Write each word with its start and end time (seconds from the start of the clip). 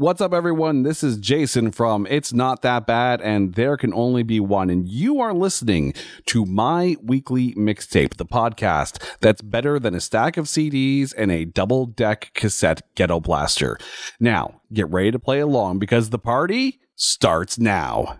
What's 0.00 0.22
up, 0.22 0.32
everyone? 0.32 0.82
This 0.82 1.04
is 1.04 1.18
Jason 1.18 1.72
from 1.72 2.06
It's 2.06 2.32
Not 2.32 2.62
That 2.62 2.86
Bad 2.86 3.20
and 3.20 3.52
There 3.52 3.76
Can 3.76 3.92
Only 3.92 4.22
Be 4.22 4.40
One. 4.40 4.70
And 4.70 4.88
you 4.88 5.20
are 5.20 5.34
listening 5.34 5.92
to 6.24 6.46
my 6.46 6.96
weekly 7.02 7.52
mixtape, 7.52 8.16
the 8.16 8.24
podcast 8.24 8.96
that's 9.20 9.42
better 9.42 9.78
than 9.78 9.94
a 9.94 10.00
stack 10.00 10.38
of 10.38 10.46
CDs 10.46 11.12
and 11.18 11.30
a 11.30 11.44
double 11.44 11.84
deck 11.84 12.30
cassette 12.32 12.80
ghetto 12.94 13.20
blaster. 13.20 13.76
Now, 14.18 14.62
get 14.72 14.88
ready 14.88 15.10
to 15.10 15.18
play 15.18 15.40
along 15.40 15.80
because 15.80 16.08
the 16.08 16.18
party 16.18 16.80
starts 16.96 17.58
now. 17.58 18.16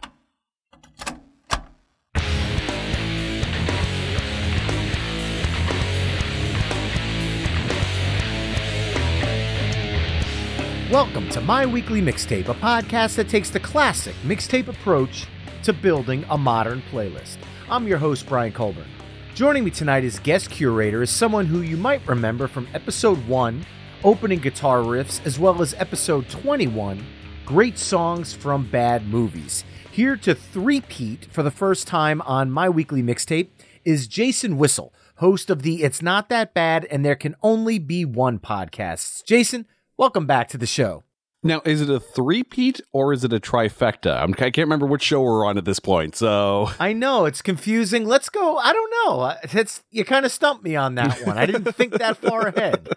Welcome 10.91 11.29
to 11.29 11.41
My 11.41 11.67
Weekly 11.67 12.03
Mixtape, 12.03 12.49
a 12.49 12.55
podcast 12.55 13.15
that 13.15 13.29
takes 13.29 13.49
the 13.49 13.61
classic 13.61 14.17
mixtape 14.25 14.67
approach 14.67 15.29
to 15.63 15.73
building 15.73 16.25
a 16.31 16.37
modern 16.37 16.83
playlist. 16.91 17.37
I'm 17.69 17.87
your 17.87 17.99
host, 17.99 18.27
Brian 18.27 18.51
Colburn. 18.51 18.89
Joining 19.37 19.63
me 19.63 19.71
tonight 19.71 20.03
as 20.03 20.19
guest 20.19 20.51
curator 20.51 21.01
is 21.01 21.11
someone 21.11 21.47
who 21.47 21.61
you 21.61 21.77
might 21.77 22.05
remember 22.09 22.49
from 22.49 22.67
episode 22.75 23.25
1, 23.29 23.65
opening 24.03 24.41
guitar 24.41 24.79
riffs, 24.81 25.25
as 25.25 25.39
well 25.39 25.63
as 25.63 25.75
episode 25.75 26.29
21, 26.29 27.07
great 27.47 27.79
songs 27.79 28.33
from 28.33 28.69
bad 28.69 29.07
movies. 29.07 29.63
Here 29.93 30.17
to 30.17 30.35
three-peat 30.35 31.27
for 31.31 31.45
the 31.45 31.53
first 31.53 31.87
time 31.87 32.21
on 32.23 32.51
My 32.51 32.69
Weekly 32.69 33.01
Mixtape 33.01 33.51
is 33.85 34.09
Jason 34.09 34.59
Whissell, 34.59 34.91
host 35.19 35.51
of 35.51 35.63
the 35.63 35.85
It's 35.85 36.03
Not 36.03 36.29
That 36.31 36.53
Bad 36.53 36.85
and 36.87 37.05
There 37.05 37.15
Can 37.15 37.37
Only 37.45 37.79
Be 37.79 38.05
One 38.05 38.41
podcasts. 38.41 39.25
Jason, 39.25 39.67
Welcome 40.01 40.25
back 40.25 40.49
to 40.49 40.57
the 40.57 40.65
show. 40.65 41.05
Now, 41.43 41.61
is 41.67 41.83
it 41.83 41.91
a 41.91 42.01
three-peat 42.01 42.81
or 42.91 43.13
is 43.13 43.23
it 43.23 43.35
a 43.35 43.39
trifecta? 43.39 44.19
I'm, 44.19 44.33
I 44.33 44.49
can 44.49 44.63
not 44.63 44.65
remember 44.65 44.87
which 44.87 45.03
show 45.03 45.21
we're 45.21 45.45
on 45.45 45.59
at 45.59 45.67
this 45.67 45.79
point. 45.79 46.17
So 46.17 46.71
I 46.81 46.95
know 46.95 47.27
it's 47.27 47.43
confusing. 47.43 48.07
Let's 48.07 48.31
go. 48.31 48.57
I 48.57 48.73
don't 48.73 48.91
know. 49.05 49.21
Uh, 49.21 49.37
it's 49.43 49.85
you 49.91 50.07
kind 50.07 50.25
of 50.25 50.33
stumped 50.33 50.65
me 50.65 50.75
on 50.75 50.95
that 50.95 51.27
one. 51.27 51.37
I 51.37 51.45
didn't 51.45 51.71
think 51.75 51.99
that 51.99 52.17
far 52.17 52.47
ahead. 52.47 52.89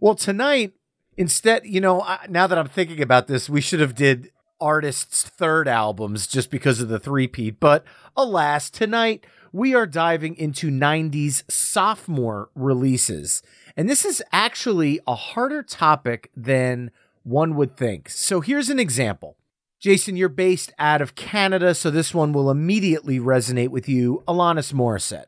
well, 0.00 0.16
tonight 0.16 0.72
instead, 1.16 1.64
you 1.64 1.80
know, 1.80 2.04
now 2.28 2.48
that 2.48 2.58
I'm 2.58 2.66
thinking 2.66 3.00
about 3.00 3.28
this, 3.28 3.48
we 3.48 3.60
should 3.60 3.78
have 3.78 3.94
did 3.94 4.32
artists' 4.60 5.22
third 5.22 5.68
albums 5.68 6.26
just 6.26 6.50
because 6.50 6.80
of 6.80 6.88
the 6.88 6.98
three-peat. 6.98 7.60
But 7.60 7.84
alas, 8.16 8.68
tonight 8.68 9.24
we 9.52 9.76
are 9.76 9.86
diving 9.86 10.34
into 10.34 10.72
90s 10.72 11.48
sophomore 11.48 12.50
releases. 12.56 13.44
And 13.78 13.88
this 13.88 14.04
is 14.04 14.20
actually 14.32 14.98
a 15.06 15.14
harder 15.14 15.62
topic 15.62 16.32
than 16.36 16.90
one 17.22 17.54
would 17.54 17.76
think. 17.76 18.08
So 18.08 18.40
here's 18.40 18.70
an 18.70 18.80
example. 18.80 19.36
Jason, 19.78 20.16
you're 20.16 20.28
based 20.28 20.72
out 20.80 21.00
of 21.00 21.14
Canada, 21.14 21.72
so 21.76 21.88
this 21.88 22.12
one 22.12 22.32
will 22.32 22.50
immediately 22.50 23.20
resonate 23.20 23.68
with 23.68 23.88
you. 23.88 24.24
Alanis 24.26 24.72
Morissette. 24.72 25.26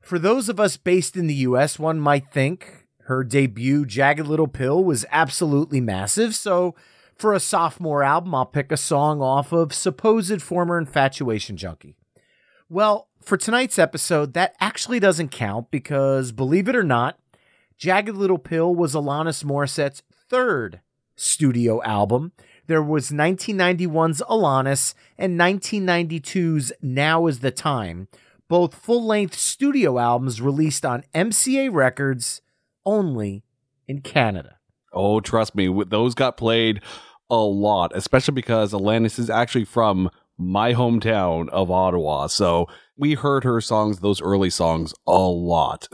For 0.00 0.20
those 0.20 0.48
of 0.48 0.60
us 0.60 0.76
based 0.76 1.16
in 1.16 1.26
the 1.26 1.34
US, 1.34 1.76
one 1.76 1.98
might 1.98 2.30
think 2.30 2.86
her 3.06 3.24
debut, 3.24 3.84
Jagged 3.84 4.28
Little 4.28 4.46
Pill, 4.46 4.84
was 4.84 5.04
absolutely 5.10 5.80
massive. 5.80 6.36
So 6.36 6.76
for 7.16 7.34
a 7.34 7.40
sophomore 7.40 8.04
album, 8.04 8.32
I'll 8.32 8.46
pick 8.46 8.70
a 8.70 8.76
song 8.76 9.20
off 9.20 9.50
of 9.50 9.74
supposed 9.74 10.40
former 10.40 10.78
infatuation 10.78 11.56
junkie. 11.56 11.96
Well, 12.68 13.08
for 13.20 13.36
tonight's 13.36 13.76
episode, 13.76 14.34
that 14.34 14.54
actually 14.60 15.00
doesn't 15.00 15.30
count 15.32 15.72
because, 15.72 16.30
believe 16.30 16.68
it 16.68 16.76
or 16.76 16.84
not, 16.84 17.18
Jagged 17.78 18.16
Little 18.16 18.38
Pill 18.38 18.74
was 18.74 18.94
Alanis 18.94 19.44
Morissette's 19.44 20.02
third 20.28 20.80
studio 21.14 21.80
album. 21.84 22.32
There 22.66 22.82
was 22.82 23.12
1991's 23.12 24.20
Alanis 24.28 24.94
and 25.16 25.38
1992's 25.38 26.72
Now 26.82 27.28
is 27.28 27.38
the 27.38 27.52
Time, 27.52 28.08
both 28.48 28.74
full 28.74 29.06
length 29.06 29.36
studio 29.36 30.00
albums 30.00 30.40
released 30.40 30.84
on 30.84 31.04
MCA 31.14 31.72
Records 31.72 32.42
only 32.84 33.44
in 33.86 34.00
Canada. 34.00 34.58
Oh, 34.92 35.20
trust 35.20 35.54
me, 35.54 35.72
those 35.84 36.14
got 36.14 36.36
played 36.36 36.80
a 37.30 37.36
lot, 37.36 37.92
especially 37.94 38.34
because 38.34 38.72
Alanis 38.72 39.20
is 39.20 39.30
actually 39.30 39.64
from 39.64 40.10
my 40.36 40.74
hometown 40.74 41.48
of 41.50 41.70
Ottawa. 41.70 42.26
So 42.26 42.66
we 42.96 43.14
heard 43.14 43.44
her 43.44 43.60
songs, 43.60 44.00
those 44.00 44.20
early 44.20 44.50
songs, 44.50 44.94
a 45.06 45.12
lot. 45.12 45.86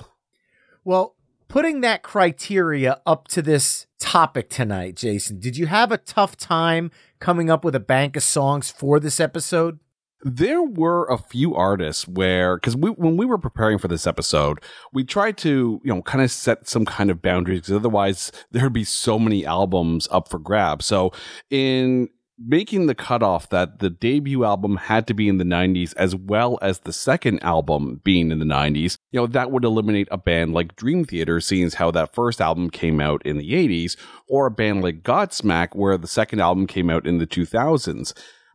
Well, 0.82 1.16
putting 1.54 1.82
that 1.82 2.02
criteria 2.02 3.00
up 3.06 3.28
to 3.28 3.40
this 3.40 3.86
topic 4.00 4.50
tonight, 4.50 4.96
Jason, 4.96 5.38
did 5.38 5.56
you 5.56 5.66
have 5.66 5.92
a 5.92 5.98
tough 5.98 6.36
time 6.36 6.90
coming 7.20 7.48
up 7.48 7.64
with 7.64 7.76
a 7.76 7.80
bank 7.80 8.16
of 8.16 8.24
songs 8.24 8.72
for 8.72 8.98
this 8.98 9.20
episode? 9.20 9.78
There 10.24 10.64
were 10.64 11.06
a 11.06 11.16
few 11.16 11.54
artists 11.54 12.08
where, 12.08 12.56
because 12.56 12.76
we, 12.76 12.90
when 12.90 13.16
we 13.16 13.24
were 13.24 13.38
preparing 13.38 13.78
for 13.78 13.86
this 13.86 14.04
episode, 14.04 14.58
we 14.92 15.04
tried 15.04 15.36
to, 15.38 15.80
you 15.84 15.94
know, 15.94 16.02
kind 16.02 16.24
of 16.24 16.32
set 16.32 16.66
some 16.68 16.84
kind 16.84 17.08
of 17.08 17.22
boundaries 17.22 17.60
because 17.60 17.74
otherwise 17.74 18.32
there'd 18.50 18.72
be 18.72 18.82
so 18.82 19.16
many 19.20 19.46
albums 19.46 20.08
up 20.10 20.28
for 20.28 20.40
grabs. 20.40 20.86
So 20.86 21.12
in 21.50 22.08
making 22.38 22.86
the 22.86 22.94
cutoff 22.94 23.48
that 23.50 23.78
the 23.78 23.90
debut 23.90 24.44
album 24.44 24.76
had 24.76 25.06
to 25.06 25.14
be 25.14 25.28
in 25.28 25.38
the 25.38 25.44
90s 25.44 25.94
as 25.96 26.16
well 26.16 26.58
as 26.60 26.80
the 26.80 26.92
second 26.92 27.42
album 27.42 28.00
being 28.02 28.30
in 28.30 28.38
the 28.38 28.44
90s, 28.44 28.98
you 29.12 29.20
know, 29.20 29.26
that 29.26 29.50
would 29.50 29.64
eliminate 29.64 30.08
a 30.10 30.18
band 30.18 30.52
like 30.52 30.76
Dream 30.76 31.04
Theater, 31.04 31.40
seeing 31.40 31.64
as 31.64 31.74
how 31.74 31.90
that 31.92 32.14
first 32.14 32.40
album 32.40 32.70
came 32.70 33.00
out 33.00 33.24
in 33.24 33.38
the 33.38 33.52
80s, 33.52 33.96
or 34.28 34.46
a 34.46 34.50
band 34.50 34.82
like 34.82 35.02
Godsmack, 35.02 35.74
where 35.74 35.96
the 35.96 36.08
second 36.08 36.40
album 36.40 36.66
came 36.66 36.90
out 36.90 37.06
in 37.06 37.18
the 37.18 37.26
2000s. 37.26 38.12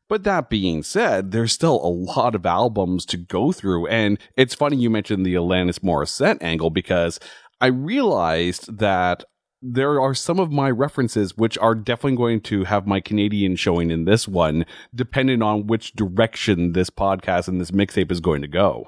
But 0.09 0.23
that 0.23 0.50
being 0.50 0.81
said, 0.81 1.31
there's 1.31 1.53
still 1.53 1.75
a 1.75 1.88
lot 1.88 2.34
of 2.34 2.46
albums 2.46 3.06
to 3.07 3.17
go 3.17 3.51
through. 3.51 3.88
And 3.88 4.17
it's 4.35 4.56
funny 4.56 4.75
you 4.75 4.90
mentioned 4.90 5.25
the 5.25 5.35
Alanis 5.35 5.79
Morissette 5.79 6.41
angle 6.41 6.72
because 6.72 7.19
I 7.61 7.67
realized 7.67 8.79
that 8.79 9.23
there 9.62 10.00
are 10.00 10.14
some 10.14 10.40
of 10.40 10.52
my 10.52 10.70
references 10.70 11.36
which 11.38 11.58
are 11.58 11.75
definitely 11.75 12.18
going 12.18 12.42
to 12.42 12.64
have 12.64 12.88
my 12.88 13.00
Canadian 13.00 13.56
showing 13.56 13.92
in 13.92 14.06
this 14.06 14.28
one, 14.28 14.66
depending 14.94 15.42
on 15.42 15.68
which 15.68 15.94
direction 15.94 16.74
this 16.74 16.90
podcast 16.90 17.47
and 17.47 17.59
this 17.59 17.72
mixtape 17.72 18.12
is 18.12 18.20
going 18.20 18.42
to 18.42 18.47
go. 18.47 18.88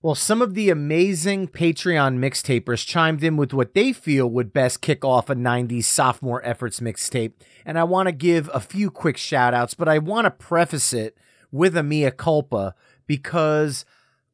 Well, 0.00 0.14
some 0.14 0.40
of 0.40 0.54
the 0.54 0.70
amazing 0.70 1.48
Patreon 1.48 2.18
mixtapers 2.18 2.86
chimed 2.86 3.24
in 3.24 3.36
with 3.36 3.52
what 3.52 3.74
they 3.74 3.92
feel 3.92 4.30
would 4.30 4.52
best 4.52 4.80
kick 4.80 5.04
off 5.04 5.28
a 5.28 5.34
90s 5.34 5.84
sophomore 5.84 6.44
efforts 6.44 6.78
mixtape. 6.78 7.32
And 7.66 7.76
I 7.76 7.82
want 7.82 8.06
to 8.06 8.12
give 8.12 8.48
a 8.54 8.60
few 8.60 8.92
quick 8.92 9.16
shout 9.16 9.54
outs, 9.54 9.74
but 9.74 9.88
I 9.88 9.98
want 9.98 10.26
to 10.26 10.30
preface 10.30 10.92
it 10.92 11.18
with 11.50 11.76
a 11.76 11.82
mea 11.82 12.12
culpa 12.12 12.76
because 13.08 13.84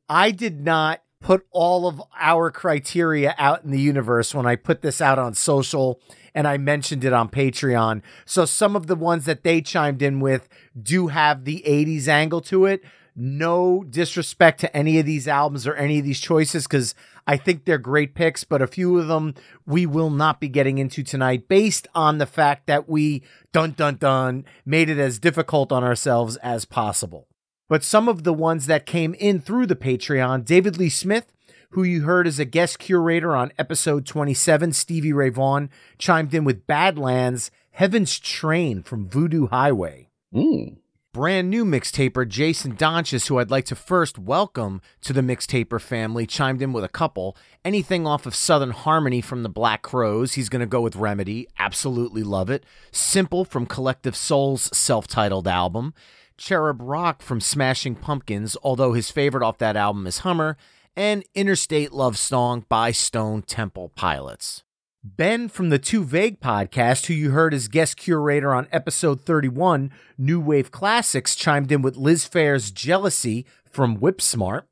I 0.06 0.32
did 0.32 0.60
not 0.60 1.00
put 1.24 1.46
all 1.52 1.88
of 1.88 2.02
our 2.20 2.50
criteria 2.50 3.34
out 3.38 3.64
in 3.64 3.70
the 3.70 3.80
universe 3.80 4.34
when 4.34 4.44
I 4.44 4.56
put 4.56 4.82
this 4.82 5.00
out 5.00 5.18
on 5.18 5.32
social 5.32 5.98
and 6.34 6.46
I 6.46 6.58
mentioned 6.58 7.02
it 7.02 7.14
on 7.14 7.30
Patreon. 7.30 8.02
So 8.26 8.44
some 8.44 8.76
of 8.76 8.88
the 8.88 8.94
ones 8.94 9.24
that 9.24 9.42
they 9.42 9.62
chimed 9.62 10.02
in 10.02 10.20
with 10.20 10.50
do 10.80 11.06
have 11.06 11.44
the 11.44 11.64
80s 11.66 12.08
angle 12.08 12.42
to 12.42 12.66
it. 12.66 12.84
No 13.16 13.84
disrespect 13.88 14.60
to 14.60 14.76
any 14.76 14.98
of 14.98 15.06
these 15.06 15.26
albums 15.26 15.66
or 15.66 15.74
any 15.74 15.98
of 15.98 16.04
these 16.04 16.20
choices 16.20 16.64
because 16.66 16.94
I 17.26 17.38
think 17.38 17.64
they're 17.64 17.78
great 17.78 18.14
picks, 18.14 18.44
but 18.44 18.60
a 18.60 18.66
few 18.66 18.98
of 18.98 19.06
them 19.06 19.34
we 19.66 19.86
will 19.86 20.10
not 20.10 20.40
be 20.40 20.48
getting 20.48 20.76
into 20.76 21.02
tonight 21.02 21.48
based 21.48 21.88
on 21.94 22.18
the 22.18 22.26
fact 22.26 22.66
that 22.66 22.86
we 22.86 23.22
dun 23.50 23.70
dun 23.70 23.96
dun 23.96 24.44
made 24.66 24.90
it 24.90 24.98
as 24.98 25.18
difficult 25.18 25.72
on 25.72 25.84
ourselves 25.84 26.36
as 26.38 26.66
possible. 26.66 27.28
But 27.68 27.82
some 27.82 28.08
of 28.08 28.24
the 28.24 28.34
ones 28.34 28.66
that 28.66 28.86
came 28.86 29.14
in 29.14 29.40
through 29.40 29.66
the 29.66 29.76
Patreon, 29.76 30.44
David 30.44 30.76
Lee 30.76 30.90
Smith, 30.90 31.32
who 31.70 31.82
you 31.82 32.02
heard 32.02 32.26
as 32.26 32.38
a 32.38 32.44
guest 32.44 32.78
curator 32.78 33.34
on 33.34 33.52
episode 33.58 34.06
27, 34.06 34.72
Stevie 34.72 35.12
Ray 35.12 35.30
Vaughan, 35.30 35.70
chimed 35.98 36.34
in 36.34 36.44
with 36.44 36.66
Badlands, 36.66 37.50
Heaven's 37.72 38.20
Train 38.20 38.82
from 38.82 39.08
Voodoo 39.08 39.48
Highway. 39.48 40.10
Mm. 40.32 40.76
Brand 41.14 41.48
new 41.48 41.64
mixtaper 41.64 42.28
Jason 42.28 42.76
Donches, 42.76 43.28
who 43.28 43.38
I'd 43.38 43.50
like 43.50 43.64
to 43.66 43.76
first 43.76 44.18
welcome 44.18 44.82
to 45.02 45.12
the 45.12 45.20
mixtaper 45.20 45.80
family, 45.80 46.26
chimed 46.26 46.60
in 46.60 46.72
with 46.72 46.84
a 46.84 46.88
couple. 46.88 47.36
Anything 47.64 48.06
off 48.06 48.26
of 48.26 48.34
Southern 48.34 48.72
Harmony 48.72 49.20
from 49.20 49.42
the 49.42 49.48
Black 49.48 49.82
Crowes, 49.82 50.34
he's 50.34 50.48
going 50.48 50.60
to 50.60 50.66
go 50.66 50.80
with 50.80 50.96
Remedy. 50.96 51.46
Absolutely 51.58 52.22
love 52.24 52.50
it. 52.50 52.64
Simple 52.92 53.44
from 53.44 53.64
Collective 53.64 54.16
Soul's 54.16 54.76
self 54.76 55.06
titled 55.06 55.48
album. 55.48 55.94
Cherub 56.36 56.80
Rock 56.80 57.22
from 57.22 57.40
Smashing 57.40 57.96
Pumpkins, 57.96 58.56
although 58.62 58.92
his 58.92 59.10
favorite 59.10 59.44
off 59.44 59.58
that 59.58 59.76
album 59.76 60.06
is 60.06 60.18
Hummer, 60.18 60.56
and 60.96 61.24
Interstate 61.34 61.92
Love 61.92 62.18
Song 62.18 62.64
by 62.68 62.90
Stone 62.90 63.42
Temple 63.42 63.90
Pilots. 63.94 64.62
Ben 65.02 65.48
from 65.48 65.68
the 65.68 65.78
Too 65.78 66.02
Vague 66.02 66.40
podcast, 66.40 67.06
who 67.06 67.14
you 67.14 67.32
heard 67.32 67.52
as 67.52 67.68
guest 67.68 67.98
curator 67.98 68.54
on 68.54 68.68
episode 68.72 69.20
31, 69.20 69.90
New 70.16 70.40
Wave 70.40 70.70
Classics, 70.70 71.36
chimed 71.36 71.70
in 71.70 71.82
with 71.82 71.96
Liz 71.96 72.26
Phair's 72.26 72.70
Jealousy 72.70 73.44
from 73.68 73.98
Whipsmart. 73.98 74.62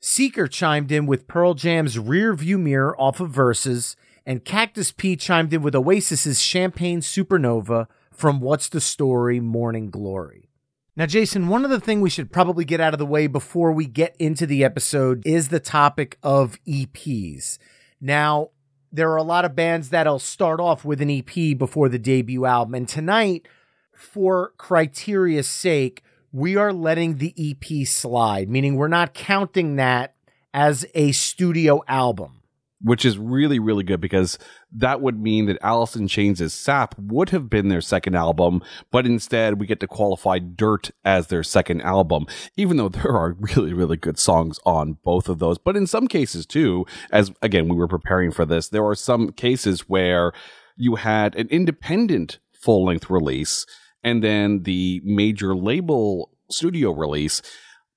Seeker 0.00 0.48
chimed 0.48 0.90
in 0.90 1.04
with 1.06 1.28
Pearl 1.28 1.52
Jam's 1.54 1.98
Rear 1.98 2.32
View 2.32 2.56
Mirror 2.56 2.98
off 2.98 3.20
of 3.20 3.30
Verses, 3.30 3.94
and 4.24 4.44
Cactus 4.44 4.92
Pete 4.92 5.20
chimed 5.20 5.52
in 5.52 5.62
with 5.62 5.74
Oasis's 5.74 6.40
Champagne 6.40 7.00
Supernova 7.00 7.86
from 8.10 8.40
What's 8.40 8.68
the 8.70 8.80
Story 8.80 9.40
Morning 9.40 9.90
Glory. 9.90 10.48
Now, 10.94 11.06
Jason, 11.06 11.48
one 11.48 11.64
of 11.64 11.70
the 11.70 11.80
things 11.80 12.02
we 12.02 12.10
should 12.10 12.30
probably 12.30 12.66
get 12.66 12.80
out 12.80 12.92
of 12.92 12.98
the 12.98 13.06
way 13.06 13.26
before 13.26 13.72
we 13.72 13.86
get 13.86 14.14
into 14.18 14.44
the 14.44 14.62
episode 14.62 15.22
is 15.24 15.48
the 15.48 15.58
topic 15.58 16.18
of 16.22 16.62
EPs. 16.66 17.56
Now, 17.98 18.50
there 18.92 19.10
are 19.10 19.16
a 19.16 19.22
lot 19.22 19.46
of 19.46 19.56
bands 19.56 19.88
that'll 19.88 20.18
start 20.18 20.60
off 20.60 20.84
with 20.84 21.00
an 21.00 21.10
EP 21.10 21.56
before 21.56 21.88
the 21.88 21.98
debut 21.98 22.44
album. 22.44 22.74
And 22.74 22.86
tonight, 22.86 23.48
for 23.94 24.52
criteria's 24.58 25.48
sake, 25.48 26.02
we 26.30 26.56
are 26.56 26.74
letting 26.74 27.16
the 27.16 27.34
EP 27.38 27.86
slide, 27.86 28.50
meaning 28.50 28.76
we're 28.76 28.88
not 28.88 29.14
counting 29.14 29.76
that 29.76 30.14
as 30.52 30.84
a 30.94 31.12
studio 31.12 31.82
album. 31.88 32.42
Which 32.82 33.06
is 33.06 33.16
really, 33.16 33.58
really 33.58 33.84
good 33.84 34.00
because 34.02 34.38
that 34.74 35.00
would 35.00 35.20
mean 35.20 35.46
that 35.46 35.58
Alice 35.62 35.96
in 35.96 36.08
Chains' 36.08 36.52
Sap 36.52 36.94
would 36.98 37.30
have 37.30 37.50
been 37.50 37.68
their 37.68 37.80
second 37.80 38.14
album, 38.14 38.62
but 38.90 39.06
instead 39.06 39.60
we 39.60 39.66
get 39.66 39.80
to 39.80 39.86
qualify 39.86 40.38
Dirt 40.38 40.90
as 41.04 41.26
their 41.26 41.42
second 41.42 41.82
album, 41.82 42.26
even 42.56 42.76
though 42.76 42.88
there 42.88 43.12
are 43.12 43.36
really, 43.38 43.72
really 43.72 43.96
good 43.96 44.18
songs 44.18 44.58
on 44.64 44.98
both 45.04 45.28
of 45.28 45.38
those. 45.38 45.58
But 45.58 45.76
in 45.76 45.86
some 45.86 46.08
cases, 46.08 46.46
too, 46.46 46.86
as 47.10 47.32
again, 47.42 47.68
we 47.68 47.76
were 47.76 47.88
preparing 47.88 48.30
for 48.30 48.44
this, 48.44 48.68
there 48.68 48.86
are 48.86 48.94
some 48.94 49.32
cases 49.32 49.88
where 49.88 50.32
you 50.76 50.96
had 50.96 51.36
an 51.36 51.48
independent 51.48 52.38
full 52.52 52.84
length 52.84 53.10
release 53.10 53.66
and 54.02 54.22
then 54.22 54.62
the 54.62 55.00
major 55.04 55.54
label 55.54 56.30
studio 56.50 56.90
release 56.92 57.42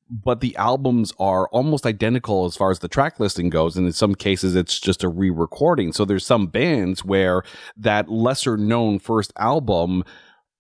but 0.10 0.40
the 0.40 0.56
albums 0.56 1.14
are 1.20 1.48
almost 1.50 1.86
identical 1.86 2.46
as 2.46 2.56
far 2.56 2.72
as 2.72 2.80
the 2.80 2.88
track 2.88 3.20
listing 3.20 3.50
goes 3.50 3.76
and 3.76 3.88
in 3.88 3.94
some 3.94 4.16
cases 4.16 4.56
it's 4.56 4.80
just 4.80 5.04
a 5.04 5.10
re-recording 5.10 5.92
so 5.92 6.06
there's 6.06 6.26
some 6.26 6.48
bands 6.48 7.04
where 7.04 7.44
that 7.76 8.10
lesser 8.10 8.58
known 8.58 9.00
first 9.00 9.34
album 9.38 10.04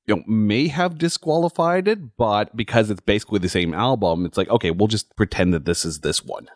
you 0.07 0.15
know 0.15 0.24
may 0.27 0.68
have 0.68 0.97
disqualified 0.97 1.88
it 1.88 2.18
but 2.18 2.56
because 2.56 2.89
it's 2.89 3.01
basically 3.01 3.39
the 3.39 3.50
same 3.50 3.74
album 3.74 4.25
it's 4.25 4.38
like 4.38 4.50
okay 4.50 4.71
we'll 4.71 4.88
just 4.88 5.15
pretend 5.15 5.53
that 5.53 5.65
this 5.65 5.86
is 5.86 6.00
this 6.00 6.24
one 6.24 6.48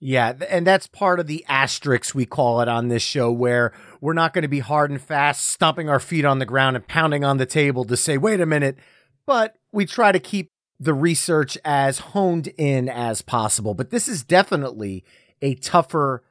yeah, 0.00 0.34
and 0.48 0.64
that's 0.64 0.86
part 0.86 1.18
of 1.18 1.26
the 1.26 1.44
asterisk 1.48 2.14
we 2.14 2.24
call 2.24 2.60
it 2.60 2.68
on 2.68 2.86
this 2.86 3.02
show, 3.02 3.32
where 3.32 3.72
we're 4.00 4.12
not 4.12 4.32
going 4.32 4.42
to 4.42 4.48
be 4.48 4.60
hard 4.60 4.92
and 4.92 5.00
fast, 5.00 5.48
stomping 5.48 5.88
our 5.88 5.98
feet 5.98 6.24
on 6.24 6.38
the 6.38 6.46
ground 6.46 6.76
and 6.76 6.86
pounding 6.86 7.24
on 7.24 7.38
the 7.38 7.46
table 7.46 7.84
to 7.86 7.96
say, 7.96 8.16
wait 8.16 8.40
a 8.40 8.46
minute. 8.46 8.78
But 9.26 9.56
we 9.72 9.86
try 9.86 10.12
to 10.12 10.20
keep 10.20 10.52
the 10.80 10.94
research 10.94 11.58
as 11.64 11.98
honed 11.98 12.48
in 12.56 12.88
as 12.88 13.22
possible. 13.22 13.74
But 13.74 13.90
this 13.90 14.08
is 14.08 14.22
definitely 14.22 15.04
a 15.42 15.54
tougher 15.54 16.22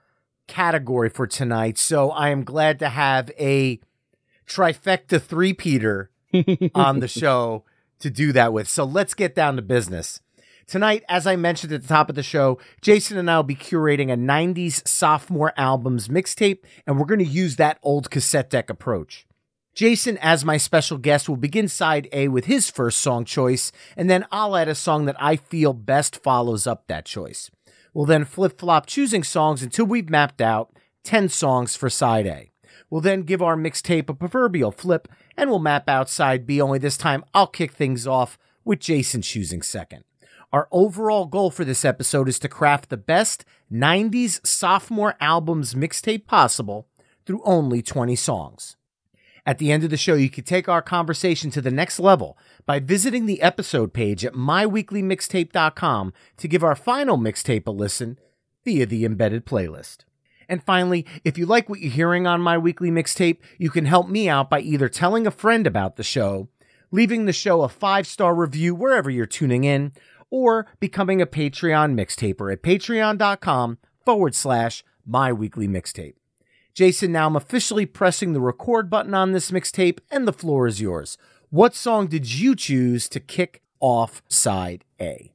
category 0.47 1.09
for 1.09 1.27
tonight. 1.27 1.77
So 1.77 2.11
I 2.11 2.29
am 2.29 2.43
glad 2.43 2.79
to 2.79 2.89
have 2.89 3.29
a 3.37 3.79
trifecta 4.47 5.21
three 5.21 5.53
Peter 5.53 6.09
on 6.75 6.99
the 6.99 7.07
show 7.07 7.63
to 7.99 8.09
do 8.09 8.31
that 8.31 8.53
with. 8.53 8.67
So 8.67 8.83
let's 8.83 9.13
get 9.13 9.35
down 9.35 9.57
to 9.57 9.61
business. 9.61 10.21
Tonight, 10.65 11.03
as 11.07 11.25
I 11.25 11.37
mentioned 11.37 11.71
at 11.71 11.81
the 11.81 11.87
top 11.87 12.09
of 12.09 12.15
the 12.15 12.23
show, 12.23 12.59
Jason 12.81 13.17
and 13.17 13.31
I 13.31 13.37
will 13.37 13.43
be 13.43 13.55
curating 13.55 14.11
a 14.11 14.17
90s 14.17 14.85
sophomore 14.85 15.53
albums 15.55 16.09
mixtape, 16.09 16.59
and 16.85 16.99
we're 16.99 17.05
going 17.05 17.19
to 17.19 17.25
use 17.25 17.55
that 17.55 17.79
old 17.83 18.11
cassette 18.11 18.49
deck 18.49 18.69
approach. 18.69 19.26
Jason, 19.77 20.17
as 20.23 20.43
my 20.43 20.57
special 20.57 20.97
guest, 20.97 21.29
will 21.29 21.37
begin 21.37 21.67
side 21.67 22.07
A 22.11 22.29
with 22.29 22.45
his 22.45 22.67
first 22.67 22.99
song 22.99 23.23
choice, 23.23 23.71
and 23.95 24.09
then 24.09 24.25
I'll 24.31 24.55
add 24.55 24.67
a 24.67 24.73
song 24.73 25.05
that 25.05 25.21
I 25.21 25.35
feel 25.35 25.71
best 25.71 26.23
follows 26.23 26.65
up 26.65 26.87
that 26.87 27.05
choice. 27.05 27.51
We'll 27.93 28.07
then 28.07 28.25
flip 28.25 28.57
flop 28.57 28.87
choosing 28.87 29.21
songs 29.21 29.61
until 29.61 29.85
we've 29.85 30.09
mapped 30.09 30.41
out 30.41 30.75
10 31.03 31.29
songs 31.29 31.75
for 31.75 31.91
side 31.91 32.25
A. 32.25 32.49
We'll 32.89 33.01
then 33.01 33.21
give 33.21 33.43
our 33.43 33.55
mixtape 33.55 34.09
a 34.09 34.15
proverbial 34.15 34.71
flip, 34.71 35.07
and 35.37 35.47
we'll 35.47 35.59
map 35.59 35.87
out 35.87 36.09
side 36.09 36.47
B, 36.47 36.59
only 36.59 36.79
this 36.79 36.97
time 36.97 37.23
I'll 37.35 37.45
kick 37.45 37.73
things 37.73 38.07
off 38.07 38.39
with 38.65 38.79
Jason 38.79 39.21
choosing 39.21 39.61
second. 39.61 40.05
Our 40.51 40.67
overall 40.71 41.27
goal 41.27 41.51
for 41.51 41.63
this 41.63 41.85
episode 41.85 42.27
is 42.27 42.39
to 42.39 42.49
craft 42.49 42.89
the 42.89 42.97
best 42.97 43.45
90s 43.71 44.43
sophomore 44.43 45.13
albums 45.21 45.75
mixtape 45.75 46.25
possible 46.25 46.87
through 47.27 47.43
only 47.43 47.83
20 47.83 48.15
songs. 48.15 48.76
At 49.47 49.59
the 49.59 49.71
end 49.71 49.85
of 49.85 49.89
the 49.89 49.95
show, 49.95 50.15
you 50.15 50.29
can 50.29 50.43
take 50.43 50.67
our 50.67 50.81
conversation 50.81 51.49
to 51.51 51.61
the 51.61 51.71
next 51.71 52.01
level 52.01 52.37
by 52.65 52.79
visiting 52.79 53.25
the 53.25 53.41
episode 53.41 53.93
page 53.93 54.25
at 54.25 54.33
myweeklymixtape.com 54.33 56.13
to 56.35 56.47
give 56.49 56.65
our 56.65 56.75
final 56.75 57.17
mixtape 57.17 57.65
a 57.65 57.71
listen 57.71 58.19
via 58.65 58.85
the 58.85 59.05
embedded 59.05 59.45
playlist. 59.45 59.99
And 60.49 60.61
finally, 60.61 61.05
if 61.23 61.37
you 61.37 61.45
like 61.45 61.69
what 61.69 61.79
you're 61.79 61.91
hearing 61.93 62.27
on 62.27 62.41
my 62.41 62.57
weekly 62.57 62.91
mixtape, 62.91 63.37
you 63.57 63.69
can 63.69 63.85
help 63.85 64.09
me 64.09 64.27
out 64.27 64.49
by 64.49 64.59
either 64.59 64.89
telling 64.89 65.25
a 65.25 65.31
friend 65.31 65.65
about 65.65 65.95
the 65.95 66.03
show, 66.03 66.49
leaving 66.91 67.23
the 67.23 67.31
show 67.31 67.61
a 67.61 67.69
five 67.69 68.05
star 68.05 68.35
review 68.35 68.75
wherever 68.75 69.09
you're 69.09 69.25
tuning 69.25 69.63
in, 69.63 69.93
or 70.29 70.67
becoming 70.81 71.21
a 71.21 71.25
Patreon 71.25 71.95
mixtaper 71.95 72.51
at 72.51 72.61
patreon.com 72.61 73.77
forward 74.03 74.35
slash 74.35 74.83
my 75.05 75.31
weekly 75.31 75.69
mixtape. 75.69 76.15
Jason, 76.77 77.11
now 77.11 77.25
I'm 77.25 77.35
officially 77.35 77.87
pressing 77.87 78.33
the 78.33 78.39
record 78.39 78.87
button 78.87 79.15
on 79.15 79.31
this 79.31 79.49
mixtape, 79.49 79.97
and 80.11 80.27
the 80.27 80.31
floor 80.31 80.67
is 80.67 80.79
yours. 80.79 81.17
What 81.49 81.73
song 81.73 82.05
did 82.05 82.31
you 82.31 82.55
choose 82.55 83.09
to 83.09 83.19
kick 83.19 83.63
off 83.79 84.21
side 84.27 84.85
A? 85.01 85.33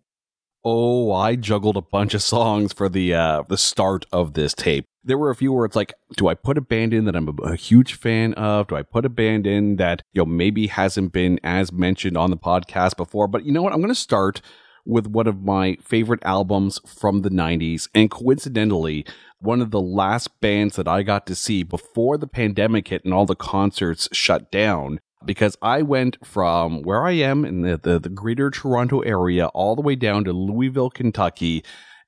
Oh, 0.65 1.11
I 1.11 1.35
juggled 1.35 1.77
a 1.77 1.83
bunch 1.83 2.15
of 2.15 2.23
songs 2.23 2.73
for 2.73 2.89
the 2.89 3.15
uh, 3.15 3.43
the 3.49 3.59
start 3.59 4.07
of 4.13 4.35
this 4.35 4.55
tape. 4.55 4.85
There 5.03 5.19
were 5.19 5.31
a 5.31 5.35
few 5.35 5.53
where 5.53 5.65
it's 5.65 5.75
like, 5.75 5.95
do 6.17 6.29
I 6.29 6.35
put 6.35 6.59
a 6.59 6.61
band 6.61 6.95
in 6.95 7.07
that 7.07 7.17
I'm 7.17 7.27
a, 7.27 7.43
a, 7.43 7.57
huge 7.57 7.95
fan 7.95 8.35
of? 8.35 8.69
Do 8.69 8.77
I 8.77 8.83
put 8.83 9.05
a 9.05 9.09
band 9.09 9.45
in 9.45 9.75
that 9.79 10.03
you 10.13 10.21
know 10.21 10.27
maybe 10.27 10.69
hasn't 10.69 11.13
been 11.13 11.41
as 11.43 11.73
mentioned 11.73 12.17
on 12.17 12.31
the 12.31 12.37
podcast 12.37 12.97
before? 12.97 13.27
But 13.27 13.45
you 13.45 13.51
know 13.51 13.63
what? 13.63 13.73
I'm 13.73 13.81
going 13.81 13.89
to 13.89 13.97
start 13.97 14.43
with 14.85 15.07
one 15.07 15.27
of 15.27 15.43
my 15.43 15.77
favorite 15.81 16.23
albums 16.25 16.81
from 16.87 17.23
the 17.23 17.31
90s. 17.31 17.89
And 17.95 18.11
coincidentally, 18.11 19.05
one 19.43 19.61
of 19.61 19.71
the 19.71 19.81
last 19.81 20.41
bands 20.41 20.77
that 20.77 20.89
I 20.89 21.03
got 21.03 21.27
to 21.27 21.35
see 21.35 21.63
before 21.63 22.17
the 22.17 22.27
pandemic 22.27 22.89
hit 22.89 23.05
and 23.05 23.13
all 23.13 23.27
the 23.27 23.35
concerts 23.35 24.09
shut 24.13 24.51
down. 24.51 25.01
Because 25.25 25.57
I 25.63 25.83
went 25.83 26.25
from 26.27 26.83
where 26.83 27.07
I 27.07 27.13
am 27.13 27.45
in 27.45 27.63
the, 27.63 27.77
the, 27.77 28.01
the 28.01 28.09
greater 28.09 28.51
Toronto 28.51 29.01
area 29.01 29.47
all 29.49 29.77
the 29.77 29.83
way 29.83 29.95
down 29.95 30.25
to 30.25 30.33
Louisville, 30.33 30.91
Kentucky. 30.91 31.65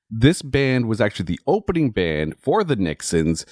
This 0.09 0.41
band 0.41 0.87
was 0.87 0.99
actually 0.99 1.25
the 1.25 1.39
opening 1.47 1.91
band 1.91 2.35
for 2.37 2.65
the 2.65 2.75
Nixons 2.75 3.45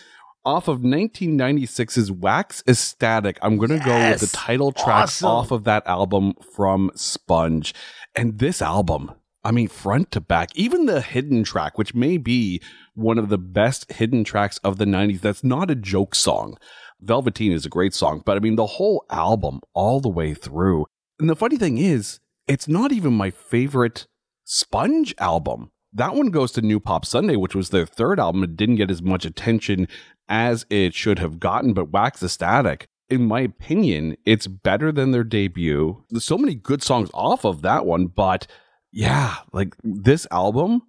off 0.46 0.68
of 0.68 0.80
1996's 0.80 2.12
Wax 2.12 2.64
Ecstatic. 2.68 3.38
I'm 3.42 3.58
going 3.58 3.70
to 3.70 3.76
yes. 3.78 3.86
go 3.86 4.10
with 4.10 4.32
the 4.32 4.38
title 4.38 4.72
track 4.72 5.04
awesome. 5.04 5.30
off 5.30 5.52
of 5.52 5.64
that 5.64 5.88
album 5.88 6.34
from 6.56 6.92
Sponge. 6.96 7.74
And 8.16 8.40
this 8.40 8.62
album, 8.62 9.14
I 9.44 9.52
mean, 9.52 9.70
front 9.70 10.12
to 10.12 10.22
back, 10.22 10.50
even 10.56 10.86
the 10.86 11.02
hidden 11.02 11.44
track, 11.44 11.78
which 11.78 11.96
may 11.96 12.18
be 12.18 12.62
one 12.94 13.18
of 13.18 13.30
the 13.30 13.38
best 13.38 13.92
hidden 13.92 14.24
tracks 14.24 14.58
of 14.60 14.78
the 14.78 14.86
90s, 14.86 15.22
that's 15.22 15.44
not 15.44 15.72
a 15.72 15.76
joke 15.76 16.16
song. 16.16 16.58
Velveteen 17.02 17.52
is 17.52 17.66
a 17.66 17.70
great 17.70 17.94
song, 17.94 18.22
but 18.26 18.38
I 18.38 18.40
mean, 18.40 18.56
the 18.56 18.66
whole 18.66 19.06
album 19.10 19.60
all 19.74 20.00
the 20.00 20.10
way 20.10 20.34
through. 20.34 20.86
And 21.20 21.30
the 21.30 21.36
funny 21.36 21.58
thing 21.58 21.78
is, 21.78 22.20
it's 22.48 22.68
not 22.68 22.92
even 22.92 23.14
my 23.14 23.30
favorite 23.30 24.08
Sponge 24.46 25.14
album. 25.20 25.72
That 25.94 26.16
one 26.16 26.30
goes 26.30 26.52
to 26.54 26.62
New 26.62 26.80
Pop 26.80 27.06
Sunday, 27.06 27.36
which 27.36 27.56
was 27.56 27.70
their 27.70 27.86
third 27.86 28.20
album. 28.20 28.44
It 28.44 28.58
didn't 28.58 28.76
get 28.76 28.92
as 28.92 29.02
much 29.02 29.26
attention 29.26 29.88
as 30.28 30.66
it 30.70 30.94
should 30.94 31.20
have 31.20 31.40
gotten, 31.40 31.74
but 31.74 31.92
Wax 31.92 32.22
Ecstatic 32.24 32.88
in 33.10 33.28
my 33.28 33.42
opinion, 33.42 34.18
it's 34.26 34.48
better 34.48 34.92
than 34.92 35.12
their 35.12 35.24
debut. 35.24 36.04
There's 36.10 36.26
so 36.26 36.38
many 36.38 36.56
good 36.56 36.82
songs 36.82 37.10
off 37.14 37.46
of 37.46 37.62
that 37.62 37.86
one, 37.86 38.08
but 38.08 38.48
yeah, 38.92 39.36
like 39.52 39.76
this 39.84 40.26
album, 40.32 40.82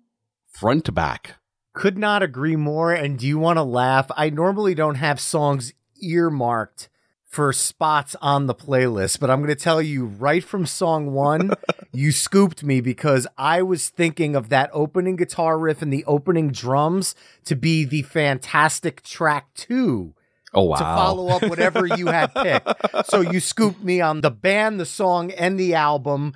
front 0.50 0.87
to 0.87 0.92
back. 0.92 1.37
Could 1.75 1.99
not 1.99 2.23
agree 2.23 2.57
more. 2.57 2.93
And 2.93 3.19
do 3.19 3.26
you 3.26 3.38
want 3.38 3.59
to 3.59 3.62
laugh? 3.62 4.11
I 4.16 4.31
normally 4.31 4.75
don't 4.75 4.95
have 4.95 5.21
songs 5.21 5.75
earmarked 6.00 6.88
for 7.25 7.52
spots 7.52 8.14
on 8.23 8.47
the 8.47 8.54
playlist, 8.54 9.19
but 9.19 9.28
I'm 9.28 9.40
going 9.40 9.49
to 9.49 9.57
tell 9.57 9.83
you 9.83 10.07
right 10.07 10.43
from 10.43 10.66
song 10.66 11.12
one, 11.12 11.50
you 11.93 12.12
scooped 12.12 12.62
me 12.62 12.81
because 12.81 13.26
I 13.37 13.61
was 13.61 13.88
thinking 13.88 14.37
of 14.37 14.49
that 14.50 14.71
opening 14.73 15.16
guitar 15.16 15.59
riff 15.59 15.83
and 15.83 15.93
the 15.93 16.04
opening 16.07 16.52
drums 16.52 17.16
to 17.45 17.57
be 17.57 17.85
the 17.85 18.02
fantastic 18.02 19.02
track 19.02 19.52
two 19.54 20.14
Oh 20.54 20.64
wow! 20.64 20.76
To 20.76 20.85
follow 20.85 21.28
up 21.28 21.43
whatever 21.43 21.85
you 21.85 22.07
had 22.07 22.33
picked. 22.33 22.69
so 23.07 23.21
you 23.21 23.40
scooped 23.40 23.83
me 23.83 24.00
on 24.00 24.21
the 24.21 24.31
band, 24.31 24.78
the 24.78 24.87
song, 24.87 25.33
and 25.33 25.59
the 25.59 25.75
album. 25.75 26.33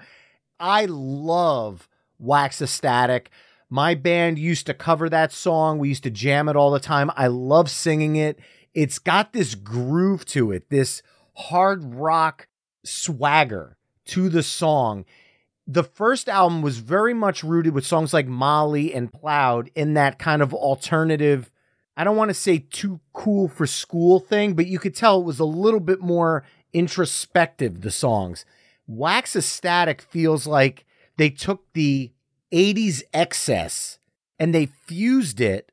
I 0.58 0.86
love 0.86 1.88
Wax 2.18 2.60
Ecstatic. 2.60 3.30
My 3.70 3.94
band 3.94 4.38
used 4.38 4.66
to 4.66 4.74
cover 4.74 5.08
that 5.08 5.32
song. 5.32 5.78
We 5.78 5.88
used 5.88 6.04
to 6.04 6.10
jam 6.10 6.48
it 6.48 6.56
all 6.56 6.70
the 6.70 6.80
time. 6.80 7.10
I 7.16 7.26
love 7.26 7.70
singing 7.70 8.16
it. 8.16 8.38
It's 8.74 8.98
got 8.98 9.32
this 9.32 9.54
groove 9.54 10.24
to 10.26 10.52
it, 10.52 10.70
this 10.70 11.02
hard 11.34 11.94
rock 11.94 12.48
swagger 12.84 13.76
to 14.06 14.28
the 14.28 14.42
song. 14.42 15.04
The 15.66 15.84
first 15.84 16.28
album 16.28 16.62
was 16.62 16.78
very 16.78 17.12
much 17.12 17.42
rooted 17.42 17.74
with 17.74 17.86
songs 17.86 18.14
like 18.14 18.26
Molly 18.26 18.94
and 18.94 19.12
Plowed 19.12 19.70
in 19.74 19.94
that 19.94 20.18
kind 20.18 20.40
of 20.40 20.54
alternative 20.54 21.50
I 21.98 22.04
don't 22.04 22.16
want 22.16 22.28
to 22.28 22.34
say 22.34 22.60
too 22.60 23.00
cool 23.12 23.48
for 23.48 23.66
school 23.66 24.20
thing, 24.20 24.54
but 24.54 24.68
you 24.68 24.78
could 24.78 24.94
tell 24.94 25.18
it 25.18 25.24
was 25.24 25.40
a 25.40 25.44
little 25.44 25.80
bit 25.80 26.00
more 26.00 26.44
introspective, 26.72 27.80
the 27.80 27.90
songs. 27.90 28.44
Wax 28.86 29.34
Ecstatic 29.34 30.00
feels 30.00 30.46
like 30.46 30.86
they 31.16 31.28
took 31.28 31.64
the 31.72 32.12
80s 32.52 33.02
excess 33.12 33.98
and 34.38 34.54
they 34.54 34.66
fused 34.66 35.40
it 35.40 35.72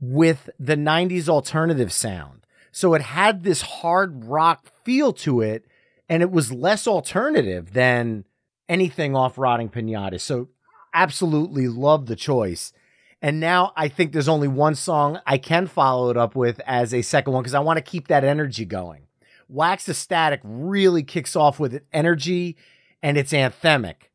with 0.00 0.48
the 0.58 0.76
90s 0.76 1.28
alternative 1.28 1.92
sound. 1.92 2.46
So 2.72 2.94
it 2.94 3.02
had 3.02 3.42
this 3.42 3.62
hard 3.62 4.24
rock 4.24 4.66
feel 4.84 5.12
to 5.14 5.40
it, 5.40 5.66
and 6.08 6.22
it 6.22 6.30
was 6.30 6.52
less 6.52 6.86
alternative 6.86 7.72
than 7.72 8.24
anything 8.68 9.14
off 9.14 9.38
Rotting 9.38 9.68
Pinata. 9.68 10.20
So 10.20 10.48
absolutely 10.94 11.68
love 11.68 12.06
the 12.06 12.16
choice. 12.16 12.72
And 13.20 13.38
now 13.38 13.72
I 13.76 13.88
think 13.88 14.12
there's 14.12 14.28
only 14.28 14.48
one 14.48 14.74
song 14.74 15.20
I 15.26 15.36
can 15.36 15.66
follow 15.66 16.10
it 16.10 16.16
up 16.16 16.34
with 16.34 16.60
as 16.66 16.94
a 16.94 17.02
second 17.02 17.34
one 17.34 17.42
because 17.42 17.54
I 17.54 17.60
want 17.60 17.76
to 17.76 17.82
keep 17.82 18.08
that 18.08 18.24
energy 18.24 18.64
going. 18.64 19.02
Wax 19.48 19.88
Ecstatic 19.88 20.40
really 20.42 21.02
kicks 21.02 21.36
off 21.36 21.60
with 21.60 21.82
energy 21.92 22.56
and 23.02 23.18
it's 23.18 23.32
anthemic. 23.32 24.09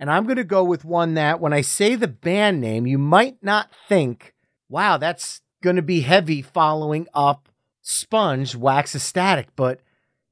And 0.00 0.10
I'm 0.10 0.24
going 0.24 0.38
to 0.38 0.44
go 0.44 0.64
with 0.64 0.84
one 0.84 1.12
that 1.14 1.40
when 1.40 1.52
I 1.52 1.60
say 1.60 1.94
the 1.94 2.08
band 2.08 2.60
name, 2.60 2.86
you 2.86 2.96
might 2.96 3.36
not 3.42 3.68
think, 3.86 4.34
wow, 4.70 4.96
that's 4.96 5.42
going 5.62 5.76
to 5.76 5.82
be 5.82 6.00
heavy 6.00 6.40
following 6.40 7.06
up 7.12 7.50
Sponge 7.82 8.56
Wax 8.56 8.96
Ecstatic. 8.96 9.48
But 9.54 9.80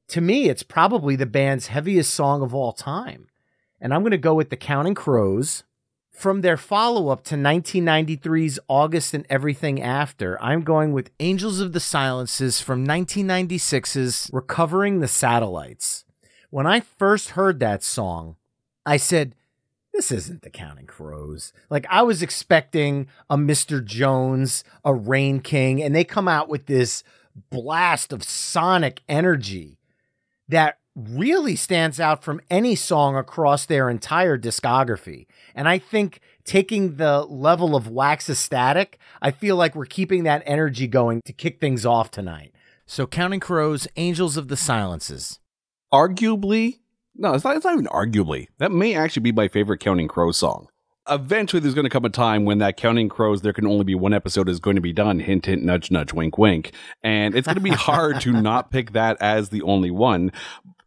to 0.08 0.22
me, 0.22 0.48
it's 0.48 0.62
probably 0.62 1.16
the 1.16 1.26
band's 1.26 1.66
heaviest 1.66 2.14
song 2.14 2.40
of 2.40 2.54
all 2.54 2.72
time. 2.72 3.28
And 3.78 3.92
I'm 3.92 4.00
going 4.00 4.10
to 4.12 4.18
go 4.18 4.34
with 4.34 4.48
the 4.48 4.56
Counting 4.56 4.94
Crows 4.94 5.64
from 6.10 6.40
their 6.40 6.56
follow 6.56 7.10
up 7.10 7.22
to 7.24 7.36
1993's 7.36 8.58
August 8.68 9.14
and 9.14 9.24
Everything 9.30 9.80
After, 9.80 10.42
I'm 10.42 10.62
going 10.62 10.92
with 10.92 11.12
Angels 11.20 11.60
of 11.60 11.72
the 11.72 11.78
Silences 11.78 12.60
from 12.60 12.84
1996's 12.84 14.28
Recovering 14.32 14.98
the 14.98 15.06
Satellites. 15.06 16.04
When 16.50 16.66
I 16.66 16.80
first 16.80 17.30
heard 17.30 17.60
that 17.60 17.84
song, 17.84 18.34
I 18.84 18.96
said, 18.96 19.36
this 19.98 20.12
isn't 20.12 20.42
the 20.42 20.50
Counting 20.50 20.86
Crows. 20.86 21.52
Like 21.70 21.84
I 21.90 22.02
was 22.02 22.22
expecting 22.22 23.08
a 23.28 23.36
Mr. 23.36 23.84
Jones, 23.84 24.62
a 24.84 24.94
Rain 24.94 25.40
King, 25.40 25.82
and 25.82 25.92
they 25.92 26.04
come 26.04 26.28
out 26.28 26.48
with 26.48 26.66
this 26.66 27.02
blast 27.50 28.12
of 28.12 28.22
sonic 28.22 29.02
energy 29.08 29.80
that 30.46 30.78
really 30.94 31.56
stands 31.56 31.98
out 31.98 32.22
from 32.22 32.40
any 32.48 32.76
song 32.76 33.16
across 33.16 33.66
their 33.66 33.90
entire 33.90 34.38
discography. 34.38 35.26
And 35.52 35.68
I 35.68 35.78
think 35.78 36.20
taking 36.44 36.94
the 36.94 37.22
level 37.24 37.74
of 37.74 37.88
wax 37.88 38.30
ecstatic, 38.30 39.00
I 39.20 39.32
feel 39.32 39.56
like 39.56 39.74
we're 39.74 39.84
keeping 39.84 40.22
that 40.22 40.44
energy 40.46 40.86
going 40.86 41.22
to 41.24 41.32
kick 41.32 41.58
things 41.58 41.84
off 41.84 42.12
tonight. 42.12 42.54
So 42.86 43.04
Counting 43.04 43.40
Crows, 43.40 43.88
Angels 43.96 44.36
of 44.36 44.46
the 44.46 44.56
Silences. 44.56 45.40
Arguably, 45.92 46.78
no, 47.18 47.34
it's 47.34 47.44
not, 47.44 47.56
it's 47.56 47.64
not 47.64 47.74
even 47.74 47.86
arguably. 47.86 48.46
That 48.58 48.72
may 48.72 48.94
actually 48.94 49.22
be 49.22 49.32
my 49.32 49.48
favorite 49.48 49.80
Counting 49.80 50.08
Crows 50.08 50.36
song. 50.36 50.68
Eventually, 51.10 51.60
there's 51.60 51.74
going 51.74 51.84
to 51.84 51.90
come 51.90 52.04
a 52.04 52.10
time 52.10 52.44
when 52.44 52.58
that 52.58 52.76
Counting 52.76 53.08
Crows, 53.08 53.42
there 53.42 53.52
can 53.52 53.66
only 53.66 53.84
be 53.84 53.94
one 53.94 54.14
episode 54.14 54.48
is 54.48 54.60
going 54.60 54.76
to 54.76 54.82
be 54.82 54.92
done. 54.92 55.20
Hint, 55.20 55.46
hint, 55.46 55.62
nudge, 55.62 55.90
nudge, 55.90 56.12
wink, 56.12 56.38
wink. 56.38 56.72
And 57.02 57.34
it's 57.34 57.46
going 57.46 57.56
to 57.56 57.62
be 57.62 57.70
hard 57.74 58.20
to 58.20 58.32
not 58.32 58.70
pick 58.70 58.92
that 58.92 59.16
as 59.20 59.48
the 59.48 59.62
only 59.62 59.90
one. 59.90 60.32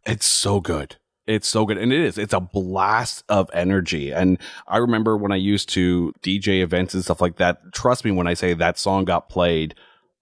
It's 0.06 0.26
so 0.26 0.60
good. 0.60 0.96
It's 1.26 1.46
so 1.46 1.66
good. 1.66 1.76
And 1.76 1.92
it 1.92 2.00
is. 2.00 2.18
It's 2.18 2.32
a 2.32 2.40
blast 2.40 3.24
of 3.28 3.50
energy. 3.52 4.10
And 4.10 4.38
I 4.66 4.78
remember 4.78 5.16
when 5.16 5.32
I 5.32 5.36
used 5.36 5.68
to 5.70 6.12
DJ 6.22 6.62
events 6.62 6.94
and 6.94 7.04
stuff 7.04 7.20
like 7.20 7.36
that. 7.36 7.72
Trust 7.72 8.04
me 8.04 8.10
when 8.10 8.26
I 8.26 8.34
say 8.34 8.54
that 8.54 8.78
song 8.78 9.04
got 9.04 9.28
played 9.28 9.74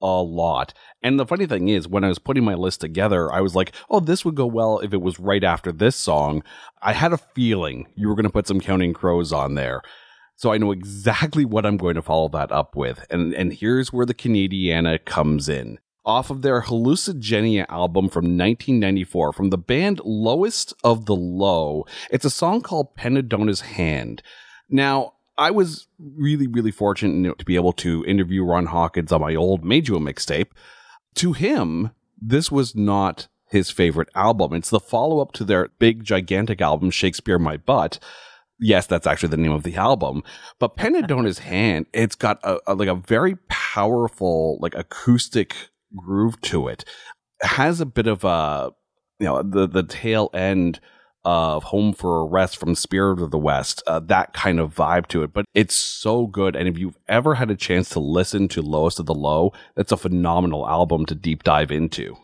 a 0.03 0.23
lot. 0.23 0.75
And 1.03 1.19
the 1.19 1.27
funny 1.27 1.47
thing 1.47 1.69
is, 1.69 1.89
when 1.89 2.05
I 2.05 2.09
was 2.09 2.19
putting 2.19 2.45
my 2.45 2.55
list 2.55 2.81
together, 2.81 3.33
I 3.33 3.41
was 3.41 3.55
like, 3.55 3.73
oh, 3.89 4.01
this 4.01 4.25
would 4.25 4.35
go 4.35 4.47
well 4.47 4.79
if 4.81 4.93
it 4.93 5.03
was 5.03 5.21
right 5.21 5.45
after 5.45 5.73
this 5.73 5.97
song. 5.97 6.43
I 6.83 6.93
had 6.93 7.13
a 7.13 7.19
feeling 7.19 7.87
you 7.95 8.09
were 8.09 8.15
going 8.15 8.25
to 8.25 8.31
put 8.31 8.47
some 8.47 8.61
Counting 8.61 8.93
Crows 8.93 9.33
on 9.33 9.55
there. 9.55 9.83
So 10.37 10.53
I 10.53 10.59
know 10.59 10.73
exactly 10.73 11.45
what 11.45 11.67
I'm 11.67 11.77
going 11.77 11.97
to 11.97 12.03
follow 12.03 12.29
that 12.31 12.51
up 12.51 12.75
with. 12.75 13.05
And, 13.11 13.35
and 13.35 13.53
here's 13.53 13.93
where 13.93 14.07
the 14.07 14.15
Canadiana 14.15 15.05
comes 15.05 15.49
in 15.49 15.79
off 16.05 16.31
of 16.31 16.43
their 16.43 16.63
Hallucigenia 16.63 17.67
album 17.69 18.09
from 18.09 18.25
1994 18.25 19.33
from 19.33 19.51
the 19.51 19.59
band 19.59 20.01
Lowest 20.05 20.73
of 20.83 21.07
the 21.07 21.15
Low. 21.15 21.85
It's 22.11 22.25
a 22.25 22.31
song 22.31 22.63
called 22.63 22.97
Penadona's 22.97 23.61
Hand. 23.61 24.23
Now, 24.69 25.15
I 25.41 25.51
was 25.51 25.89
really, 25.99 26.47
really 26.47 26.71
fortunate 26.71 27.39
to 27.39 27.45
be 27.47 27.55
able 27.55 27.73
to 27.73 28.05
interview 28.05 28.45
Ron 28.45 28.67
Hawkins 28.67 29.11
on 29.11 29.23
my 29.23 29.35
old 29.35 29.65
Made 29.65 29.89
You 29.89 29.97
a 29.97 29.99
mixtape. 29.99 30.49
To 31.15 31.33
him, 31.33 31.93
this 32.21 32.53
was 32.53 32.77
not 32.77 33.27
his 33.49 33.71
favorite 33.71 34.11
album. 34.15 34.53
It's 34.53 34.69
the 34.69 34.79
follow 34.79 35.19
up 35.21 35.33
to 35.33 35.45
their 35.45 35.71
big, 35.79 36.05
gigantic 36.05 36.61
album, 36.61 36.91
Shakespeare 36.91 37.39
My 37.39 37.57
Butt. 37.57 37.99
Yes, 38.59 38.87
that's 38.87 39.07
actually 39.07 39.31
the 39.31 39.39
name 39.39 39.53
of 39.53 39.63
the 39.63 39.77
album. 39.77 40.23
But 40.59 40.77
Penadona's 40.77 41.39
Hand, 41.51 41.87
it's 41.95 42.17
got 42.17 42.39
a, 42.45 42.59
a 42.67 42.75
like 42.75 42.89
a 42.89 42.95
very 42.95 43.37
powerful, 43.49 44.59
like 44.61 44.75
acoustic 44.75 45.57
groove 45.97 46.39
to 46.43 46.69
it. 46.69 46.85
it 47.43 47.47
has 47.47 47.81
a 47.81 47.87
bit 47.87 48.07
of 48.07 48.25
a 48.25 48.73
you 49.19 49.25
know 49.25 49.43
the 49.43 49.67
the 49.67 49.85
tail 49.85 50.29
end 50.35 50.81
of 51.25 51.65
Home 51.65 51.93
for 51.93 52.21
a 52.21 52.25
Rest 52.25 52.57
from 52.57 52.75
Spirit 52.75 53.21
of 53.21 53.31
the 53.31 53.39
West, 53.39 53.83
uh, 53.87 54.01
that 54.01 54.33
kind 54.33 54.59
of 54.59 54.75
vibe 54.75 55.07
to 55.09 55.23
it. 55.23 55.33
But 55.33 55.45
it's 55.55 55.75
so 55.75 56.27
good. 56.27 56.57
And 56.57 56.69
if 56.69 56.79
you've 56.79 56.99
ever 57.09 57.35
had 57.35 57.51
a 57.51 57.57
chance 57.57 57.89
to 57.91 58.01
listen 58.01 58.49
to 58.49 58.63
Lowest 58.63 58.99
of 58.99 59.07
the 59.07 59.15
Low, 59.15 59.53
that's 59.75 59.93
a 59.93 59.97
phenomenal 59.97 60.67
album 60.67 61.07
to 61.07 61.15
deep 61.15 61.43
dive 61.43 61.71
into. 61.71 62.17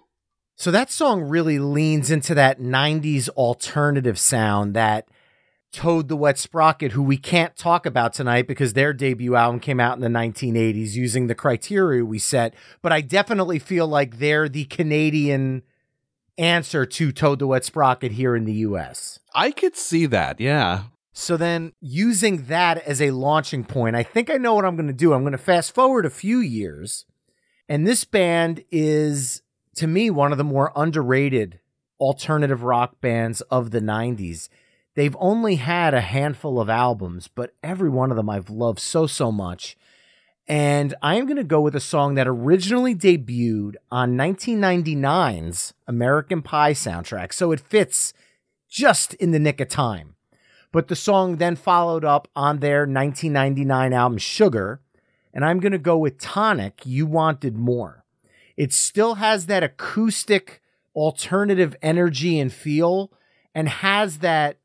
So 0.56 0.70
that 0.70 0.90
song 0.90 1.22
really 1.22 1.58
leans 1.58 2.10
into 2.10 2.34
that 2.34 2.60
90s 2.60 3.28
alternative 3.30 4.18
sound 4.18 4.74
that 4.74 5.06
Toad 5.70 6.08
the 6.08 6.16
Wet 6.16 6.38
Sprocket, 6.38 6.92
who 6.92 7.02
we 7.02 7.18
can't 7.18 7.54
talk 7.54 7.84
about 7.84 8.14
tonight 8.14 8.48
because 8.48 8.72
their 8.72 8.94
debut 8.94 9.34
album 9.34 9.60
came 9.60 9.78
out 9.78 9.98
in 9.98 10.00
the 10.00 10.18
1980s 10.18 10.94
using 10.94 11.26
the 11.26 11.34
criteria 11.34 12.02
we 12.02 12.18
set. 12.18 12.54
But 12.80 12.92
I 12.92 13.02
definitely 13.02 13.58
feel 13.58 13.86
like 13.86 14.18
they're 14.18 14.48
the 14.48 14.64
Canadian 14.64 15.62
answer 16.38 16.86
to 16.86 17.12
Toad 17.12 17.38
the 17.38 17.46
Wet 17.46 17.64
Sprocket 17.64 18.12
here 18.12 18.36
in 18.36 18.44
the 18.44 18.52
US. 18.52 19.18
I 19.34 19.50
could 19.50 19.76
see 19.76 20.06
that, 20.06 20.40
yeah. 20.40 20.84
So 21.12 21.36
then, 21.36 21.72
using 21.80 22.44
that 22.44 22.78
as 22.86 23.00
a 23.00 23.10
launching 23.10 23.64
point, 23.64 23.96
I 23.96 24.02
think 24.02 24.28
I 24.28 24.36
know 24.36 24.54
what 24.54 24.66
I'm 24.66 24.76
going 24.76 24.86
to 24.86 24.92
do. 24.92 25.14
I'm 25.14 25.22
going 25.22 25.32
to 25.32 25.38
fast 25.38 25.74
forward 25.74 26.04
a 26.04 26.10
few 26.10 26.40
years. 26.40 27.06
And 27.68 27.86
this 27.86 28.04
band 28.04 28.64
is, 28.70 29.42
to 29.76 29.86
me, 29.86 30.10
one 30.10 30.30
of 30.30 30.38
the 30.38 30.44
more 30.44 30.72
underrated 30.76 31.58
alternative 31.98 32.62
rock 32.62 33.00
bands 33.00 33.40
of 33.42 33.70
the 33.70 33.80
90s. 33.80 34.48
They've 34.94 35.16
only 35.18 35.56
had 35.56 35.94
a 35.94 36.00
handful 36.00 36.60
of 36.60 36.68
albums, 36.68 37.28
but 37.28 37.54
every 37.62 37.90
one 37.90 38.10
of 38.10 38.16
them 38.16 38.30
I've 38.30 38.50
loved 38.50 38.78
so, 38.78 39.06
so 39.06 39.32
much. 39.32 39.76
And 40.48 40.94
I 41.02 41.16
am 41.16 41.26
going 41.26 41.36
to 41.36 41.44
go 41.44 41.60
with 41.60 41.74
a 41.74 41.80
song 41.80 42.14
that 42.14 42.28
originally 42.28 42.94
debuted 42.94 43.74
on 43.90 44.16
1999's 44.16 45.74
American 45.88 46.42
Pie 46.42 46.72
soundtrack. 46.72 47.32
So 47.32 47.50
it 47.50 47.60
fits 47.60 48.12
just 48.68 49.14
in 49.14 49.32
the 49.32 49.40
nick 49.40 49.60
of 49.60 49.68
time. 49.68 50.14
But 50.70 50.88
the 50.88 50.96
song 50.96 51.36
then 51.36 51.56
followed 51.56 52.04
up 52.04 52.28
on 52.36 52.58
their 52.58 52.80
1999 52.80 53.92
album 53.92 54.18
Sugar. 54.18 54.80
And 55.34 55.44
I'm 55.44 55.58
going 55.58 55.72
to 55.72 55.78
go 55.78 55.98
with 55.98 56.18
Tonic, 56.18 56.82
You 56.84 57.06
Wanted 57.06 57.56
More. 57.56 58.04
It 58.56 58.72
still 58.72 59.16
has 59.16 59.46
that 59.46 59.64
acoustic 59.64 60.62
alternative 60.94 61.76
energy 61.82 62.38
and 62.38 62.52
feel 62.52 63.10
and 63.54 63.68
has 63.68 64.18
that 64.18 64.58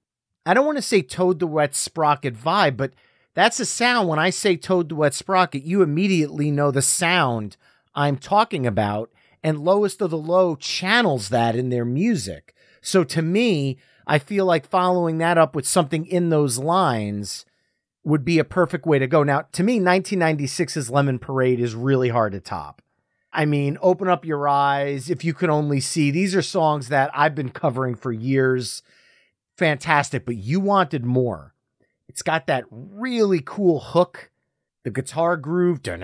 I 0.45 0.53
don't 0.53 0.65
want 0.65 0.77
to 0.77 0.81
say 0.81 1.01
Toad 1.01 1.39
the 1.39 1.47
Wet 1.47 1.75
Sprocket 1.75 2.35
vibe, 2.35 2.77
but 2.77 2.93
that's 3.33 3.59
a 3.59 3.65
sound. 3.65 4.07
When 4.07 4.19
I 4.19 4.29
say 4.29 4.57
Toad 4.57 4.89
the 4.89 4.95
Wet 4.95 5.13
Sprocket, 5.13 5.63
you 5.63 5.81
immediately 5.81 6.51
know 6.51 6.71
the 6.71 6.81
sound 6.81 7.57
I'm 7.95 8.17
talking 8.17 8.65
about. 8.65 9.11
And 9.43 9.59
Lowest 9.59 10.01
of 10.01 10.11
the 10.11 10.17
Low 10.17 10.55
channels 10.55 11.29
that 11.29 11.55
in 11.55 11.69
their 11.69 11.85
music. 11.85 12.53
So 12.81 13.03
to 13.05 13.21
me, 13.21 13.77
I 14.05 14.19
feel 14.19 14.45
like 14.45 14.67
following 14.67 15.17
that 15.17 15.37
up 15.37 15.55
with 15.55 15.67
something 15.67 16.05
in 16.05 16.29
those 16.29 16.57
lines 16.59 17.45
would 18.03 18.25
be 18.25 18.39
a 18.39 18.43
perfect 18.43 18.85
way 18.85 18.99
to 18.99 19.07
go. 19.07 19.23
Now, 19.23 19.43
to 19.53 19.63
me, 19.63 19.79
1996's 19.79 20.89
Lemon 20.89 21.19
Parade 21.19 21.59
is 21.59 21.75
really 21.75 22.09
hard 22.09 22.33
to 22.33 22.39
top. 22.39 22.81
I 23.33 23.45
mean, 23.45 23.77
open 23.81 24.07
up 24.07 24.25
your 24.25 24.47
eyes 24.47 25.09
if 25.09 25.23
you 25.23 25.33
can 25.33 25.49
only 25.49 25.79
see. 25.79 26.11
These 26.11 26.35
are 26.35 26.41
songs 26.41 26.89
that 26.89 27.11
I've 27.13 27.35
been 27.35 27.49
covering 27.49 27.95
for 27.95 28.11
years 28.11 28.83
fantastic, 29.57 30.25
but 30.25 30.37
you 30.37 30.59
wanted 30.59 31.05
more. 31.05 31.53
It's 32.11 32.23
got 32.23 32.47
that 32.47 32.65
really 32.69 33.41
cool 33.43 33.79
hook, 33.79 34.31
the 34.83 34.91
guitar 34.91 35.37
groove, 35.37 35.79
and 35.87 36.03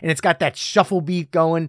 it's 0.00 0.22
got 0.22 0.38
that 0.38 0.56
shuffle 0.56 1.02
beat 1.02 1.30
going. 1.30 1.68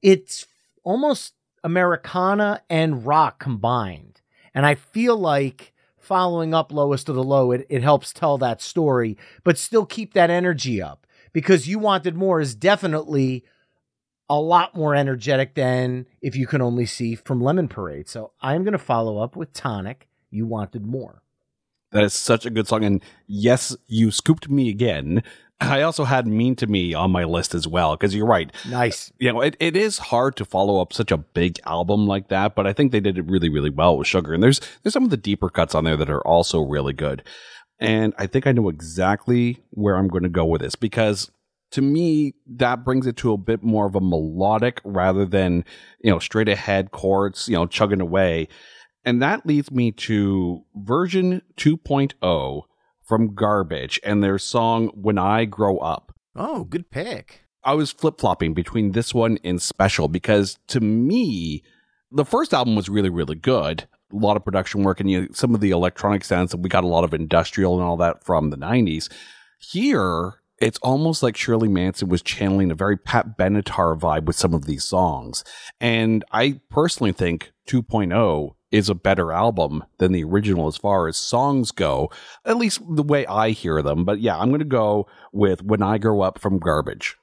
It's 0.00 0.46
almost 0.84 1.34
Americana 1.62 2.62
and 2.70 3.04
rock 3.04 3.38
combined. 3.38 4.22
And 4.54 4.64
I 4.64 4.74
feel 4.74 5.18
like 5.18 5.74
following 5.98 6.54
up 6.54 6.72
Lowest 6.72 7.10
of 7.10 7.14
the 7.14 7.22
Low, 7.22 7.52
it, 7.52 7.66
it 7.68 7.82
helps 7.82 8.14
tell 8.14 8.38
that 8.38 8.62
story, 8.62 9.18
but 9.42 9.58
still 9.58 9.84
keep 9.84 10.14
that 10.14 10.30
energy 10.30 10.80
up 10.80 11.06
because 11.34 11.68
You 11.68 11.78
Wanted 11.78 12.16
More 12.16 12.40
is 12.40 12.54
definitely 12.54 13.44
a 14.30 14.40
lot 14.40 14.74
more 14.74 14.94
energetic 14.94 15.56
than 15.56 16.06
if 16.22 16.36
you 16.36 16.46
can 16.46 16.62
only 16.62 16.86
see 16.86 17.14
from 17.14 17.42
Lemon 17.42 17.68
Parade. 17.68 18.08
So 18.08 18.32
I'm 18.40 18.64
going 18.64 18.72
to 18.72 18.78
follow 18.78 19.18
up 19.18 19.36
with 19.36 19.52
Tonic. 19.52 20.08
You 20.30 20.46
Wanted 20.46 20.86
More. 20.86 21.23
That 21.94 22.04
is 22.04 22.12
such 22.12 22.44
a 22.44 22.50
good 22.50 22.68
song. 22.68 22.84
And 22.84 23.02
yes, 23.26 23.74
you 23.86 24.10
scooped 24.10 24.50
me 24.50 24.68
again. 24.68 25.22
I 25.60 25.82
also 25.82 26.04
had 26.04 26.26
Mean 26.26 26.56
to 26.56 26.66
Me 26.66 26.92
on 26.92 27.12
my 27.12 27.22
list 27.24 27.54
as 27.54 27.66
well, 27.66 27.96
because 27.96 28.14
you're 28.14 28.26
right. 28.26 28.52
Nice. 28.68 29.12
You 29.18 29.32
know, 29.32 29.40
it, 29.40 29.56
it 29.60 29.76
is 29.76 29.98
hard 29.98 30.36
to 30.36 30.44
follow 30.44 30.82
up 30.82 30.92
such 30.92 31.12
a 31.12 31.16
big 31.16 31.60
album 31.64 32.06
like 32.06 32.28
that, 32.28 32.56
but 32.56 32.66
I 32.66 32.72
think 32.72 32.90
they 32.90 33.00
did 33.00 33.16
it 33.16 33.30
really, 33.30 33.48
really 33.48 33.70
well 33.70 33.96
with 33.96 34.08
Sugar. 34.08 34.34
And 34.34 34.42
there's 34.42 34.60
there's 34.82 34.92
some 34.92 35.04
of 35.04 35.10
the 35.10 35.16
deeper 35.16 35.48
cuts 35.48 35.74
on 35.74 35.84
there 35.84 35.96
that 35.96 36.10
are 36.10 36.26
also 36.26 36.60
really 36.60 36.92
good. 36.92 37.22
And 37.78 38.12
I 38.18 38.26
think 38.26 38.46
I 38.46 38.52
know 38.52 38.68
exactly 38.68 39.62
where 39.70 39.96
I'm 39.96 40.08
going 40.08 40.22
to 40.24 40.28
go 40.28 40.44
with 40.44 40.60
this 40.60 40.74
because 40.74 41.30
to 41.70 41.82
me, 41.82 42.34
that 42.46 42.84
brings 42.84 43.06
it 43.06 43.16
to 43.18 43.32
a 43.32 43.38
bit 43.38 43.62
more 43.62 43.86
of 43.86 43.96
a 43.96 44.00
melodic 44.00 44.80
rather 44.84 45.24
than, 45.24 45.64
you 46.00 46.10
know, 46.10 46.20
straight 46.20 46.48
ahead 46.48 46.92
chords, 46.92 47.48
you 47.48 47.54
know, 47.54 47.66
chugging 47.66 48.00
away. 48.00 48.48
And 49.04 49.20
that 49.22 49.44
leads 49.44 49.70
me 49.70 49.92
to 49.92 50.64
version 50.74 51.42
2.0 51.56 52.62
from 53.02 53.34
Garbage 53.34 54.00
and 54.02 54.22
their 54.22 54.38
song 54.38 54.88
When 54.94 55.18
I 55.18 55.44
Grow 55.44 55.78
Up. 55.78 56.14
Oh, 56.34 56.64
good 56.64 56.90
pick. 56.90 57.44
I 57.62 57.74
was 57.74 57.92
flip 57.92 58.18
flopping 58.18 58.54
between 58.54 58.92
this 58.92 59.14
one 59.14 59.38
and 59.44 59.60
Special 59.60 60.08
because 60.08 60.58
to 60.68 60.80
me, 60.80 61.62
the 62.10 62.24
first 62.24 62.54
album 62.54 62.76
was 62.76 62.88
really, 62.88 63.10
really 63.10 63.34
good. 63.34 63.86
A 64.12 64.16
lot 64.16 64.36
of 64.36 64.44
production 64.44 64.82
work 64.82 65.00
and 65.00 65.10
you 65.10 65.22
know, 65.22 65.28
some 65.32 65.54
of 65.54 65.60
the 65.60 65.70
electronic 65.70 66.24
sounds 66.24 66.50
that 66.50 66.58
we 66.58 66.68
got 66.68 66.84
a 66.84 66.88
lot 66.88 67.04
of 67.04 67.14
industrial 67.14 67.74
and 67.74 67.82
all 67.82 67.96
that 67.98 68.24
from 68.24 68.50
the 68.50 68.56
90s. 68.56 69.10
Here, 69.58 70.34
it's 70.58 70.78
almost 70.78 71.22
like 71.22 71.36
Shirley 71.36 71.68
Manson 71.68 72.08
was 72.08 72.22
channeling 72.22 72.70
a 72.70 72.74
very 72.74 72.96
Pat 72.96 73.36
Benatar 73.36 73.98
vibe 73.98 74.24
with 74.24 74.36
some 74.36 74.54
of 74.54 74.66
these 74.66 74.84
songs. 74.84 75.42
And 75.80 76.24
I 76.32 76.60
personally 76.70 77.12
think 77.12 77.52
2.0 77.68 78.54
is 78.74 78.88
a 78.88 78.94
better 78.94 79.30
album 79.30 79.84
than 79.98 80.10
the 80.10 80.24
original 80.24 80.66
as 80.66 80.76
far 80.76 81.06
as 81.06 81.16
songs 81.16 81.70
go, 81.70 82.10
at 82.44 82.56
least 82.56 82.80
the 82.88 83.04
way 83.04 83.24
I 83.26 83.50
hear 83.50 83.80
them. 83.82 84.04
But 84.04 84.18
yeah, 84.18 84.36
I'm 84.36 84.48
going 84.48 84.58
to 84.58 84.64
go 84.64 85.06
with 85.32 85.62
When 85.62 85.80
I 85.80 85.96
Grow 85.96 86.22
Up 86.22 86.40
from 86.40 86.58
Garbage. 86.58 87.16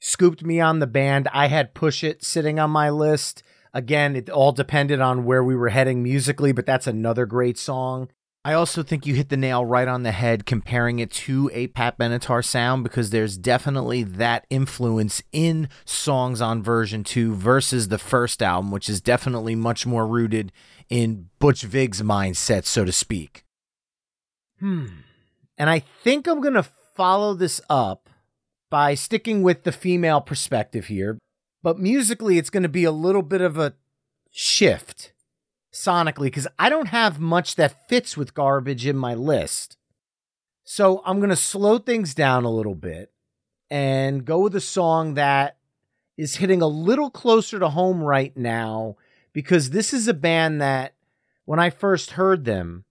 Scooped 0.00 0.42
me 0.42 0.58
on 0.58 0.80
the 0.80 0.86
band. 0.88 1.28
I 1.32 1.46
had 1.46 1.74
Push 1.74 2.02
It 2.02 2.24
sitting 2.24 2.58
on 2.58 2.72
my 2.72 2.90
list. 2.90 3.44
Again, 3.72 4.16
it 4.16 4.28
all 4.28 4.50
depended 4.50 5.00
on 5.00 5.24
where 5.24 5.44
we 5.44 5.54
were 5.54 5.68
heading 5.68 6.02
musically, 6.02 6.50
but 6.50 6.66
that's 6.66 6.88
another 6.88 7.24
great 7.24 7.56
song. 7.56 8.08
I 8.46 8.52
also 8.52 8.84
think 8.84 9.06
you 9.06 9.16
hit 9.16 9.28
the 9.28 9.36
nail 9.36 9.64
right 9.64 9.88
on 9.88 10.04
the 10.04 10.12
head 10.12 10.46
comparing 10.46 11.00
it 11.00 11.10
to 11.10 11.50
a 11.52 11.66
Pat 11.66 11.98
Benatar 11.98 12.44
sound 12.44 12.84
because 12.84 13.10
there's 13.10 13.36
definitely 13.36 14.04
that 14.04 14.46
influence 14.50 15.20
in 15.32 15.68
songs 15.84 16.40
on 16.40 16.62
version 16.62 17.02
2 17.02 17.34
versus 17.34 17.88
the 17.88 17.98
first 17.98 18.40
album, 18.40 18.70
which 18.70 18.88
is 18.88 19.00
definitely 19.00 19.56
much 19.56 19.84
more 19.84 20.06
rooted 20.06 20.52
in 20.88 21.28
Butch 21.40 21.62
Vig's 21.62 22.02
mindset, 22.02 22.66
so 22.66 22.84
to 22.84 22.92
speak. 22.92 23.42
Hmm. 24.60 24.86
And 25.58 25.68
I 25.68 25.80
think 25.80 26.28
I'm 26.28 26.40
going 26.40 26.54
to 26.54 26.68
follow 26.94 27.34
this 27.34 27.60
up 27.68 28.08
by 28.70 28.94
sticking 28.94 29.42
with 29.42 29.64
the 29.64 29.72
female 29.72 30.20
perspective 30.20 30.86
here, 30.86 31.18
but 31.64 31.80
musically, 31.80 32.38
it's 32.38 32.50
going 32.50 32.62
to 32.62 32.68
be 32.68 32.84
a 32.84 32.92
little 32.92 33.22
bit 33.22 33.40
of 33.40 33.58
a 33.58 33.74
shift 34.30 35.14
sonically 35.76 36.24
because 36.24 36.48
I 36.58 36.68
don't 36.68 36.88
have 36.88 37.20
much 37.20 37.56
that 37.56 37.88
fits 37.88 38.16
with 38.16 38.34
garbage 38.34 38.86
in 38.86 38.96
my 38.96 39.14
list. 39.14 39.76
So 40.64 41.02
I'm 41.04 41.18
going 41.18 41.30
to 41.30 41.36
slow 41.36 41.78
things 41.78 42.14
down 42.14 42.44
a 42.44 42.50
little 42.50 42.74
bit 42.74 43.12
and 43.70 44.24
go 44.24 44.40
with 44.40 44.56
a 44.56 44.60
song 44.60 45.14
that 45.14 45.58
is 46.16 46.36
hitting 46.36 46.62
a 46.62 46.66
little 46.66 47.10
closer 47.10 47.58
to 47.58 47.68
home 47.68 48.02
right 48.02 48.36
now 48.36 48.96
because 49.32 49.70
this 49.70 49.92
is 49.92 50.08
a 50.08 50.14
band 50.14 50.60
that 50.62 50.94
when 51.44 51.60
I 51.60 51.70
first 51.70 52.12
heard 52.12 52.44
them, 52.44 52.84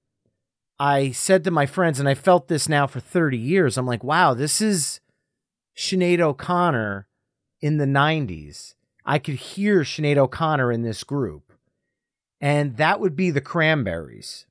I 0.80 1.12
said 1.12 1.44
to 1.46 1.52
my 1.52 1.66
friends, 1.66 2.00
and 2.00 2.08
I 2.08 2.16
felt 2.16 2.50
this 2.50 2.70
now 2.70 2.86
for 2.86 3.00
30 3.00 3.38
years. 3.38 3.78
I'm 3.78 3.86
like, 3.86 4.04
wow, 4.04 4.34
this 4.34 4.62
is 4.62 5.00
Sinead 5.76 6.20
O'Connor 6.20 7.08
in 7.62 7.78
the 7.78 7.86
90s. 7.86 8.76
I 9.06 9.20
could 9.20 9.36
hear 9.36 9.82
Sinead 9.82 10.18
O'Connor 10.18 10.72
in 10.72 10.84
this 10.84 11.04
group 11.04 11.45
and 12.42 12.78
that 12.78 13.00
would 13.00 13.16
be 13.16 13.32
the 13.32 13.42
Cranberries. 13.42 14.46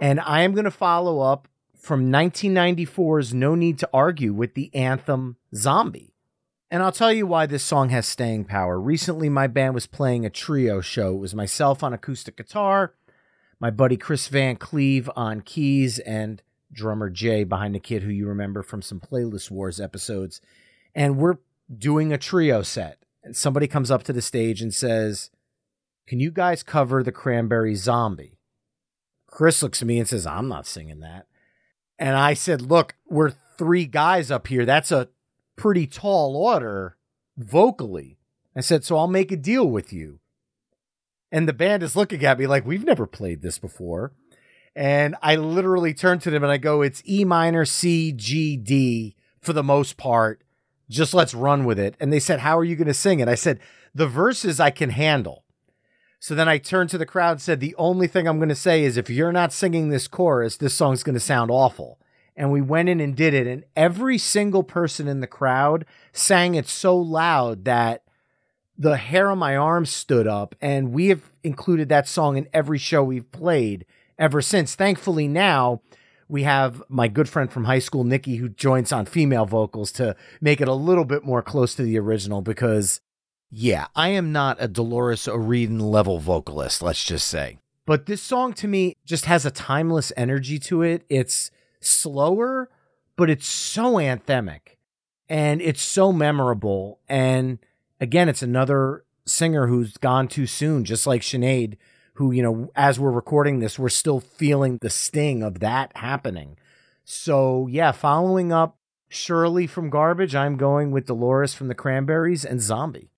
And 0.00 0.20
I 0.20 0.42
am 0.42 0.52
going 0.52 0.64
to 0.64 0.70
follow 0.70 1.20
up 1.20 1.48
from 1.76 2.10
1994's 2.12 3.32
No 3.34 3.54
Need 3.54 3.78
to 3.78 3.90
Argue 3.92 4.32
with 4.32 4.54
the 4.54 4.74
anthem 4.74 5.36
Zombie. 5.54 6.14
And 6.70 6.82
I'll 6.82 6.92
tell 6.92 7.12
you 7.12 7.26
why 7.26 7.46
this 7.46 7.64
song 7.64 7.88
has 7.90 8.06
staying 8.06 8.44
power. 8.44 8.78
Recently, 8.78 9.28
my 9.28 9.46
band 9.46 9.74
was 9.74 9.86
playing 9.86 10.26
a 10.26 10.30
trio 10.30 10.80
show. 10.80 11.14
It 11.14 11.20
was 11.20 11.34
myself 11.34 11.82
on 11.82 11.94
acoustic 11.94 12.36
guitar, 12.36 12.94
my 13.58 13.70
buddy 13.70 13.96
Chris 13.96 14.28
Van 14.28 14.56
Cleve 14.56 15.08
on 15.16 15.40
keys, 15.40 15.98
and 16.00 16.42
drummer 16.70 17.08
Jay 17.08 17.44
behind 17.44 17.74
the 17.74 17.80
kid 17.80 18.02
who 18.02 18.10
you 18.10 18.28
remember 18.28 18.62
from 18.62 18.82
some 18.82 19.00
Playlist 19.00 19.50
Wars 19.50 19.80
episodes. 19.80 20.42
And 20.94 21.16
we're 21.16 21.38
doing 21.74 22.12
a 22.12 22.18
trio 22.18 22.62
set. 22.62 23.02
And 23.24 23.34
somebody 23.34 23.66
comes 23.66 23.90
up 23.90 24.02
to 24.04 24.12
the 24.12 24.22
stage 24.22 24.60
and 24.60 24.72
says, 24.72 25.30
can 26.08 26.20
you 26.20 26.30
guys 26.30 26.62
cover 26.62 27.02
the 27.02 27.12
Cranberry 27.12 27.74
Zombie? 27.74 28.38
Chris 29.26 29.62
looks 29.62 29.82
at 29.82 29.88
me 29.88 29.98
and 29.98 30.08
says, 30.08 30.26
I'm 30.26 30.48
not 30.48 30.66
singing 30.66 31.00
that. 31.00 31.26
And 31.98 32.16
I 32.16 32.32
said, 32.32 32.62
Look, 32.62 32.96
we're 33.06 33.34
three 33.58 33.84
guys 33.84 34.30
up 34.30 34.46
here. 34.46 34.64
That's 34.64 34.90
a 34.90 35.10
pretty 35.56 35.86
tall 35.86 36.34
order 36.34 36.96
vocally. 37.36 38.16
I 38.56 38.62
said, 38.62 38.84
So 38.84 38.96
I'll 38.96 39.06
make 39.06 39.30
a 39.30 39.36
deal 39.36 39.68
with 39.68 39.92
you. 39.92 40.20
And 41.30 41.46
the 41.46 41.52
band 41.52 41.82
is 41.82 41.94
looking 41.94 42.24
at 42.24 42.38
me 42.38 42.46
like, 42.46 42.64
We've 42.64 42.84
never 42.84 43.06
played 43.06 43.42
this 43.42 43.58
before. 43.58 44.14
And 44.74 45.14
I 45.20 45.36
literally 45.36 45.92
turn 45.92 46.20
to 46.20 46.30
them 46.30 46.42
and 46.42 46.50
I 46.50 46.56
go, 46.56 46.80
It's 46.80 47.02
E 47.06 47.26
minor, 47.26 47.66
C, 47.66 48.12
G, 48.12 48.56
D 48.56 49.14
for 49.42 49.52
the 49.52 49.62
most 49.62 49.98
part. 49.98 50.42
Just 50.88 51.12
let's 51.12 51.34
run 51.34 51.66
with 51.66 51.78
it. 51.78 51.96
And 52.00 52.10
they 52.10 52.20
said, 52.20 52.40
How 52.40 52.58
are 52.58 52.64
you 52.64 52.76
going 52.76 52.88
to 52.88 52.94
sing 52.94 53.20
it? 53.20 53.28
I 53.28 53.34
said, 53.34 53.60
The 53.94 54.06
verses 54.06 54.58
I 54.58 54.70
can 54.70 54.88
handle. 54.88 55.44
So 56.20 56.34
then 56.34 56.48
I 56.48 56.58
turned 56.58 56.90
to 56.90 56.98
the 56.98 57.06
crowd 57.06 57.32
and 57.32 57.40
said, 57.40 57.60
The 57.60 57.74
only 57.76 58.06
thing 58.06 58.26
I'm 58.26 58.38
going 58.38 58.48
to 58.48 58.54
say 58.54 58.84
is 58.84 58.96
if 58.96 59.08
you're 59.08 59.32
not 59.32 59.52
singing 59.52 59.88
this 59.88 60.08
chorus, 60.08 60.56
this 60.56 60.74
song's 60.74 61.02
going 61.02 61.14
to 61.14 61.20
sound 61.20 61.50
awful. 61.50 61.98
And 62.36 62.52
we 62.52 62.60
went 62.60 62.88
in 62.88 63.00
and 63.00 63.16
did 63.16 63.34
it. 63.34 63.46
And 63.46 63.64
every 63.76 64.18
single 64.18 64.62
person 64.62 65.08
in 65.08 65.20
the 65.20 65.26
crowd 65.26 65.84
sang 66.12 66.54
it 66.54 66.68
so 66.68 66.96
loud 66.96 67.64
that 67.64 68.04
the 68.76 68.96
hair 68.96 69.30
on 69.30 69.38
my 69.38 69.56
arms 69.56 69.90
stood 69.90 70.26
up. 70.26 70.54
And 70.60 70.92
we 70.92 71.08
have 71.08 71.32
included 71.42 71.88
that 71.88 72.08
song 72.08 72.36
in 72.36 72.48
every 72.52 72.78
show 72.78 73.02
we've 73.02 73.30
played 73.32 73.86
ever 74.18 74.40
since. 74.40 74.74
Thankfully, 74.74 75.28
now 75.28 75.82
we 76.28 76.42
have 76.42 76.82
my 76.88 77.08
good 77.08 77.28
friend 77.28 77.50
from 77.50 77.64
high 77.64 77.78
school, 77.78 78.04
Nikki, 78.04 78.36
who 78.36 78.48
joins 78.48 78.92
on 78.92 79.06
female 79.06 79.46
vocals 79.46 79.90
to 79.92 80.14
make 80.40 80.60
it 80.60 80.68
a 80.68 80.74
little 80.74 81.04
bit 81.04 81.24
more 81.24 81.42
close 81.42 81.74
to 81.76 81.82
the 81.82 81.98
original 81.98 82.42
because 82.42 83.00
yeah, 83.50 83.86
I 83.96 84.08
am 84.08 84.32
not 84.32 84.58
a 84.60 84.68
Dolores 84.68 85.26
O'Riordan 85.26 85.80
level 85.80 86.18
vocalist, 86.18 86.82
let's 86.82 87.02
just 87.02 87.26
say. 87.26 87.58
But 87.86 88.04
this 88.04 88.20
song 88.20 88.52
to 88.54 88.68
me 88.68 88.96
just 89.06 89.24
has 89.24 89.46
a 89.46 89.50
timeless 89.50 90.12
energy 90.16 90.58
to 90.60 90.82
it. 90.82 91.04
It's 91.08 91.50
slower, 91.80 92.68
but 93.16 93.30
it's 93.30 93.46
so 93.46 93.94
anthemic 93.94 94.76
and 95.28 95.62
it's 95.62 95.80
so 95.80 96.12
memorable. 96.12 97.00
And 97.08 97.58
again, 98.00 98.28
it's 98.28 98.42
another 98.42 99.04
singer 99.24 99.66
who's 99.66 99.96
gone 99.96 100.28
too 100.28 100.46
soon, 100.46 100.84
just 100.84 101.06
like 101.06 101.22
Sinead, 101.22 101.78
who, 102.14 102.30
you 102.32 102.42
know, 102.42 102.70
as 102.76 103.00
we're 103.00 103.10
recording 103.10 103.60
this, 103.60 103.78
we're 103.78 103.88
still 103.88 104.20
feeling 104.20 104.78
the 104.82 104.90
sting 104.90 105.42
of 105.42 105.60
that 105.60 105.96
happening. 105.96 106.58
So, 107.06 107.66
yeah, 107.70 107.92
following 107.92 108.52
up 108.52 108.76
Shirley 109.08 109.66
from 109.66 109.88
Garbage, 109.88 110.34
I'm 110.34 110.58
going 110.58 110.90
with 110.90 111.06
Dolores 111.06 111.54
from 111.54 111.68
the 111.68 111.74
Cranberries 111.74 112.44
and 112.44 112.60
Zombie 112.60 113.08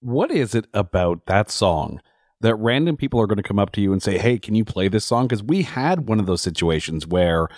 what 0.00 0.30
is 0.30 0.54
it 0.54 0.66
about 0.72 1.26
that 1.26 1.50
song 1.50 2.00
that 2.40 2.54
random 2.56 2.96
people 2.96 3.20
are 3.20 3.26
going 3.26 3.36
to 3.36 3.42
come 3.42 3.58
up 3.58 3.72
to 3.72 3.80
you 3.80 3.92
and 3.92 4.02
say, 4.02 4.18
"Hey, 4.18 4.38
can 4.38 4.54
you 4.54 4.64
play 4.64 4.88
this 4.88 5.04
song?" 5.04 5.26
Because 5.26 5.42
we 5.42 5.62
had 5.62 6.08
one 6.08 6.20
of 6.20 6.26
those 6.26 6.42
situations 6.42 7.06
where 7.06 7.48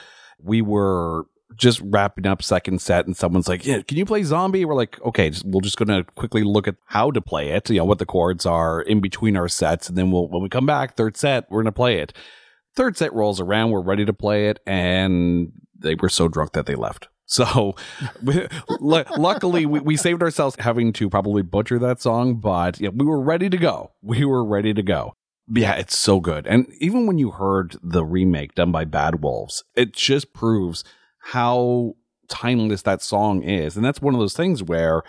we 0.43 0.63
were 0.63 1.27
just 1.57 1.81
wrapping 1.85 2.27
up 2.27 2.43
second 2.43 2.81
set 2.81 3.07
and 3.07 3.17
someone's 3.17 3.49
like, 3.49 3.67
"Yeah, 3.67 3.83
can 3.83 3.99
you 3.99 4.07
play 4.07 4.23
Zombie?" 4.23 4.65
We're 4.65 4.75
like, 4.75 5.01
"Okay, 5.03 5.31
just, 5.31 5.45
we're 5.45 5.61
just 5.61 5.77
going 5.77 5.89
to 5.89 6.11
quickly 6.13 6.43
look 6.43 6.67
at 6.67 6.77
how 6.87 7.11
to 7.11 7.21
play 7.21 7.51
it, 7.51 7.69
you 7.69 7.79
know, 7.79 7.85
what 7.85 7.99
the 7.99 8.07
chords 8.07 8.47
are 8.47 8.81
in 8.81 9.01
between 9.01 9.37
our 9.37 9.49
sets, 9.49 9.89
and 9.89 9.99
then 9.99 10.11
we'll 10.11 10.29
when 10.29 10.43
we 10.43 10.49
come 10.49 10.67
back 10.67 10.97
third 10.97 11.17
set, 11.17 11.51
we're 11.51 11.59
going 11.63 11.67
to 11.67 11.73
play 11.73 11.99
it." 11.99 12.13
Third 12.75 12.97
set 12.97 13.13
rolls 13.13 13.41
around, 13.41 13.73
we're 13.73 13.81
ready 13.81 14.05
to 14.05 14.13
play 14.13 14.49
it, 14.49 14.61
and 14.65 15.53
they 15.77 15.97
were 15.97 16.09
so 16.09 16.29
drunk 16.29 16.53
that 16.53 16.67
they 16.67 16.77
left. 16.77 17.09
So, 17.31 17.77
luckily, 18.81 19.65
we, 19.65 19.79
we 19.79 19.97
saved 19.97 20.21
ourselves 20.21 20.57
having 20.59 20.93
to 20.95 21.09
probably 21.09 21.43
butcher 21.43 21.79
that 21.79 22.03
song, 22.03 22.41
but 22.41 22.81
we 22.81 23.07
were 23.07 23.21
ready 23.21 23.49
to 23.49 23.57
go. 23.57 23.93
We 24.03 24.25
were 24.25 24.45
ready 24.45 24.75
to 24.75 24.83
go. 24.83 25.15
Yeah, 25.49 25.75
it's 25.75 25.97
so 25.97 26.19
good. 26.19 26.49
And 26.49 26.67
even 26.79 27.07
when 27.07 27.19
you 27.19 27.31
heard 27.31 27.77
the 27.85 28.05
remake 28.05 28.57
done 28.57 28.73
by 28.73 28.85
Bad 28.85 29.23
Wolves, 29.23 29.63
it 29.77 29.93
just 29.93 30.33
proves 30.33 30.83
how 31.21 31.95
timeless 32.27 32.83
that 32.83 33.01
song 33.01 33.45
is. 33.45 33.77
And 33.77 33.85
that's 33.85 34.03
one 34.03 34.15
of 34.15 34.21
those 34.21 34.35
things 34.35 34.65
where 34.65 35.05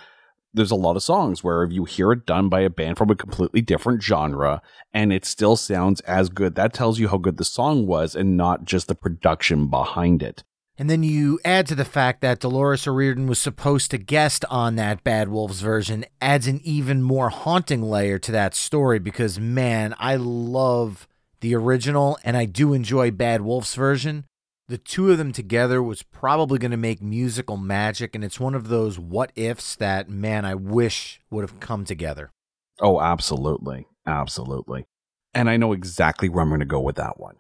there's 0.54 0.72
a 0.72 0.76
lot 0.76 0.96
of 0.96 1.04
songs 1.04 1.44
where 1.44 1.64
if 1.64 1.72
you 1.72 1.86
hear 1.86 2.12
it 2.12 2.28
done 2.28 2.50
by 2.50 2.60
a 2.62 2.70
band 2.70 3.00
from 3.00 3.10
a 3.10 3.16
completely 3.16 3.62
different 3.62 4.04
genre 4.04 4.62
and 4.94 5.12
it 5.12 5.26
still 5.26 5.56
sounds 5.56 6.02
as 6.02 6.30
good, 6.30 6.54
that 6.54 6.74
tells 6.74 7.00
you 7.00 7.08
how 7.08 7.18
good 7.18 7.38
the 7.38 7.46
song 7.46 7.88
was 7.88 8.16
and 8.16 8.38
not 8.38 8.66
just 8.66 8.88
the 8.88 8.96
production 8.96 9.68
behind 9.70 10.22
it. 10.22 10.44
And 10.82 10.90
then 10.90 11.04
you 11.04 11.40
add 11.46 11.68
to 11.68 11.76
the 11.76 11.86
fact 11.86 12.22
that 12.22 12.40
Dolores 12.40 12.88
O'Riordan 12.88 13.28
was 13.28 13.38
supposed 13.38 13.92
to 13.92 14.00
guest 14.00 14.44
on 14.50 14.78
that 14.78 15.04
Bad 15.04 15.30
Wolves 15.30 15.62
version, 15.62 16.06
adds 16.20 16.48
an 16.48 16.60
even 16.64 17.04
more 17.04 17.30
haunting 17.30 17.84
layer 17.84 18.18
to 18.18 18.32
that 18.32 18.56
story 18.56 18.98
because, 18.98 19.40
man, 19.40 19.94
I 20.00 20.16
love 20.16 21.08
the 21.42 21.54
original 21.54 22.18
and 22.24 22.36
I 22.36 22.46
do 22.46 22.74
enjoy 22.74 23.12
Bad 23.12 23.42
Wolves 23.42 23.76
version. 23.76 24.26
The 24.70 24.80
two 24.80 25.12
of 25.12 25.20
them 25.20 25.32
together 25.32 25.84
was 25.84 26.02
probably 26.02 26.58
going 26.58 26.72
to 26.72 26.78
make 26.78 27.00
musical 27.00 27.58
magic, 27.58 28.16
and 28.16 28.24
it's 28.24 28.40
one 28.40 28.56
of 28.56 28.70
those 28.70 28.98
what 28.98 29.32
ifs 29.36 29.76
that, 29.76 30.10
man, 30.10 30.46
I 30.46 30.56
wish 30.56 31.22
would 31.30 31.48
have 31.48 31.60
come 31.60 31.86
together. 31.86 32.32
Oh, 32.80 33.00
absolutely. 33.00 33.86
Absolutely. 34.08 34.88
And 35.32 35.48
I 35.48 35.58
know 35.58 35.74
exactly 35.74 36.28
where 36.28 36.42
I'm 36.42 36.50
going 36.50 36.60
to 36.60 36.66
go 36.66 36.82
with 36.82 36.96
that 36.96 37.20
one. 37.20 37.36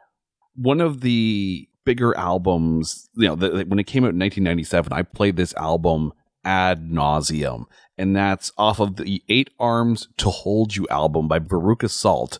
One 0.53 0.79
of 0.79 1.01
the 1.01 1.67
bigger 1.85 2.15
albums, 2.17 3.09
you 3.15 3.27
know, 3.27 3.35
the, 3.35 3.65
when 3.65 3.79
it 3.79 3.87
came 3.87 4.03
out 4.03 4.13
in 4.13 4.19
1997, 4.19 4.93
I 4.93 5.03
played 5.03 5.35
this 5.35 5.53
album 5.55 6.13
ad 6.43 6.89
nauseum, 6.89 7.65
and 7.97 8.15
that's 8.15 8.51
off 8.57 8.79
of 8.79 8.95
the 8.95 9.23
Eight 9.29 9.49
Arms 9.59 10.07
to 10.17 10.29
Hold 10.29 10.75
You 10.75 10.87
album 10.89 11.27
by 11.27 11.39
Veruca 11.39 11.89
Salt. 11.89 12.39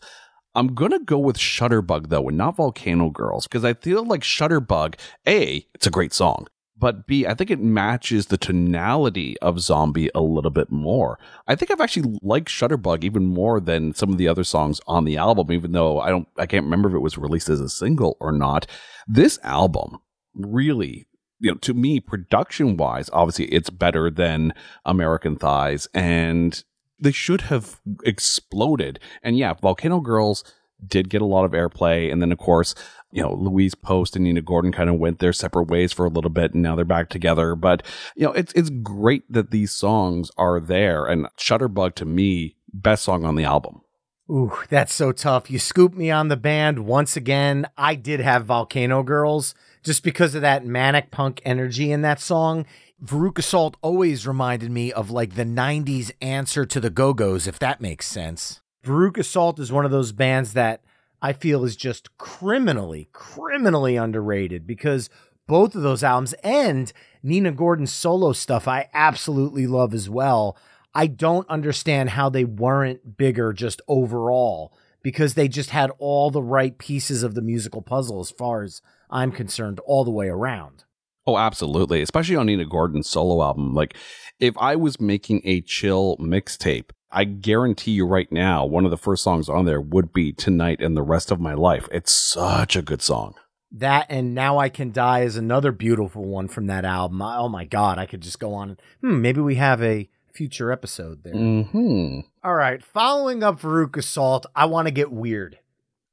I'm 0.54 0.74
gonna 0.74 0.98
go 0.98 1.18
with 1.18 1.38
Shutterbug 1.38 2.08
though, 2.08 2.28
and 2.28 2.36
not 2.36 2.56
Volcano 2.56 3.10
Girls, 3.10 3.46
because 3.46 3.64
I 3.64 3.74
feel 3.74 4.04
like 4.04 4.22
Shutterbug, 4.22 4.96
A, 5.26 5.66
it's 5.74 5.86
a 5.86 5.90
great 5.90 6.12
song 6.12 6.46
but 6.82 7.06
B, 7.06 7.24
I 7.28 7.34
think 7.34 7.48
it 7.52 7.60
matches 7.60 8.26
the 8.26 8.36
tonality 8.36 9.38
of 9.38 9.60
Zombie 9.60 10.10
a 10.16 10.20
little 10.20 10.50
bit 10.50 10.72
more. 10.72 11.16
I 11.46 11.54
think 11.54 11.70
I've 11.70 11.80
actually 11.80 12.18
liked 12.22 12.48
Shutterbug 12.48 13.04
even 13.04 13.24
more 13.24 13.60
than 13.60 13.94
some 13.94 14.10
of 14.10 14.18
the 14.18 14.26
other 14.26 14.42
songs 14.42 14.80
on 14.88 15.04
the 15.04 15.16
album, 15.16 15.52
even 15.52 15.70
though 15.70 16.00
I 16.00 16.10
don't, 16.10 16.26
I 16.36 16.46
can't 16.46 16.64
remember 16.64 16.88
if 16.88 16.96
it 16.96 16.98
was 16.98 17.16
released 17.16 17.48
as 17.48 17.60
a 17.60 17.68
single 17.68 18.16
or 18.18 18.32
not. 18.32 18.66
This 19.06 19.38
album 19.44 19.98
really, 20.34 21.06
you 21.38 21.52
know, 21.52 21.56
to 21.58 21.72
me, 21.72 22.00
production 22.00 22.76
wise, 22.76 23.08
obviously 23.12 23.44
it's 23.44 23.70
better 23.70 24.10
than 24.10 24.52
American 24.84 25.36
Thighs, 25.36 25.86
and 25.94 26.64
they 26.98 27.12
should 27.12 27.42
have 27.42 27.80
exploded. 28.02 28.98
And 29.22 29.38
yeah, 29.38 29.52
Volcano 29.52 30.00
Girls 30.00 30.42
did 30.84 31.10
get 31.10 31.22
a 31.22 31.26
lot 31.26 31.44
of 31.44 31.52
airplay, 31.52 32.10
and 32.10 32.20
then 32.20 32.32
of 32.32 32.38
course 32.38 32.74
you 33.12 33.22
know, 33.22 33.34
Louise 33.34 33.74
Post 33.74 34.16
and 34.16 34.24
Nina 34.24 34.40
Gordon 34.40 34.72
kind 34.72 34.88
of 34.88 34.98
went 34.98 35.18
their 35.18 35.34
separate 35.34 35.68
ways 35.68 35.92
for 35.92 36.06
a 36.06 36.08
little 36.08 36.30
bit 36.30 36.54
and 36.54 36.62
now 36.62 36.74
they're 36.74 36.84
back 36.84 37.10
together. 37.10 37.54
But, 37.54 37.84
you 38.16 38.26
know, 38.26 38.32
it's, 38.32 38.52
it's 38.54 38.70
great 38.70 39.30
that 39.30 39.50
these 39.50 39.70
songs 39.70 40.30
are 40.38 40.58
there. 40.58 41.04
And 41.04 41.28
Shutterbug 41.38 41.94
to 41.96 42.06
me, 42.06 42.56
best 42.72 43.04
song 43.04 43.24
on 43.24 43.36
the 43.36 43.44
album. 43.44 43.82
Ooh, 44.30 44.56
that's 44.70 44.94
so 44.94 45.12
tough. 45.12 45.50
You 45.50 45.58
scooped 45.58 45.96
me 45.96 46.10
on 46.10 46.28
the 46.28 46.38
band 46.38 46.86
once 46.86 47.16
again. 47.16 47.66
I 47.76 47.96
did 47.96 48.20
have 48.20 48.46
Volcano 48.46 49.02
Girls 49.02 49.54
just 49.84 50.02
because 50.02 50.34
of 50.34 50.40
that 50.40 50.64
manic 50.64 51.10
punk 51.10 51.42
energy 51.44 51.92
in 51.92 52.00
that 52.02 52.18
song. 52.18 52.64
Veruca 53.04 53.42
Salt 53.42 53.76
always 53.82 54.26
reminded 54.26 54.70
me 54.70 54.90
of 54.90 55.10
like 55.10 55.34
the 55.34 55.44
90s 55.44 56.12
answer 56.22 56.64
to 56.64 56.80
the 56.80 56.88
Go 56.88 57.12
Go's, 57.12 57.46
if 57.46 57.58
that 57.58 57.80
makes 57.80 58.06
sense. 58.06 58.62
Veruca 58.84 59.24
Salt 59.24 59.58
is 59.58 59.70
one 59.70 59.84
of 59.84 59.90
those 59.90 60.12
bands 60.12 60.54
that 60.54 60.82
I 61.22 61.32
feel 61.32 61.64
is 61.64 61.76
just 61.76 62.18
criminally, 62.18 63.08
criminally 63.12 63.96
underrated 63.96 64.66
because 64.66 65.08
both 65.46 65.76
of 65.76 65.82
those 65.82 66.02
albums 66.02 66.32
and 66.42 66.92
Nina 67.22 67.52
Gordon's 67.52 67.92
solo 67.92 68.32
stuff 68.32 68.66
I 68.66 68.88
absolutely 68.92 69.68
love 69.68 69.94
as 69.94 70.10
well. 70.10 70.56
I 70.94 71.06
don't 71.06 71.48
understand 71.48 72.10
how 72.10 72.28
they 72.28 72.44
weren't 72.44 73.16
bigger 73.16 73.52
just 73.52 73.80
overall 73.86 74.76
because 75.02 75.34
they 75.34 75.46
just 75.46 75.70
had 75.70 75.92
all 75.98 76.30
the 76.30 76.42
right 76.42 76.76
pieces 76.76 77.22
of 77.22 77.34
the 77.34 77.42
musical 77.42 77.82
puzzle 77.82 78.20
as 78.20 78.30
far 78.30 78.62
as 78.62 78.82
I'm 79.08 79.30
concerned 79.30 79.80
all 79.86 80.04
the 80.04 80.10
way 80.10 80.28
around. 80.28 80.84
Oh, 81.24 81.38
absolutely. 81.38 82.02
Especially 82.02 82.34
on 82.34 82.46
Nina 82.46 82.64
Gordon's 82.64 83.08
solo 83.08 83.44
album. 83.44 83.74
Like, 83.74 83.96
if 84.40 84.58
I 84.58 84.74
was 84.74 85.00
making 85.00 85.40
a 85.44 85.60
chill 85.60 86.16
mixtape, 86.18 86.90
I 87.12 87.24
guarantee 87.24 87.90
you 87.90 88.06
right 88.06 88.30
now, 88.32 88.64
one 88.64 88.86
of 88.86 88.90
the 88.90 88.96
first 88.96 89.22
songs 89.22 89.48
on 89.48 89.66
there 89.66 89.80
would 89.80 90.12
be 90.14 90.32
Tonight 90.32 90.80
and 90.80 90.96
the 90.96 91.02
Rest 91.02 91.30
of 91.30 91.40
My 91.40 91.52
Life. 91.52 91.86
It's 91.92 92.10
such 92.10 92.74
a 92.74 92.82
good 92.82 93.02
song. 93.02 93.34
That 93.70 94.06
and 94.08 94.34
Now 94.34 94.58
I 94.58 94.70
Can 94.70 94.92
Die 94.92 95.20
is 95.20 95.36
another 95.36 95.72
beautiful 95.72 96.24
one 96.24 96.48
from 96.48 96.66
that 96.68 96.86
album. 96.86 97.20
Oh 97.20 97.48
my 97.48 97.64
God, 97.64 97.98
I 97.98 98.06
could 98.06 98.22
just 98.22 98.40
go 98.40 98.54
on. 98.54 98.78
Hmm, 99.02 99.20
maybe 99.20 99.40
we 99.40 99.56
have 99.56 99.82
a 99.82 100.08
future 100.32 100.72
episode 100.72 101.22
there. 101.22 101.34
Mm-hmm. 101.34 102.20
All 102.42 102.54
right, 102.54 102.82
following 102.82 103.42
up 103.42 103.60
Veruca 103.60 104.02
Salt, 104.02 104.46
I 104.56 104.64
want 104.64 104.88
to 104.88 104.92
get 104.92 105.12
weird. 105.12 105.58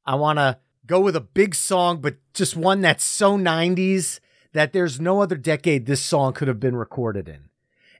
I 0.06 0.16
want 0.16 0.40
to 0.40 0.60
go 0.86 1.00
with 1.00 1.16
a 1.16 1.22
big 1.22 1.56
song, 1.56 2.02
but 2.02 2.18
just 2.34 2.58
one 2.58 2.82
that's 2.82 3.04
so 3.04 3.38
90s 3.38 4.20
that 4.54 4.74
there's 4.74 5.00
no 5.00 5.22
other 5.22 5.38
decade 5.38 5.86
this 5.86 6.02
song 6.02 6.34
could 6.34 6.48
have 6.48 6.60
been 6.60 6.76
recorded 6.76 7.30
in. 7.30 7.49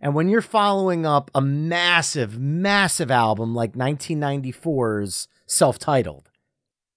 And 0.02 0.16
when 0.16 0.30
you're 0.30 0.42
following 0.42 1.06
up 1.06 1.30
a 1.36 1.42
massive, 1.42 2.40
massive 2.40 3.12
album 3.12 3.54
like 3.54 3.74
1994's 3.74 5.28
self 5.46 5.78
titled, 5.78 6.30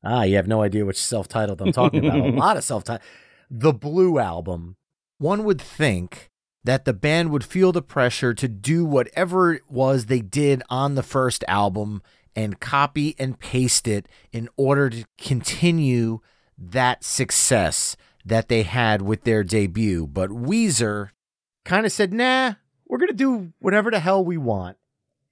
ah, 0.05 0.23
you 0.23 0.37
have 0.37 0.47
no 0.47 0.62
idea 0.62 0.85
which 0.85 1.03
self 1.03 1.29
titled 1.29 1.61
I'm 1.61 1.73
talking 1.73 2.07
about. 2.07 2.21
a 2.21 2.31
lot 2.31 2.57
of 2.57 2.65
self 2.65 2.85
titled. 2.85 3.07
The 3.51 3.73
Blue 3.73 4.19
Album, 4.19 4.77
one 5.19 5.45
would 5.45 5.61
think 5.61 6.31
that 6.65 6.85
the 6.85 6.93
band 6.93 7.31
would 7.31 7.45
feel 7.45 7.73
the 7.73 7.83
pressure 7.83 8.33
to 8.35 8.49
do 8.49 8.85
whatever 8.85 9.53
it 9.53 9.62
was 9.69 10.07
they 10.07 10.21
did 10.21 10.62
on 10.71 10.95
the 10.95 11.03
first 11.03 11.45
album 11.49 12.03
and 12.37 12.61
copy 12.61 13.15
and 13.19 13.38
paste 13.38 13.88
it 13.88 14.09
in 14.31 14.49
order 14.57 14.88
to 14.88 15.05
continue 15.19 16.21
that 16.57 17.03
success 17.03 17.97
that 18.25 18.49
they 18.49 18.62
had 18.62 19.03
with 19.03 19.25
their 19.25 19.43
debut. 19.43 20.07
But 20.07 20.31
Weezer 20.31 21.11
kind 21.65 21.85
of 21.85 21.93
said, 21.93 22.12
nah, 22.12 22.55
we're 22.92 22.98
going 22.98 23.09
to 23.09 23.14
do 23.14 23.55
whatever 23.59 23.90
the 23.90 24.00
hell 24.00 24.22
we 24.22 24.37
want. 24.37 24.76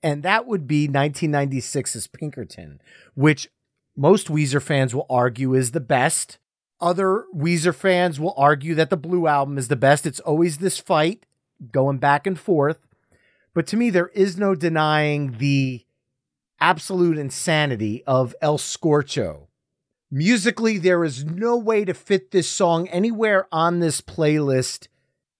And 0.03 0.23
that 0.23 0.47
would 0.47 0.67
be 0.67 0.89
1996's 0.89 2.07
Pinkerton, 2.07 2.81
which 3.15 3.51
most 3.95 4.29
Weezer 4.29 4.63
fans 4.63 4.95
will 4.95 5.05
argue 5.11 5.53
is 5.53 5.73
the 5.73 5.79
best. 5.79 6.39
Other 6.81 7.27
Weezer 7.37 7.75
fans 7.75 8.19
will 8.19 8.33
argue 8.39 8.75
that 8.77 8.89
the 8.89 8.97
Blue 8.97 9.27
Album 9.27 9.59
is 9.59 9.69
the 9.69 9.77
best. 9.77 10.07
It's 10.07 10.21
always 10.21 10.57
this 10.57 10.79
fight 10.79 11.27
going 11.71 11.99
back 11.99 12.27
and 12.27 12.41
forth. 12.41 12.79
But 13.53 13.67
to 13.67 13.77
me, 13.77 13.91
there 13.91 14.09
is 14.15 14.39
no 14.39 14.55
denying 14.55 15.33
the 15.37 15.85
absolute 16.61 17.19
insanity 17.19 18.03
of 18.07 18.35
El 18.41 18.57
Scorcho. 18.57 19.49
Musically, 20.11 20.79
there 20.79 21.05
is 21.05 21.27
no 21.27 21.59
way 21.59 21.85
to 21.85 21.93
fit 21.93 22.31
this 22.31 22.49
song 22.49 22.89
anywhere 22.89 23.47
on 23.53 23.81
this 23.81 24.01
playlist 24.01 24.89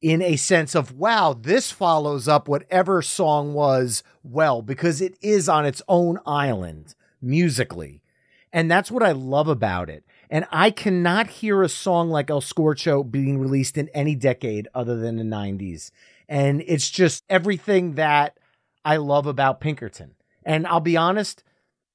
in 0.01 0.23
a 0.23 0.37
sense 0.37 0.75
of, 0.75 0.93
wow, 0.93 1.37
this 1.39 1.71
follows 1.71 2.27
up 2.27 2.49
whatever 2.49 3.03
song 3.03 3.53
was 3.53 4.03
well, 4.23 4.63
because 4.63 5.01
it 5.01 5.17
is 5.21 5.49
on 5.49 5.67
its 5.67 5.83
own 5.89 6.19
island 6.27 6.95
musically. 7.21 8.03
And 8.53 8.71
that's 8.71 8.91
what 8.91 9.03
I 9.03 9.13
love 9.13 9.49
about 9.49 9.91
it. 9.91 10.05
And 10.29 10.47
I 10.51 10.71
cannot 10.71 11.29
hear 11.29 11.63
a 11.63 11.69
song 11.69 12.11
like 12.11 12.31
El 12.31 12.41
Scorcho 12.41 13.09
being 13.09 13.39
released 13.39 13.77
in 13.77 13.89
any 13.91 14.15
decade 14.15 14.69
other 14.75 14.97
than 14.97 15.17
the 15.17 15.25
90s. 15.25 15.91
And 16.29 16.63
it's 16.67 16.91
just 16.91 17.25
everything 17.29 17.95
that 17.95 18.39
I 18.85 18.97
love 18.97 19.27
about 19.27 19.61
Pinkerton. 19.61 20.15
And 20.45 20.67
I'll 20.67 20.81
be 20.81 20.97
honest, 20.97 21.45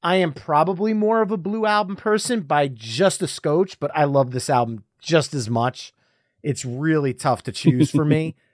I 0.03 0.17
am 0.17 0.33
probably 0.33 0.93
more 0.93 1.21
of 1.21 1.31
a 1.31 1.37
Blue 1.37 1.65
Album 1.65 1.95
person 1.95 2.41
by 2.41 2.67
just 2.67 3.21
a 3.21 3.27
scotch, 3.27 3.79
but 3.79 3.91
I 3.95 4.03
love 4.03 4.31
this 4.31 4.49
album 4.49 4.83
just 4.99 5.33
as 5.33 5.49
much. 5.49 5.93
It's 6.45 6.63
really 6.63 7.13
tough 7.13 7.43
to 7.43 7.51
choose 7.51 7.91
for 7.91 8.05
me. 8.05 8.35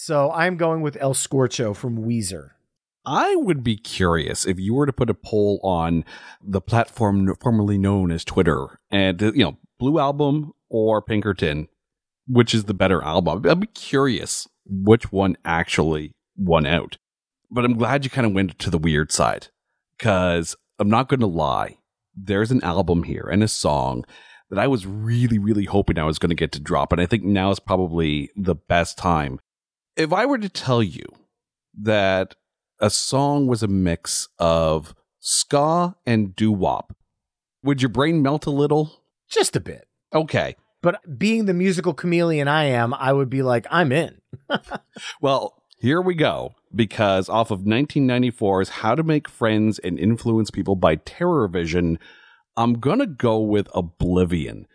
So 0.00 0.30
I'm 0.30 0.56
going 0.56 0.82
with 0.82 0.96
El 1.00 1.12
Scorcho 1.12 1.74
from 1.74 1.98
Weezer. 1.98 2.50
I 3.04 3.34
would 3.34 3.64
be 3.64 3.76
curious 3.76 4.46
if 4.46 4.56
you 4.60 4.72
were 4.74 4.86
to 4.86 4.92
put 4.92 5.10
a 5.10 5.14
poll 5.14 5.58
on 5.64 6.04
the 6.40 6.60
platform 6.60 7.34
formerly 7.40 7.78
known 7.78 8.12
as 8.12 8.24
Twitter 8.24 8.78
and, 8.92 9.20
uh, 9.20 9.32
you 9.32 9.42
know, 9.42 9.56
Blue 9.80 9.98
Album 9.98 10.52
or 10.68 11.02
Pinkerton, 11.02 11.66
which 12.28 12.54
is 12.54 12.66
the 12.66 12.74
better 12.74 13.02
album. 13.02 13.44
I'd 13.44 13.58
be 13.58 13.66
curious 13.66 14.46
which 14.64 15.10
one 15.10 15.36
actually 15.44 16.12
won 16.36 16.64
out. 16.64 16.96
But 17.50 17.64
I'm 17.64 17.76
glad 17.76 18.04
you 18.04 18.10
kind 18.10 18.26
of 18.26 18.34
went 18.34 18.56
to 18.60 18.70
the 18.70 18.78
weird 18.78 19.10
side 19.10 19.48
because 19.98 20.54
I'm 20.78 20.88
not 20.88 21.08
going 21.08 21.20
to 21.20 21.26
lie. 21.26 21.78
There's 22.14 22.52
an 22.52 22.62
album 22.62 23.02
here 23.02 23.28
and 23.28 23.42
a 23.42 23.48
song 23.48 24.04
that 24.50 24.58
I 24.58 24.66
was 24.66 24.86
really, 24.86 25.38
really 25.38 25.64
hoping 25.64 25.98
I 25.98 26.04
was 26.04 26.18
going 26.18 26.30
to 26.30 26.36
get 26.36 26.52
to 26.52 26.60
drop. 26.60 26.92
And 26.92 27.00
I 27.00 27.06
think 27.06 27.24
now 27.24 27.50
is 27.50 27.60
probably 27.60 28.30
the 28.36 28.54
best 28.54 28.96
time. 28.96 29.40
If 29.96 30.12
I 30.12 30.26
were 30.26 30.38
to 30.38 30.48
tell 30.48 30.82
you 30.82 31.04
that 31.80 32.34
a 32.80 32.90
song 32.90 33.46
was 33.46 33.62
a 33.62 33.68
mix 33.68 34.28
of 34.38 34.94
ska 35.20 35.96
and 36.06 36.34
doo 36.34 36.52
wop, 36.52 36.96
would 37.62 37.82
your 37.82 37.90
brain 37.90 38.22
melt 38.22 38.46
a 38.46 38.50
little? 38.50 39.02
Just 39.28 39.56
a 39.56 39.60
bit. 39.60 39.86
Okay. 40.14 40.56
But 40.80 41.18
being 41.18 41.46
the 41.46 41.54
musical 41.54 41.92
chameleon 41.92 42.48
I 42.48 42.64
am, 42.64 42.94
I 42.94 43.12
would 43.12 43.28
be 43.28 43.42
like, 43.42 43.66
I'm 43.70 43.92
in. 43.92 44.20
well, 45.20 45.62
here 45.76 46.00
we 46.00 46.14
go. 46.14 46.54
Because 46.74 47.28
off 47.28 47.50
of 47.50 47.60
1994's 47.60 48.68
How 48.68 48.94
to 48.94 49.02
Make 49.02 49.28
Friends 49.28 49.78
and 49.78 49.98
Influence 49.98 50.50
People 50.50 50.76
by 50.76 50.96
Terror 50.96 51.48
Vision, 51.48 51.98
I'm 52.58 52.74
going 52.74 52.98
to 52.98 53.06
go 53.06 53.38
with 53.38 53.68
Oblivion. 53.72 54.66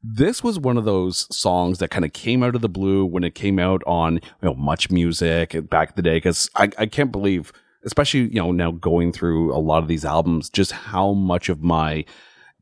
This 0.00 0.44
was 0.44 0.60
one 0.60 0.78
of 0.78 0.84
those 0.84 1.26
songs 1.36 1.78
that 1.78 1.90
kind 1.90 2.04
of 2.04 2.12
came 2.12 2.42
out 2.44 2.54
of 2.54 2.60
the 2.60 2.68
blue 2.68 3.04
when 3.04 3.24
it 3.24 3.34
came 3.34 3.58
out 3.58 3.82
on 3.84 4.14
you 4.14 4.20
know 4.42 4.54
much 4.54 4.90
music 4.90 5.68
back 5.68 5.90
in 5.90 5.94
the 5.96 6.02
day 6.02 6.16
because 6.16 6.48
I, 6.54 6.70
I 6.78 6.86
can't 6.86 7.12
believe 7.12 7.52
especially 7.84 8.32
you 8.32 8.40
know 8.40 8.52
now 8.52 8.70
going 8.70 9.12
through 9.12 9.54
a 9.54 9.58
lot 9.58 9.82
of 9.82 9.88
these 9.88 10.04
albums 10.04 10.50
just 10.50 10.72
how 10.72 11.12
much 11.12 11.48
of 11.48 11.62
my 11.62 12.04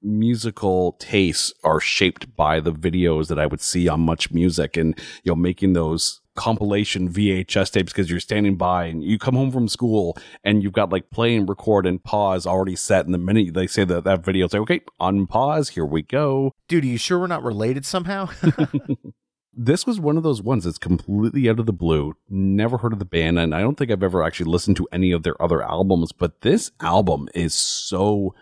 musical 0.02 0.92
tastes 0.98 1.52
are 1.62 1.80
shaped 1.80 2.34
by 2.36 2.60
the 2.60 2.72
videos 2.72 3.28
that 3.28 3.38
I 3.38 3.46
would 3.46 3.60
see 3.60 3.86
on 3.88 4.00
Much 4.00 4.30
Music 4.30 4.76
and 4.76 4.98
you 5.24 5.32
know 5.32 5.36
making 5.36 5.74
those 5.74 6.19
compilation 6.40 7.06
VHS 7.06 7.70
tapes 7.70 7.92
because 7.92 8.08
you're 8.10 8.18
standing 8.18 8.56
by 8.56 8.86
and 8.86 9.04
you 9.04 9.18
come 9.18 9.34
home 9.34 9.50
from 9.50 9.68
school 9.68 10.16
and 10.42 10.62
you've 10.62 10.72
got 10.72 10.90
like 10.90 11.10
play 11.10 11.36
and 11.36 11.46
record 11.46 11.86
and 11.86 12.02
pause 12.02 12.46
already 12.46 12.74
set 12.74 13.04
and 13.04 13.12
the 13.12 13.18
minute 13.18 13.52
they 13.52 13.66
say 13.66 13.84
that 13.84 14.04
that 14.04 14.24
video 14.24 14.48
say 14.48 14.56
okay 14.56 14.80
unpause, 14.98 15.68
here 15.68 15.84
we 15.84 16.00
go 16.00 16.54
dude 16.66 16.82
are 16.82 16.86
you 16.86 16.96
sure 16.96 17.18
we're 17.18 17.26
not 17.26 17.42
related 17.42 17.84
somehow 17.84 18.26
this 19.52 19.86
was 19.86 20.00
one 20.00 20.16
of 20.16 20.22
those 20.22 20.40
ones 20.40 20.64
that's 20.64 20.78
completely 20.78 21.46
out 21.46 21.60
of 21.60 21.66
the 21.66 21.74
blue 21.74 22.14
never 22.30 22.78
heard 22.78 22.94
of 22.94 22.98
the 22.98 23.04
band 23.04 23.38
and 23.38 23.54
I 23.54 23.60
don't 23.60 23.76
think 23.76 23.90
I've 23.90 24.02
ever 24.02 24.22
actually 24.22 24.50
listened 24.50 24.78
to 24.78 24.88
any 24.90 25.12
of 25.12 25.24
their 25.24 25.40
other 25.42 25.62
albums 25.62 26.10
but 26.10 26.40
this 26.40 26.70
album 26.80 27.28
is 27.34 27.52
so 27.52 28.34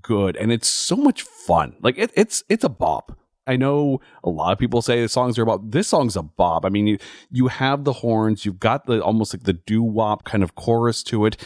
good 0.00 0.36
and 0.36 0.50
it's 0.50 0.68
so 0.68 0.96
much 0.96 1.22
fun. 1.22 1.76
Like 1.82 1.98
it, 1.98 2.10
it's 2.14 2.42
it's 2.48 2.64
a 2.64 2.68
bop. 2.68 3.18
I 3.46 3.56
know 3.56 4.00
a 4.22 4.30
lot 4.30 4.52
of 4.52 4.58
people 4.58 4.82
say 4.82 5.02
the 5.02 5.08
songs 5.08 5.38
are 5.38 5.42
about 5.42 5.72
this 5.72 5.88
song's 5.88 6.16
a 6.16 6.22
bop. 6.22 6.64
I 6.64 6.68
mean, 6.68 6.86
you 6.86 6.98
you 7.30 7.48
have 7.48 7.84
the 7.84 7.94
horns, 7.94 8.44
you've 8.44 8.60
got 8.60 8.86
the 8.86 9.02
almost 9.02 9.34
like 9.34 9.44
the 9.44 9.54
doo 9.54 9.82
wop 9.82 10.24
kind 10.24 10.42
of 10.42 10.54
chorus 10.54 11.02
to 11.04 11.26
it. 11.26 11.36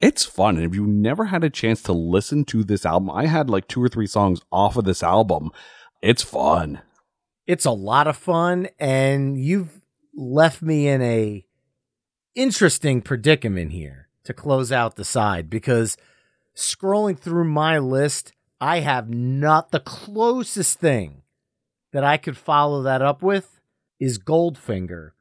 It's 0.00 0.24
fun. 0.24 0.56
And 0.56 0.66
if 0.66 0.74
you 0.74 0.86
never 0.86 1.26
had 1.26 1.42
a 1.42 1.50
chance 1.50 1.82
to 1.84 1.92
listen 1.92 2.44
to 2.46 2.62
this 2.62 2.84
album, 2.84 3.10
I 3.10 3.26
had 3.26 3.48
like 3.48 3.66
two 3.66 3.82
or 3.82 3.88
three 3.88 4.06
songs 4.06 4.40
off 4.52 4.76
of 4.76 4.84
this 4.84 5.02
album. 5.02 5.50
It's 6.02 6.22
fun. 6.22 6.82
It's 7.46 7.64
a 7.64 7.70
lot 7.70 8.06
of 8.06 8.16
fun, 8.16 8.68
and 8.78 9.38
you've 9.38 9.80
left 10.14 10.60
me 10.60 10.88
in 10.88 11.00
a 11.00 11.46
interesting 12.34 13.00
predicament 13.00 13.72
here 13.72 14.08
to 14.24 14.34
close 14.34 14.70
out 14.70 14.96
the 14.96 15.04
side 15.04 15.48
because 15.48 15.96
scrolling 16.54 17.18
through 17.18 17.44
my 17.44 17.78
list, 17.78 18.32
I 18.60 18.80
have 18.80 19.08
not 19.08 19.70
the 19.70 19.80
closest 19.80 20.80
thing 20.80 21.22
that 21.96 22.04
I 22.04 22.18
could 22.18 22.36
follow 22.36 22.82
that 22.82 23.00
up 23.00 23.22
with 23.22 23.58
is 23.98 24.18
Goldfinger, 24.18 25.12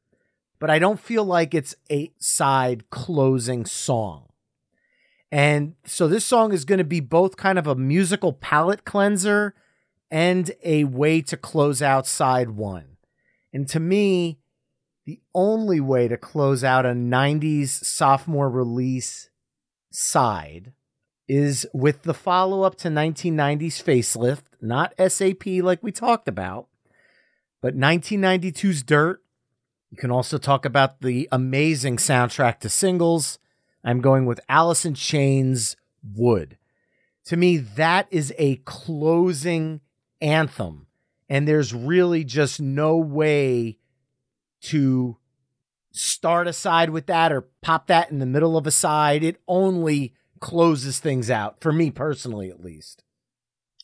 but 0.59 0.69
I 0.69 0.77
don't 0.77 0.99
feel 0.99 1.23
like 1.23 1.53
it's 1.53 1.73
a 1.89 2.11
side 2.19 2.89
closing 2.89 3.65
song. 3.65 4.27
And 5.31 5.75
so 5.85 6.09
this 6.09 6.25
song 6.25 6.51
is 6.51 6.65
going 6.65 6.79
to 6.79 6.83
be 6.83 6.99
both 6.99 7.38
kind 7.38 7.57
of 7.57 7.65
a 7.65 7.75
musical 7.75 8.33
palate 8.33 8.83
cleanser 8.83 9.55
and 10.11 10.51
a 10.65 10.83
way 10.83 11.21
to 11.21 11.38
close 11.38 11.81
out 11.81 12.07
side 12.07 12.49
one. 12.49 12.97
And 13.53 13.69
to 13.69 13.79
me, 13.79 14.39
the 15.05 15.21
only 15.33 15.79
way 15.79 16.09
to 16.09 16.17
close 16.17 16.61
out 16.61 16.85
a 16.85 16.89
90s 16.89 17.69
sophomore 17.69 18.49
release 18.49 19.29
side 19.91 20.73
is 21.27 21.65
with 21.73 22.03
the 22.03 22.13
follow 22.13 22.63
up 22.63 22.75
to 22.75 22.89
1990's 22.89 23.81
facelift, 23.81 24.43
not 24.61 24.93
SAP 24.97 25.45
like 25.63 25.81
we 25.81 25.91
talked 25.91 26.27
about, 26.27 26.67
but 27.61 27.77
1992's 27.77 28.83
Dirt. 28.83 29.21
You 29.91 29.97
can 29.97 30.11
also 30.11 30.38
talk 30.38 30.65
about 30.65 31.01
the 31.01 31.27
amazing 31.31 31.97
soundtrack 31.97 32.59
to 32.59 32.69
singles. 32.69 33.39
I'm 33.83 34.01
going 34.01 34.25
with 34.25 34.39
in 34.49 34.93
Chains 34.95 35.75
Would. 36.15 36.57
To 37.25 37.38
me, 37.38 37.57
that 37.57 38.07
is 38.11 38.33
a 38.38 38.57
closing 38.57 39.81
anthem. 40.21 40.88
And 41.27 41.47
there's 41.47 41.73
really 41.73 42.23
just 42.23 42.61
no 42.61 42.97
way 42.97 43.79
to 44.61 45.17
start 45.91 46.47
a 46.47 46.53
side 46.53 46.89
with 46.89 47.07
that 47.07 47.31
or 47.31 47.47
pop 47.61 47.88
that 47.88 48.11
in 48.11 48.19
the 48.19 48.25
middle 48.25 48.57
of 48.57 48.67
a 48.67 48.71
side. 48.71 49.23
It 49.23 49.41
only 49.47 50.13
closes 50.45 50.99
things 50.99 51.31
out 51.31 51.60
for 51.60 51.73
me 51.73 51.89
personally, 51.89 52.51
at 52.51 52.63
least. 52.63 53.03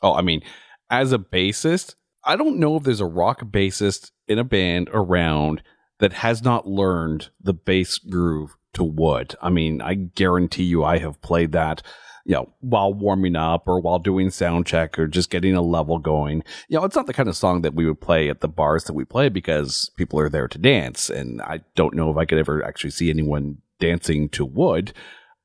Oh, 0.03 0.13
I 0.13 0.21
mean, 0.21 0.43
as 0.91 1.11
a 1.11 1.17
bassist, 1.17 1.95
I 2.23 2.35
don't 2.35 2.59
know 2.59 2.75
if 2.75 2.83
there's 2.83 2.99
a 2.99 3.05
rock 3.07 3.41
bassist 3.45 4.11
in 4.27 4.37
a 4.37 4.43
band 4.43 4.87
around 4.93 5.63
that 5.97 6.13
has 6.13 6.43
not 6.43 6.67
learned 6.67 7.29
the 7.41 7.55
bass 7.55 7.97
groove 7.97 8.57
to 8.73 8.83
Would. 8.83 9.33
I 9.41 9.49
mean, 9.49 9.81
I 9.81 9.95
guarantee 9.95 10.65
you 10.65 10.83
I 10.83 10.99
have 10.99 11.19
played 11.23 11.51
that, 11.53 11.81
you 12.25 12.35
know, 12.35 12.53
while 12.59 12.93
warming 12.93 13.35
up 13.35 13.67
or 13.67 13.79
while 13.79 13.97
doing 13.97 14.29
sound 14.29 14.67
check 14.67 14.99
or 14.99 15.07
just 15.07 15.31
getting 15.31 15.55
a 15.55 15.63
level 15.63 15.97
going. 15.97 16.43
You 16.69 16.77
know, 16.77 16.85
it's 16.85 16.95
not 16.95 17.07
the 17.07 17.13
kind 17.13 17.27
of 17.27 17.35
song 17.35 17.63
that 17.63 17.73
we 17.73 17.87
would 17.87 18.01
play 18.01 18.29
at 18.29 18.41
the 18.41 18.47
bars 18.47 18.83
that 18.83 18.93
we 18.93 19.03
play 19.03 19.29
because 19.29 19.89
people 19.97 20.19
are 20.19 20.29
there 20.29 20.47
to 20.47 20.59
dance. 20.59 21.09
And 21.09 21.41
I 21.41 21.61
don't 21.73 21.95
know 21.95 22.11
if 22.11 22.17
I 22.17 22.25
could 22.25 22.37
ever 22.37 22.63
actually 22.63 22.91
see 22.91 23.09
anyone 23.09 23.57
dancing 23.79 24.29
to 24.29 24.45
Would. 24.45 24.93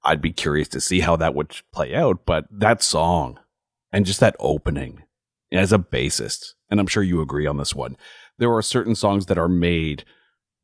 I'd 0.06 0.22
be 0.22 0.32
curious 0.32 0.68
to 0.68 0.80
see 0.80 1.00
how 1.00 1.16
that 1.16 1.34
would 1.34 1.54
play 1.72 1.94
out. 1.94 2.24
But 2.24 2.46
that 2.50 2.82
song 2.82 3.38
and 3.92 4.06
just 4.06 4.20
that 4.20 4.36
opening 4.38 5.02
as 5.52 5.72
a 5.72 5.78
bassist, 5.78 6.54
and 6.70 6.80
I'm 6.80 6.86
sure 6.86 7.02
you 7.02 7.20
agree 7.20 7.46
on 7.46 7.56
this 7.56 7.74
one, 7.74 7.96
there 8.38 8.52
are 8.52 8.62
certain 8.62 8.94
songs 8.94 9.26
that 9.26 9.38
are 9.38 9.48
made 9.48 10.04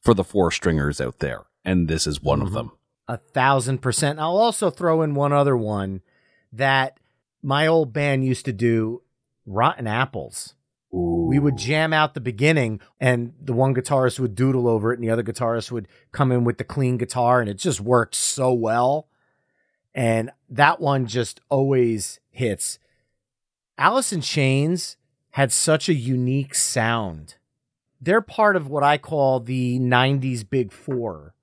for 0.03 0.15
the 0.15 0.25
four 0.25 0.51
stringers 0.51 1.01
out 1.01 1.19
there, 1.19 1.43
and 1.65 1.89
this 1.89 2.07
is 2.07 2.23
one 2.23 2.39
mm-hmm. 2.39 2.49
of 2.49 2.53
them. 2.53 2.73
A 3.09 3.17
thousand 3.17 3.79
percent. 3.79 4.19
I'll 4.19 4.37
also 4.37 4.71
throw 4.71 5.03
in 5.03 5.15
one 5.15 5.33
other 5.33 5.57
one 5.57 6.03
that 6.53 6.99
my 7.43 7.67
old 7.67 7.93
band 7.93 8.25
used 8.25 8.45
to 8.45 8.53
do 8.53 9.03
Rotten 9.45 9.87
Apples. 9.87 10.55
Ooh. 10.95 11.27
We 11.29 11.39
would 11.39 11.57
jam 11.57 11.93
out 11.93 12.15
the 12.15 12.21
beginning, 12.21 12.81
and 13.01 13.33
the 13.41 13.55
one 13.55 13.75
guitarist 13.75 14.21
would 14.21 14.35
doodle 14.35 14.69
over 14.69 14.93
it, 14.93 14.99
and 14.99 15.05
the 15.05 15.11
other 15.11 15.23
guitarist 15.23 15.71
would 15.73 15.89
come 16.13 16.31
in 16.31 16.45
with 16.45 16.59
the 16.59 16.65
clean 16.65 16.99
guitar, 16.99 17.41
and 17.41 17.49
it 17.49 17.55
just 17.55 17.81
worked 17.81 18.15
so 18.15 18.53
well. 18.53 19.09
And 19.95 20.31
that 20.49 20.81
one 20.81 21.07
just 21.07 21.41
always 21.49 22.21
hits. 22.31 22.79
Alice 23.77 24.13
in 24.13 24.21
Chains 24.21 24.97
had 25.31 25.53
such 25.53 25.89
a 25.89 25.95
unique 25.95 26.55
sound. 26.55 27.37
They're 28.01 28.21
part 28.21 28.57
of 28.57 28.69
what 28.69 28.83
I 28.83 28.99
call 28.99 29.41
the 29.41 29.79
90s 29.79 30.49
Big 30.49 30.73
Four. 30.73 31.35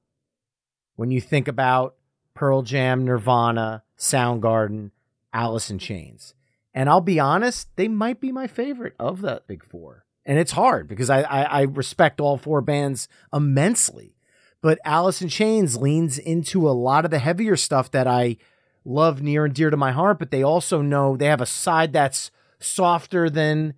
When 0.95 1.11
you 1.11 1.21
think 1.21 1.47
about 1.47 1.95
Pearl 2.33 2.61
Jam, 2.61 3.05
Nirvana, 3.05 3.83
Soundgarden, 3.97 4.91
Alice 5.33 5.69
in 5.69 5.79
Chains. 5.79 6.33
And 6.73 6.89
I'll 6.89 7.01
be 7.01 7.19
honest, 7.19 7.69
they 7.75 7.87
might 7.87 8.19
be 8.19 8.31
my 8.31 8.47
favorite 8.47 8.95
of 8.99 9.21
that 9.21 9.47
Big 9.47 9.63
Four. 9.63 10.05
And 10.25 10.37
it's 10.37 10.51
hard 10.51 10.87
because 10.87 11.09
I, 11.09 11.21
I, 11.21 11.41
I 11.41 11.61
respect 11.63 12.21
all 12.21 12.37
four 12.37 12.61
bands 12.61 13.07
immensely 13.33 14.15
but 14.61 14.79
Alice 14.83 15.21
in 15.21 15.29
Chains 15.29 15.77
leans 15.77 16.17
into 16.17 16.67
a 16.67 16.71
lot 16.71 17.05
of 17.05 17.11
the 17.11 17.19
heavier 17.19 17.55
stuff 17.55 17.91
that 17.91 18.07
I 18.07 18.37
love 18.83 19.21
near 19.21 19.45
and 19.45 19.53
dear 19.53 19.69
to 19.69 19.77
my 19.77 19.91
heart, 19.91 20.19
but 20.19 20.31
they 20.31 20.43
also 20.43 20.81
know 20.81 21.15
they 21.15 21.27
have 21.27 21.41
a 21.41 21.45
side 21.45 21.93
that's 21.93 22.31
softer 22.59 23.29
than 23.29 23.73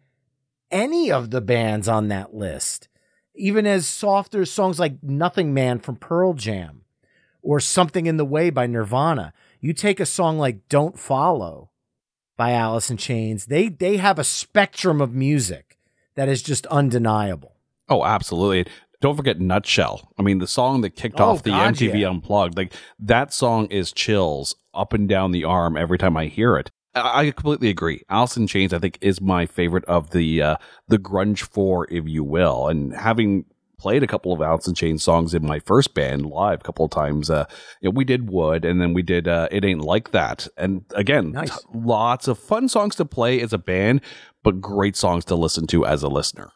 any 0.72 1.12
of 1.12 1.30
the 1.32 1.42
bands 1.42 1.88
on 1.88 2.08
that 2.08 2.34
list. 2.34 2.88
Even 3.36 3.66
as 3.66 3.88
softer 3.88 4.46
songs 4.46 4.80
like 4.80 5.02
Nothing 5.04 5.54
Man 5.54 5.80
from 5.80 5.96
Pearl 5.96 6.34
Jam 6.34 6.82
or 7.42 7.60
Something 7.60 8.06
in 8.06 8.18
the 8.18 8.26
Way 8.26 8.50
by 8.50 8.68
Nirvana. 8.68 9.34
You 9.60 9.74
take 9.74 10.00
a 10.00 10.06
song 10.06 10.38
like 10.38 10.68
Don't 10.70 11.00
Follow 11.00 11.70
by 12.38 12.52
Alice 12.52 12.90
in 12.90 12.98
Chains, 12.98 13.46
they 13.46 13.70
they 13.70 13.98
have 13.98 14.18
a 14.18 14.24
spectrum 14.24 15.00
of 15.00 15.14
music 15.14 15.78
that 16.16 16.28
is 16.28 16.42
just 16.42 16.66
undeniable. 16.68 17.56
Oh, 17.88 18.04
absolutely 18.04 18.72
don't 19.02 19.18
forget 19.18 19.40
Nutshell. 19.40 20.14
I 20.18 20.22
mean, 20.22 20.38
the 20.38 20.48
song 20.48 20.82
that 20.82 20.92
kicked 20.92 21.20
oh, 21.20 21.26
off 21.26 21.44
the 21.44 21.50
God, 21.50 21.74
MTV 21.76 22.02
yeah. 22.02 22.10
Unplugged, 22.10 22.56
like 22.56 22.74
that 23.00 23.34
song 23.34 23.66
is 23.68 23.92
chills 23.92 24.56
up 24.74 24.94
and 24.94 25.10
down 25.10 25.32
the 25.32 25.44
arm 25.44 25.76
every 25.76 25.98
time 25.98 26.16
I 26.16 26.28
hear 26.28 26.56
it. 26.56 26.72
I, 26.96 27.20
I 27.20 27.32
completely 27.32 27.70
agree. 27.70 28.04
Alice 28.10 28.38
in 28.38 28.48
Chains, 28.48 28.74
I 28.74 28.80
think, 28.80 28.98
is 29.02 29.20
my 29.20 29.46
favorite 29.46 29.86
of 29.86 30.12
the 30.12 30.42
uh, 30.42 30.56
the 30.88 30.98
grunge 30.98 31.42
four, 31.42 31.88
if 31.92 32.08
you 32.08 32.24
will. 32.24 32.68
And 32.68 32.94
having 32.94 33.46
played 33.82 34.04
a 34.04 34.08
couple 34.08 34.32
of 34.32 34.42
Alice 34.42 34.68
in 34.68 34.76
Chains 34.76 35.02
songs 35.02 35.34
in 35.34 35.44
my 35.44 35.58
first 35.60 35.96
band 35.96 36.28
live 36.28 36.60
a 36.60 36.64
couple 36.64 36.86
of 36.86 36.92
times, 36.92 37.32
uh, 37.32 37.46
you 37.82 37.90
know, 37.90 37.94
we 37.96 38.06
did 38.06 38.30
Would, 38.30 38.64
and 38.64 38.80
then 38.80 38.94
we 38.94 39.02
did 39.02 39.28
uh, 39.28 39.48
It 39.52 39.66
Ain't 39.66 39.82
Like 39.82 40.12
That. 40.12 40.48
And 40.56 40.86
again, 40.94 41.32
nice. 41.32 41.50
t- 41.50 41.66
lots 41.74 42.28
of 42.28 42.38
fun 42.38 42.70
songs 42.70 42.96
to 42.98 43.06
play 43.06 43.42
as 43.42 43.52
a 43.52 43.58
band, 43.58 44.02
but 44.44 44.62
great 44.62 44.96
songs 44.96 45.26
to 45.26 45.36
listen 45.36 45.66
to 45.68 45.88
as 45.88 46.04
a 46.04 46.08
listener. 46.08 46.52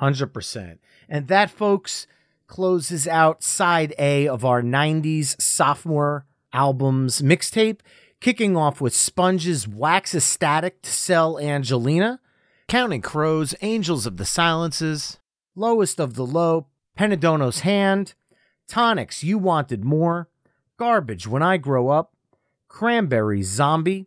100%. 0.00 0.78
And 1.08 1.28
that, 1.28 1.50
folks, 1.50 2.06
closes 2.46 3.06
out 3.06 3.42
side 3.42 3.94
A 3.98 4.28
of 4.28 4.44
our 4.44 4.62
90s 4.62 5.40
sophomore 5.40 6.26
albums 6.52 7.22
mixtape, 7.22 7.80
kicking 8.20 8.56
off 8.56 8.80
with 8.80 8.94
Sponge's 8.94 9.66
Wax 9.68 10.14
Ecstatic 10.14 10.82
to 10.82 10.90
Sell 10.90 11.38
Angelina. 11.38 12.20
Counting 12.66 13.02
Crows, 13.02 13.54
Angels 13.60 14.06
of 14.06 14.16
the 14.16 14.24
Silences, 14.24 15.18
Lowest 15.54 16.00
of 16.00 16.14
the 16.14 16.24
Low, 16.24 16.66
Penedono's 16.98 17.60
Hand, 17.60 18.14
Tonics, 18.66 19.22
You 19.22 19.36
Wanted 19.36 19.84
More, 19.84 20.28
Garbage, 20.78 21.26
When 21.26 21.42
I 21.42 21.58
Grow 21.58 21.88
Up, 21.88 22.14
Cranberries, 22.68 23.48
Zombie, 23.48 24.06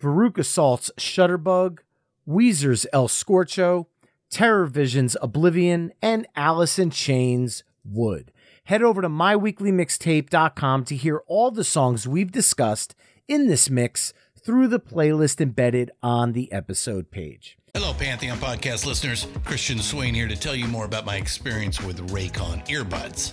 Veruca 0.00 0.44
Salt's 0.44 0.92
Shutterbug, 0.96 1.80
Weezer's 2.26 2.86
El 2.92 3.08
Scorcho, 3.08 3.86
Terrorvision's 4.30 5.16
Oblivion, 5.22 5.92
and 6.02 6.26
Alice 6.36 6.78
in 6.78 6.90
Chains 6.90 7.64
Would. 7.84 8.32
Head 8.64 8.82
over 8.82 9.00
to 9.00 9.08
myweeklymixtape.com 9.08 10.84
to 10.84 10.96
hear 10.96 11.22
all 11.26 11.50
the 11.50 11.64
songs 11.64 12.06
we've 12.06 12.30
discussed 12.32 12.94
in 13.26 13.46
this 13.46 13.70
mix 13.70 14.12
through 14.38 14.68
the 14.68 14.80
playlist 14.80 15.40
embedded 15.40 15.90
on 16.02 16.32
the 16.32 16.52
episode 16.52 17.10
page. 17.10 17.58
Hello, 17.74 17.92
Pantheon 17.94 18.38
podcast 18.38 18.86
listeners. 18.86 19.26
Christian 19.44 19.78
Swain 19.78 20.14
here 20.14 20.28
to 20.28 20.36
tell 20.36 20.54
you 20.54 20.66
more 20.66 20.84
about 20.84 21.04
my 21.04 21.16
experience 21.16 21.80
with 21.82 22.10
Raycon 22.10 22.66
earbuds. 22.66 23.32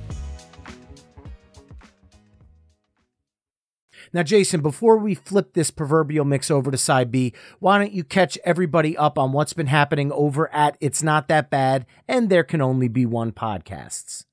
Now, 4.13 4.23
Jason, 4.23 4.61
before 4.61 4.97
we 4.97 5.15
flip 5.15 5.53
this 5.53 5.71
proverbial 5.71 6.25
mix 6.25 6.51
over 6.51 6.69
to 6.69 6.77
side 6.77 7.11
B, 7.11 7.33
why 7.59 7.77
don't 7.77 7.93
you 7.93 8.03
catch 8.03 8.37
everybody 8.43 8.97
up 8.97 9.17
on 9.17 9.31
what's 9.31 9.53
been 9.53 9.67
happening 9.67 10.11
over 10.11 10.53
at 10.53 10.75
It's 10.81 11.01
Not 11.01 11.29
That 11.29 11.49
Bad 11.49 11.85
and 12.07 12.29
There 12.29 12.43
Can 12.43 12.61
Only 12.61 12.89
Be 12.89 13.05
One 13.05 13.31
podcasts? 13.31 14.25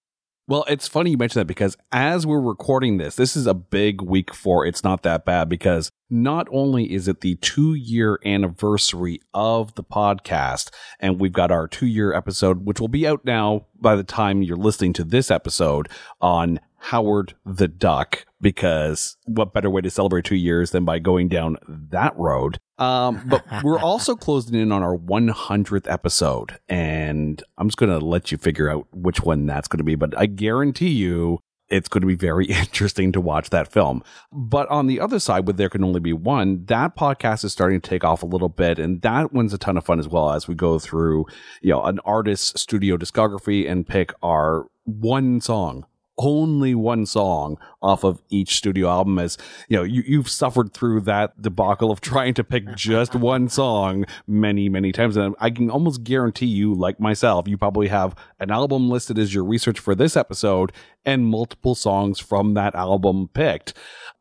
Well, 0.48 0.64
it's 0.66 0.88
funny 0.88 1.10
you 1.10 1.18
mention 1.18 1.40
that 1.40 1.44
because 1.44 1.76
as 1.92 2.26
we're 2.26 2.40
recording 2.40 2.96
this, 2.96 3.16
this 3.16 3.36
is 3.36 3.46
a 3.46 3.52
big 3.52 4.00
week 4.00 4.34
for 4.34 4.64
It's 4.64 4.82
Not 4.82 5.02
That 5.02 5.26
Bad 5.26 5.50
because 5.50 5.90
not 6.08 6.48
only 6.50 6.90
is 6.90 7.06
it 7.06 7.20
the 7.20 7.34
two 7.36 7.74
year 7.74 8.18
anniversary 8.24 9.20
of 9.34 9.74
the 9.74 9.84
podcast, 9.84 10.70
and 10.98 11.20
we've 11.20 11.34
got 11.34 11.50
our 11.50 11.68
two 11.68 11.86
year 11.86 12.14
episode, 12.14 12.64
which 12.64 12.80
will 12.80 12.88
be 12.88 13.06
out 13.06 13.26
now 13.26 13.66
by 13.78 13.94
the 13.94 14.02
time 14.02 14.40
you're 14.40 14.56
listening 14.56 14.94
to 14.94 15.04
this 15.04 15.30
episode 15.30 15.88
on 16.20 16.60
Howard 16.78 17.34
the 17.44 17.68
Duck, 17.68 18.24
because 18.40 19.16
what 19.26 19.52
better 19.52 19.70
way 19.70 19.82
to 19.82 19.90
celebrate 19.90 20.24
two 20.24 20.36
years 20.36 20.70
than 20.70 20.84
by 20.84 20.98
going 20.98 21.28
down 21.28 21.56
that 21.66 22.16
road? 22.16 22.58
Um, 22.78 23.22
but 23.26 23.44
we're 23.64 23.80
also 23.80 24.14
closing 24.14 24.58
in 24.58 24.72
on 24.72 24.82
our 24.82 24.96
100th 24.96 25.90
episode, 25.90 26.58
and 26.68 27.42
I'm 27.58 27.68
just 27.68 27.76
going 27.76 27.98
to 27.98 28.04
let 28.04 28.30
you 28.32 28.38
figure 28.38 28.70
out 28.70 28.86
which 28.92 29.20
one 29.20 29.46
that's 29.46 29.68
going 29.68 29.78
to 29.78 29.84
be. 29.84 29.96
But 29.96 30.16
I 30.16 30.26
guarantee 30.26 30.90
you, 30.90 31.40
it's 31.68 31.88
going 31.88 32.00
to 32.00 32.06
be 32.06 32.14
very 32.14 32.46
interesting 32.46 33.12
to 33.12 33.20
watch 33.20 33.50
that 33.50 33.70
film. 33.70 34.02
But 34.32 34.68
on 34.68 34.86
the 34.86 35.00
other 35.00 35.18
side, 35.18 35.46
with 35.46 35.56
There 35.56 35.68
Can 35.68 35.84
Only 35.84 36.00
Be 36.00 36.12
One, 36.12 36.64
that 36.66 36.96
podcast 36.96 37.44
is 37.44 37.52
starting 37.52 37.80
to 37.80 37.90
take 37.90 38.04
off 38.04 38.22
a 38.22 38.26
little 38.26 38.48
bit. 38.48 38.78
And 38.78 39.02
that 39.02 39.32
one's 39.32 39.52
a 39.52 39.58
ton 39.58 39.76
of 39.76 39.84
fun 39.84 39.98
as 39.98 40.08
well 40.08 40.32
as 40.32 40.48
we 40.48 40.54
go 40.54 40.78
through, 40.78 41.26
you 41.60 41.70
know, 41.70 41.82
an 41.82 42.00
artist's 42.04 42.60
studio 42.60 42.96
discography 42.96 43.70
and 43.70 43.86
pick 43.86 44.12
our 44.22 44.66
one 44.84 45.40
song 45.40 45.84
only 46.18 46.74
one 46.74 47.06
song 47.06 47.58
off 47.80 48.04
of 48.04 48.20
each 48.28 48.56
studio 48.56 48.88
album 48.88 49.18
as 49.18 49.38
you 49.68 49.76
know 49.76 49.82
you, 49.82 50.02
you've 50.06 50.28
suffered 50.28 50.72
through 50.72 51.00
that 51.00 51.40
debacle 51.40 51.90
of 51.90 52.00
trying 52.00 52.34
to 52.34 52.44
pick 52.44 52.74
just 52.74 53.14
one 53.14 53.48
song 53.48 54.04
many 54.26 54.68
many 54.68 54.92
times. 54.92 55.16
And 55.16 55.34
i 55.40 55.50
can 55.50 55.70
almost 55.70 56.04
guarantee 56.04 56.46
you 56.46 56.74
like 56.74 57.00
myself 57.00 57.48
you 57.48 57.56
probably 57.56 57.88
have 57.88 58.14
an 58.40 58.50
album 58.50 58.90
listed 58.90 59.18
as 59.18 59.32
your 59.32 59.44
research 59.44 59.78
for 59.78 59.94
this 59.94 60.16
episode 60.16 60.72
and 61.04 61.26
multiple 61.26 61.74
songs 61.74 62.18
from 62.18 62.54
that 62.54 62.74
album 62.74 63.28
picked 63.32 63.74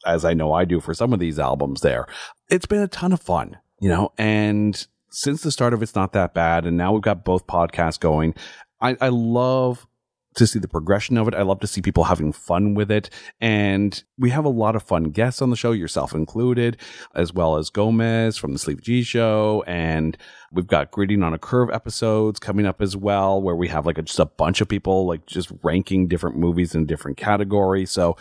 as 0.06 0.24
i 0.24 0.34
know 0.34 0.54
i 0.54 0.66
do 0.66 0.80
for 0.80 0.94
some 0.94 1.14
of 1.14 1.20
these 1.20 1.40
albums 1.40 1.82
there. 1.82 2.08
It's 2.50 2.66
been 2.66 2.82
a 2.82 2.88
ton 2.88 3.12
of 3.12 3.22
fun 3.22 3.58
you 3.80 3.90
know 3.90 4.12
and 4.18 4.88
since 5.10 5.42
the 5.42 5.52
start 5.52 5.74
of 5.74 5.82
it's 5.82 5.96
not 5.96 6.14
that 6.14 6.34
bad 6.34 6.66
and 6.66 6.78
now 6.78 6.94
we've 6.94 7.02
got 7.02 7.26
both 7.26 7.48
podcasts 7.48 8.00
going 8.00 8.36
I, 8.80 8.96
I 9.02 9.10
love 9.10 9.87
to 10.38 10.48
see 10.48 10.60
the 10.60 10.68
progression 10.68 11.18
of 11.18 11.28
it. 11.28 11.34
I 11.34 11.42
love 11.42 11.60
to 11.60 11.68
see 11.68 11.82
people 11.82 12.06
having 12.06 12.32
fun 12.32 12.74
with 12.74 12.90
it. 12.90 13.10
And 13.42 14.02
we 14.18 14.30
have 14.30 14.46
a 14.46 14.50
lot 14.50 14.76
of 14.76 14.84
fun 14.84 15.06
guests 15.06 15.42
on 15.42 15.50
the 15.50 15.56
show, 15.56 15.72
yourself 15.72 16.14
included, 16.14 16.78
as 17.14 17.34
well 17.34 17.58
as 17.58 17.70
Gomez 17.70 18.38
from 18.38 18.54
the 18.54 18.60
Sleep 18.60 18.82
G 18.82 19.04
show. 19.04 19.64
And 19.68 20.18
we've 20.52 20.68
got 20.68 20.92
Grading 20.92 21.24
on 21.24 21.34
a 21.34 21.40
Curve 21.40 21.70
episodes 21.72 22.40
coming 22.40 22.66
up 22.66 22.82
as 22.82 22.96
well, 22.96 23.42
where 23.42 23.56
we 23.56 23.68
have 23.68 23.86
like 23.86 23.98
a, 23.98 24.04
just 24.04 24.20
a 24.20 24.26
bunch 24.26 24.62
of 24.62 24.68
people 24.68 25.06
like 25.06 25.26
just 25.26 25.52
ranking 25.64 26.08
different 26.08 26.38
movies 26.38 26.74
in 26.74 26.86
different 26.86 27.18
categories. 27.18 27.92
So 27.92 28.16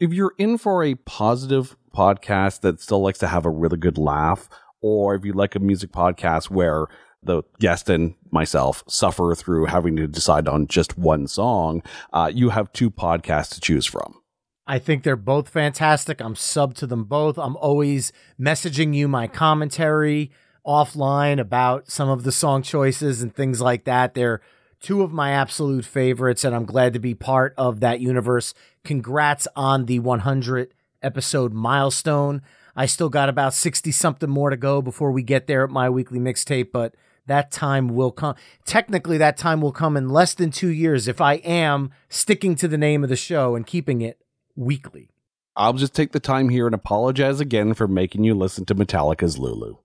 if 0.00 0.12
you're 0.12 0.34
in 0.38 0.58
for 0.58 0.82
a 0.82 0.94
positive 0.94 1.76
podcast 1.94 2.60
that 2.60 2.80
still 2.80 3.00
likes 3.00 3.18
to 3.18 3.28
have 3.28 3.44
a 3.44 3.50
really 3.50 3.76
good 3.76 3.98
laugh, 3.98 4.48
or 4.80 5.14
if 5.14 5.24
you 5.24 5.32
like 5.32 5.54
a 5.54 5.58
music 5.60 5.90
podcast 5.90 6.50
where 6.50 6.86
the 7.22 7.42
guest 7.58 7.88
and 7.88 8.14
myself 8.30 8.84
suffer 8.88 9.34
through 9.34 9.66
having 9.66 9.96
to 9.96 10.06
decide 10.06 10.48
on 10.48 10.66
just 10.66 10.98
one 10.98 11.26
song, 11.26 11.82
uh, 12.12 12.30
you 12.32 12.50
have 12.50 12.72
two 12.72 12.90
podcasts 12.90 13.54
to 13.54 13.60
choose 13.60 13.86
from. 13.86 14.20
I 14.66 14.78
think 14.78 15.02
they're 15.02 15.16
both 15.16 15.48
fantastic. 15.48 16.20
I'm 16.20 16.36
sub 16.36 16.74
to 16.74 16.86
them 16.86 17.04
both. 17.04 17.38
I'm 17.38 17.56
always 17.56 18.12
messaging 18.38 18.94
you 18.94 19.08
my 19.08 19.26
commentary 19.26 20.30
offline 20.66 21.40
about 21.40 21.90
some 21.90 22.10
of 22.10 22.22
the 22.22 22.32
song 22.32 22.62
choices 22.62 23.22
and 23.22 23.34
things 23.34 23.62
like 23.62 23.84
that. 23.84 24.12
They're 24.12 24.42
two 24.80 25.02
of 25.02 25.10
my 25.10 25.30
absolute 25.30 25.86
favorites, 25.86 26.44
and 26.44 26.54
I'm 26.54 26.66
glad 26.66 26.92
to 26.92 26.98
be 26.98 27.14
part 27.14 27.54
of 27.56 27.80
that 27.80 28.00
universe. 28.00 28.52
Congrats 28.84 29.48
on 29.56 29.86
the 29.86 30.00
100 30.00 30.74
episode 31.02 31.54
milestone. 31.54 32.42
I 32.78 32.86
still 32.86 33.08
got 33.08 33.28
about 33.28 33.54
60 33.54 33.90
something 33.90 34.30
more 34.30 34.50
to 34.50 34.56
go 34.56 34.80
before 34.80 35.10
we 35.10 35.24
get 35.24 35.48
there 35.48 35.64
at 35.64 35.70
my 35.70 35.90
weekly 35.90 36.20
mixtape, 36.20 36.70
but 36.72 36.94
that 37.26 37.50
time 37.50 37.88
will 37.88 38.12
come. 38.12 38.36
Technically, 38.64 39.18
that 39.18 39.36
time 39.36 39.60
will 39.60 39.72
come 39.72 39.96
in 39.96 40.10
less 40.10 40.32
than 40.32 40.52
two 40.52 40.68
years 40.68 41.08
if 41.08 41.20
I 41.20 41.34
am 41.34 41.90
sticking 42.08 42.54
to 42.54 42.68
the 42.68 42.78
name 42.78 43.02
of 43.02 43.10
the 43.10 43.16
show 43.16 43.56
and 43.56 43.66
keeping 43.66 44.00
it 44.00 44.20
weekly. 44.54 45.10
I'll 45.56 45.72
just 45.72 45.92
take 45.92 46.12
the 46.12 46.20
time 46.20 46.50
here 46.50 46.66
and 46.66 46.74
apologize 46.74 47.40
again 47.40 47.74
for 47.74 47.88
making 47.88 48.22
you 48.22 48.32
listen 48.36 48.64
to 48.66 48.76
Metallica's 48.76 49.40
Lulu. 49.40 49.78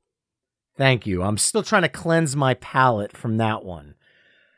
Thank 0.77 1.07
you. 1.07 1.23
I'm 1.23 1.39
still 1.39 1.63
trying 1.63 1.81
to 1.81 1.89
cleanse 1.89 2.35
my 2.35 2.53
palate 2.53 3.17
from 3.17 3.37
that 3.37 3.65
one. 3.65 3.95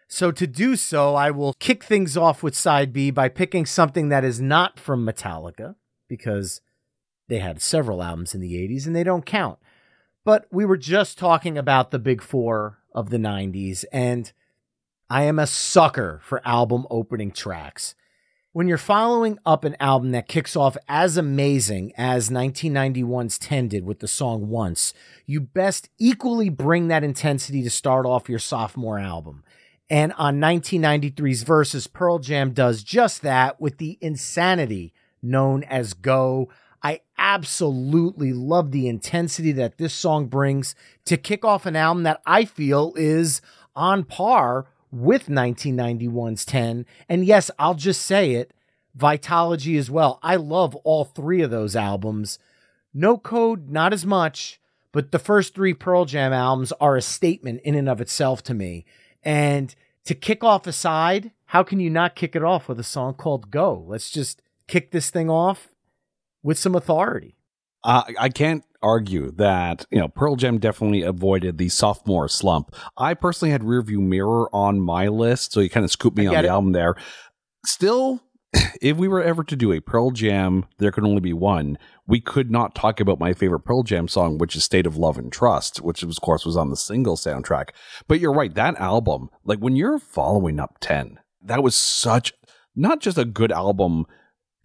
So, 0.09 0.33
to 0.33 0.45
do 0.45 0.75
so, 0.75 1.15
I 1.15 1.31
will 1.31 1.53
kick 1.53 1.85
things 1.85 2.17
off 2.17 2.43
with 2.43 2.53
side 2.53 2.91
B 2.91 3.11
by 3.11 3.29
picking 3.29 3.65
something 3.65 4.09
that 4.09 4.25
is 4.25 4.41
not 4.41 4.77
from 4.77 5.05
Metallica 5.05 5.75
because 6.09 6.59
they 7.27 7.39
had 7.39 7.61
several 7.61 8.03
albums 8.03 8.35
in 8.35 8.41
the 8.41 8.53
80s 8.53 8.85
and 8.85 8.95
they 8.95 9.03
don't 9.03 9.25
count. 9.25 9.59
But 10.23 10.47
we 10.51 10.65
were 10.65 10.77
just 10.77 11.17
talking 11.17 11.57
about 11.57 11.91
the 11.91 11.99
big 11.99 12.21
four 12.21 12.79
of 12.93 13.09
the 13.09 13.17
90s. 13.17 13.85
And 13.91 14.31
I 15.09 15.23
am 15.23 15.37
a 15.37 15.47
sucker 15.47 16.19
for 16.23 16.41
album 16.45 16.87
opening 16.89 17.31
tracks. 17.31 17.95
When 18.51 18.67
you're 18.69 18.77
following 18.77 19.37
up 19.45 19.65
an 19.65 19.75
album 19.81 20.11
that 20.11 20.29
kicks 20.29 20.55
off 20.55 20.77
as 20.87 21.17
amazing 21.17 21.91
as 21.97 22.29
1991's 22.29 23.37
10 23.37 23.67
did 23.67 23.85
with 23.85 23.99
the 23.99 24.07
song 24.07 24.47
Once, 24.47 24.93
you 25.25 25.41
best 25.41 25.89
equally 25.99 26.49
bring 26.49 26.87
that 26.87 27.03
intensity 27.03 27.61
to 27.63 27.69
start 27.69 28.05
off 28.05 28.29
your 28.29 28.39
sophomore 28.39 28.97
album. 28.97 29.43
And 29.89 30.13
on 30.13 30.39
1993's 30.39 31.43
Versus, 31.43 31.85
Pearl 31.85 32.17
Jam 32.19 32.51
does 32.51 32.81
just 32.81 33.21
that 33.23 33.59
with 33.59 33.77
the 33.77 33.97
insanity 34.01 34.93
known 35.21 35.63
as 35.65 35.93
Go. 35.93 36.49
I 36.85 37.01
absolutely 37.17 38.31
love 38.31 38.69
the 38.69 38.87
intensity 38.87 39.51
that 39.53 39.79
this 39.79 39.91
song 39.91 40.27
brings 40.27 40.75
to 41.05 41.17
kick 41.17 41.43
off 41.43 41.65
an 41.65 41.75
album 41.75 42.03
that 42.03 42.21
I 42.27 42.45
feel 42.45 42.93
is 42.95 43.41
on 43.75 44.03
par 44.03 44.67
with 44.91 45.25
1991's 45.25 46.45
10. 46.45 46.85
And 47.09 47.25
yes, 47.25 47.49
I'll 47.57 47.73
just 47.73 48.03
say 48.03 48.33
it 48.33 48.53
Vitalogy 48.95 49.79
as 49.79 49.89
well. 49.89 50.19
I 50.21 50.35
love 50.35 50.75
all 50.83 51.05
three 51.05 51.41
of 51.41 51.49
those 51.49 51.75
albums. 51.75 52.37
No 52.93 53.17
Code, 53.17 53.71
not 53.71 53.91
as 53.91 54.05
much, 54.05 54.61
but 54.91 55.11
the 55.11 55.17
first 55.17 55.55
three 55.55 55.73
Pearl 55.73 56.05
Jam 56.05 56.33
albums 56.33 56.71
are 56.73 56.95
a 56.95 57.01
statement 57.01 57.61
in 57.63 57.73
and 57.73 57.89
of 57.89 57.99
itself 57.99 58.43
to 58.43 58.53
me. 58.53 58.85
And 59.23 59.73
to 60.03 60.13
kick 60.13 60.43
off 60.43 60.67
a 60.67 60.71
side, 60.71 61.31
how 61.45 61.63
can 61.63 61.79
you 61.79 61.89
not 61.89 62.15
kick 62.15 62.35
it 62.35 62.43
off 62.43 62.69
with 62.69 62.79
a 62.79 62.83
song 62.83 63.15
called 63.15 63.49
Go? 63.49 63.83
Let's 63.87 64.11
just 64.11 64.43
kick 64.67 64.91
this 64.91 65.09
thing 65.09 65.31
off 65.31 65.69
with 66.45 66.59
some 66.59 66.75
authority. 66.75 67.35
Uh, 67.83 68.03
I 68.19 68.29
can't 68.29 68.63
argue 68.81 69.31
that 69.31 69.85
you 69.89 69.97
know 69.99 70.07
Pearl 70.07 70.35
Jam 70.35 70.59
definitely 70.59 71.01
avoided 71.01 71.57
the 71.57 71.69
sophomore 71.69 72.29
slump. 72.29 72.73
I 72.97 73.15
personally 73.15 73.51
had 73.51 73.63
Rearview 73.63 73.99
Mirror 73.99 74.49
on 74.53 74.79
my 74.79 75.07
list, 75.07 75.51
so 75.51 75.59
you 75.59 75.69
kind 75.69 75.83
of 75.83 75.91
scooped 75.91 76.17
me 76.17 76.27
on 76.27 76.33
the 76.33 76.39
it. 76.39 76.45
album 76.45 76.71
there. 76.71 76.95
Still, 77.65 78.21
if 78.81 78.95
we 78.95 79.07
were 79.07 79.23
ever 79.23 79.43
to 79.43 79.55
do 79.55 79.71
a 79.71 79.79
Pearl 79.81 80.11
Jam, 80.11 80.65
there 80.77 80.91
could 80.91 81.03
only 81.03 81.19
be 81.19 81.33
one. 81.33 81.77
We 82.07 82.21
could 82.21 82.51
not 82.51 82.75
talk 82.75 82.99
about 82.99 83.19
my 83.19 83.33
favorite 83.33 83.61
Pearl 83.61 83.81
Jam 83.81 84.07
song, 84.07 84.37
which 84.37 84.55
is 84.55 84.63
"State 84.63 84.85
of 84.85 84.97
Love 84.97 85.17
and 85.17 85.31
Trust," 85.31 85.81
which 85.81 86.03
of 86.03 86.15
course 86.21 86.45
was 86.45 86.55
on 86.55 86.69
the 86.69 86.77
single 86.77 87.17
soundtrack. 87.17 87.69
But 88.07 88.19
you're 88.19 88.33
right, 88.33 88.53
that 88.53 88.79
album, 88.79 89.29
like 89.43 89.59
when 89.59 89.75
you're 89.75 89.99
following 89.99 90.59
up 90.59 90.77
ten, 90.79 91.19
that 91.41 91.63
was 91.63 91.75
such 91.75 92.33
not 92.75 92.99
just 92.99 93.17
a 93.17 93.25
good 93.25 93.51
album 93.51 94.05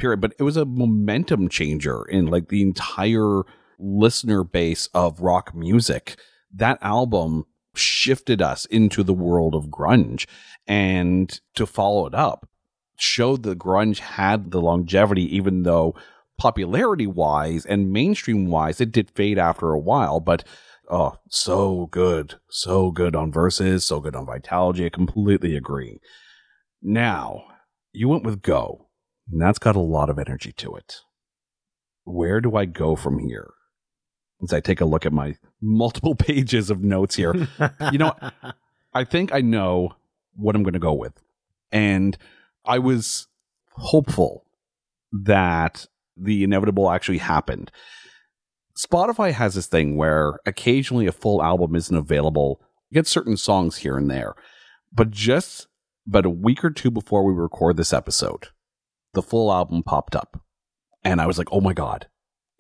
period, 0.01 0.20
but 0.20 0.34
it 0.38 0.42
was 0.42 0.57
a 0.57 0.64
momentum 0.64 1.48
changer 1.48 2.05
in 2.05 2.26
like 2.26 2.48
the 2.48 2.62
entire 2.62 3.42
listener 3.78 4.42
base 4.42 4.88
of 4.94 5.20
rock 5.20 5.55
music. 5.55 6.18
That 6.53 6.78
album 6.82 7.44
shifted 7.74 8.42
us 8.42 8.64
into 8.66 9.03
the 9.03 9.14
world 9.14 9.55
of 9.55 9.66
grunge. 9.66 10.26
And 10.66 11.40
to 11.55 11.66
follow 11.66 12.07
it 12.07 12.14
up, 12.14 12.48
showed 12.96 13.42
the 13.42 13.57
grunge 13.57 13.98
had 13.98 14.51
the 14.51 14.61
longevity, 14.61 15.34
even 15.36 15.62
though 15.62 15.94
popularity 16.38 17.07
wise 17.07 17.64
and 17.66 17.92
mainstream 17.92 18.46
wise, 18.46 18.80
it 18.80 18.92
did 18.92 19.11
fade 19.11 19.38
after 19.38 19.70
a 19.70 19.78
while. 19.78 20.20
But 20.20 20.44
oh, 20.88 21.16
so 21.28 21.86
good. 21.90 22.34
So 22.51 22.90
good 22.90 23.14
on 23.14 23.32
Versus, 23.32 23.84
so 23.84 24.01
good 24.01 24.16
on 24.16 24.26
Vitalogy 24.26 24.86
I 24.86 24.90
completely 24.90 25.57
agree. 25.57 26.01
Now, 26.82 27.44
you 27.92 28.09
went 28.09 28.24
with 28.24 28.42
Go 28.42 28.89
and 29.31 29.41
that's 29.41 29.59
got 29.59 29.76
a 29.76 29.81
lot 29.81 30.11
of 30.11 30.18
energy 30.18 30.53
to 30.53 30.74
it. 30.74 31.01
Where 32.05 32.41
do 32.41 32.57
I 32.57 32.64
go 32.64 32.97
from 32.97 33.18
here? 33.18 33.51
As 34.43 34.53
I 34.53 34.61
take 34.61 34.81
a 34.81 34.87
look 34.87 35.05
at 35.05 35.12
my 35.12 35.37
multiple 35.61 36.14
pages 36.16 36.70
of 36.70 36.83
notes 36.83 37.14
here, 37.14 37.35
you 37.93 37.99
know, 37.99 38.14
I 38.95 39.05
think 39.05 39.33
I 39.33 39.41
know 39.41 39.95
what 40.35 40.57
I'm 40.57 40.62
going 40.62 40.74
to 40.74 40.81
go 40.81 40.95
with. 40.95 41.12
And 41.70 42.16
I 42.64 42.78
was 42.78 43.28
hopeful 43.72 44.45
that 45.12 45.87
the 46.16 46.43
inevitable 46.43 46.91
actually 46.91 47.18
happened. 47.18 47.70
Spotify 48.76 49.33
has 49.33 49.55
this 49.55 49.66
thing 49.66 49.97
where 49.97 50.39
occasionally 50.47 51.07
a 51.07 51.12
full 51.12 51.43
album 51.43 51.76
isn't 51.76 51.97
available. 51.97 52.61
You 52.89 52.97
get 52.97 53.07
certain 53.07 53.37
songs 53.37 53.78
here 53.78 53.97
and 53.97 54.11
there. 54.11 54.35
But 54.93 55.11
just 55.11 55.66
about 56.07 56.26
a 56.26 56.31
week 56.31 56.64
or 56.64 56.70
two 56.70 56.91
before 56.91 57.24
we 57.24 57.33
record 57.33 57.76
this 57.76 57.93
episode, 57.93 58.49
the 59.13 59.23
full 59.23 59.53
album 59.53 59.83
popped 59.83 60.15
up. 60.15 60.41
And 61.05 61.21
I 61.21 61.27
was 61.27 61.39
like, 61.39 61.49
oh 61.53 61.61
my 61.61 61.73
God, 61.73 62.07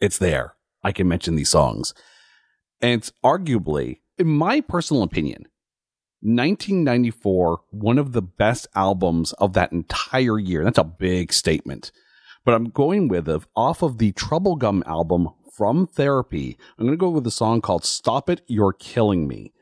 it's 0.00 0.18
there. 0.18 0.54
I 0.82 0.92
can 0.92 1.08
mention 1.08 1.36
these 1.36 1.50
songs. 1.50 1.94
And 2.80 3.00
it's 3.00 3.12
arguably, 3.22 4.00
in 4.18 4.28
my 4.28 4.60
personal 4.60 5.02
opinion, 5.02 5.46
1994, 6.22 7.60
one 7.70 7.98
of 7.98 8.12
the 8.12 8.22
best 8.22 8.66
albums 8.74 9.32
of 9.34 9.52
that 9.54 9.72
entire 9.72 10.38
year. 10.38 10.64
That's 10.64 10.78
a 10.78 10.84
big 10.84 11.32
statement. 11.32 11.92
But 12.44 12.54
I'm 12.54 12.70
going 12.70 13.08
with 13.08 13.28
it 13.28 13.42
off 13.54 13.82
of 13.82 13.98
the 13.98 14.12
Troublegum 14.12 14.86
album 14.86 15.28
from 15.52 15.86
Therapy. 15.86 16.56
I'm 16.78 16.86
going 16.86 16.96
to 16.96 17.00
go 17.00 17.10
with 17.10 17.26
a 17.26 17.30
song 17.30 17.60
called 17.60 17.84
Stop 17.84 18.30
It, 18.30 18.42
You're 18.46 18.72
Killing 18.72 19.28
Me. 19.28 19.52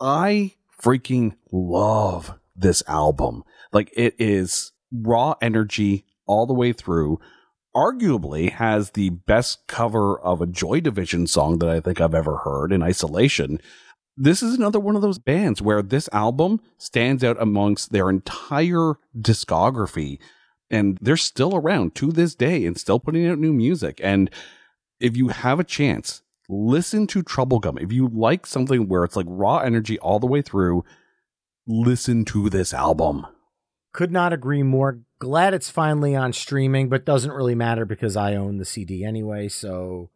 I 0.00 0.54
freaking 0.82 1.36
love 1.52 2.38
this 2.56 2.82
album. 2.86 3.44
Like 3.72 3.90
it 3.96 4.14
is 4.18 4.72
raw 5.02 5.34
energy 5.42 6.04
all 6.26 6.46
the 6.46 6.54
way 6.54 6.72
through. 6.72 7.20
Arguably 7.74 8.52
has 8.52 8.90
the 8.90 9.10
best 9.10 9.66
cover 9.66 10.18
of 10.20 10.40
a 10.40 10.46
Joy 10.46 10.80
Division 10.80 11.26
song 11.26 11.58
that 11.58 11.68
I 11.68 11.80
think 11.80 12.00
I've 12.00 12.14
ever 12.14 12.38
heard 12.38 12.72
in 12.72 12.82
isolation. 12.82 13.60
This 14.16 14.42
is 14.42 14.54
another 14.54 14.78
one 14.78 14.94
of 14.94 15.02
those 15.02 15.18
bands 15.18 15.60
where 15.60 15.82
this 15.82 16.08
album 16.12 16.60
stands 16.78 17.24
out 17.24 17.40
amongst 17.42 17.90
their 17.90 18.08
entire 18.08 18.94
discography 19.18 20.20
and 20.70 20.98
they're 21.00 21.16
still 21.16 21.56
around 21.56 21.94
to 21.96 22.12
this 22.12 22.34
day 22.34 22.64
and 22.64 22.78
still 22.78 23.00
putting 23.00 23.26
out 23.26 23.38
new 23.38 23.52
music. 23.52 24.00
And 24.02 24.30
if 25.00 25.16
you 25.16 25.28
have 25.28 25.58
a 25.58 25.64
chance, 25.64 26.22
listen 26.48 27.06
to 27.08 27.22
Troublegum. 27.22 27.80
If 27.82 27.92
you 27.92 28.08
like 28.08 28.46
something 28.46 28.88
where 28.88 29.04
it's 29.04 29.16
like 29.16 29.26
raw 29.28 29.58
energy 29.58 29.98
all 29.98 30.20
the 30.20 30.26
way 30.26 30.42
through, 30.42 30.84
listen 31.66 32.24
to 32.26 32.48
this 32.48 32.72
album. 32.72 33.26
Could 33.94 34.10
not 34.10 34.32
agree 34.32 34.64
more. 34.64 34.98
Glad 35.20 35.54
it's 35.54 35.70
finally 35.70 36.16
on 36.16 36.32
streaming, 36.32 36.88
but 36.88 37.06
doesn't 37.06 37.30
really 37.30 37.54
matter 37.54 37.86
because 37.86 38.16
I 38.16 38.34
own 38.34 38.58
the 38.58 38.64
CD 38.64 39.04
anyway. 39.04 39.48
So, 39.48 40.10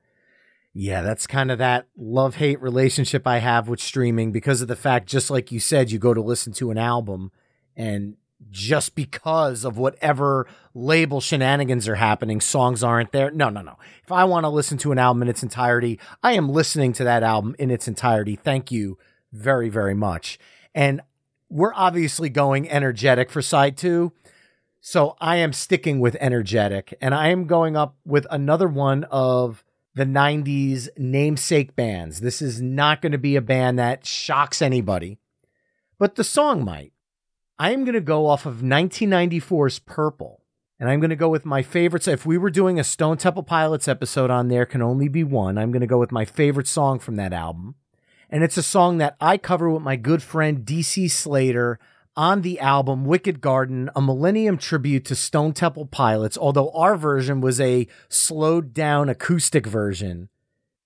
yeah, 0.75 1.01
that's 1.01 1.29
kind 1.29 1.51
of 1.53 1.59
that 1.59 1.87
love 1.97 2.35
hate 2.35 2.61
relationship 2.61 3.25
I 3.25 3.39
have 3.39 3.69
with 3.69 3.81
streaming 3.81 4.33
because 4.33 4.61
of 4.61 4.69
the 4.69 4.75
fact, 4.75 5.09
just 5.09 5.31
like 5.31 5.53
you 5.53 5.61
said, 5.61 5.93
you 5.93 6.01
go 6.01 6.13
to 6.13 6.21
listen 6.21 6.53
to 6.55 6.73
an 6.73 6.77
album 6.77 7.31
and 7.77 8.17
just 8.51 8.97
because 8.97 9.65
of 9.65 9.79
whatever 9.79 10.49
label 10.75 11.21
shenanigans 11.21 11.87
are 11.87 11.95
happening, 11.95 12.41
songs 12.41 12.83
aren't 12.83 13.13
there. 13.13 13.31
No, 13.31 13.49
no, 13.49 13.63
no. 13.63 13.77
If 14.03 14.11
I 14.11 14.25
want 14.25 14.43
to 14.43 14.49
listen 14.49 14.77
to 14.79 14.91
an 14.91 14.99
album 14.99 15.23
in 15.23 15.29
its 15.29 15.45
entirety, 15.45 16.01
I 16.21 16.33
am 16.33 16.49
listening 16.49 16.93
to 16.95 17.05
that 17.05 17.23
album 17.23 17.55
in 17.61 17.71
its 17.71 17.87
entirety. 17.87 18.35
Thank 18.35 18.73
you 18.73 18.99
very, 19.33 19.69
very 19.69 19.95
much. 19.95 20.37
And 20.75 21.01
we're 21.49 21.75
obviously 21.75 22.29
going 22.29 22.69
energetic 22.71 23.31
for 23.31 23.43
side 23.43 23.77
two. 23.77 24.13
So 24.81 25.17
I 25.21 25.37
am 25.37 25.53
sticking 25.53 26.01
with 26.01 26.17
energetic 26.21 26.97
and 27.01 27.15
I 27.15 27.29
am 27.29 27.47
going 27.47 27.77
up 27.77 27.97
with 28.05 28.27
another 28.31 28.69
one 28.69 29.05
of 29.05 29.65
the 29.95 30.05
90s 30.05 30.89
namesake 30.97 31.75
bands. 31.75 32.21
This 32.21 32.41
is 32.41 32.61
not 32.61 33.03
going 33.03 33.13
to 33.13 33.19
be 33.19 33.37
a 33.37 33.43
band 33.43 33.79
that 33.79 34.07
shocks 34.07 34.63
anybody, 34.63 35.19
but 35.99 36.15
the 36.15 36.25
song 36.25 36.65
might. 36.65 36.93
I 37.59 37.73
am 37.73 37.85
going 37.85 37.95
to 37.95 38.01
go 38.01 38.27
off 38.27 38.47
of 38.47 38.59
1994's 38.59 39.81
Purple. 39.81 40.43
And 40.81 40.89
I'm 40.89 41.01
going 41.01 41.11
to 41.11 41.17
go 41.17 41.29
with 41.29 41.45
my 41.45 41.63
favorites. 41.63 42.07
If 42.07 42.25
we 42.25 42.39
were 42.39 42.51
doing 42.51 42.79
a 42.79 42.85
Stone 42.85 43.17
Temple 43.17 43.43
Pilots 43.43 43.89
episode 43.89 44.31
on 44.31 44.47
there, 44.47 44.65
can 44.65 44.81
only 44.81 45.09
be 45.09 45.25
one. 45.25 45.59
I'm 45.59 45.73
going 45.73 45.81
to 45.81 45.89
go 45.89 45.99
with 45.99 46.13
my 46.13 46.25
favorite 46.25 46.69
song 46.69 47.01
from 47.01 47.17
that 47.17 47.33
album 47.33 47.75
and 48.31 48.45
it's 48.45 48.57
a 48.57 48.63
song 48.63 48.99
that 48.99 49.17
I 49.21 49.39
cover 49.39 49.71
with 49.71 49.83
my 49.83 49.97
good 49.97 50.23
friend 50.23 50.65
DC 50.65 51.11
Slater 51.11 51.79
on 52.17 52.43
the 52.43 52.59
album 52.59 53.05
Wicked 53.05 53.41
Garden, 53.41 53.89
a 53.95 54.03
millennium 54.03 54.59
tribute 54.59 55.05
to 55.07 55.15
Stone 55.15 55.53
Temple 55.53 55.87
Pilots, 55.87 56.37
although 56.37 56.71
our 56.73 56.97
version 56.97 57.41
was 57.41 57.61
a 57.61 57.87
slowed 58.09 58.75
down 58.75 59.09
acoustic 59.09 59.67
version. 59.67 60.29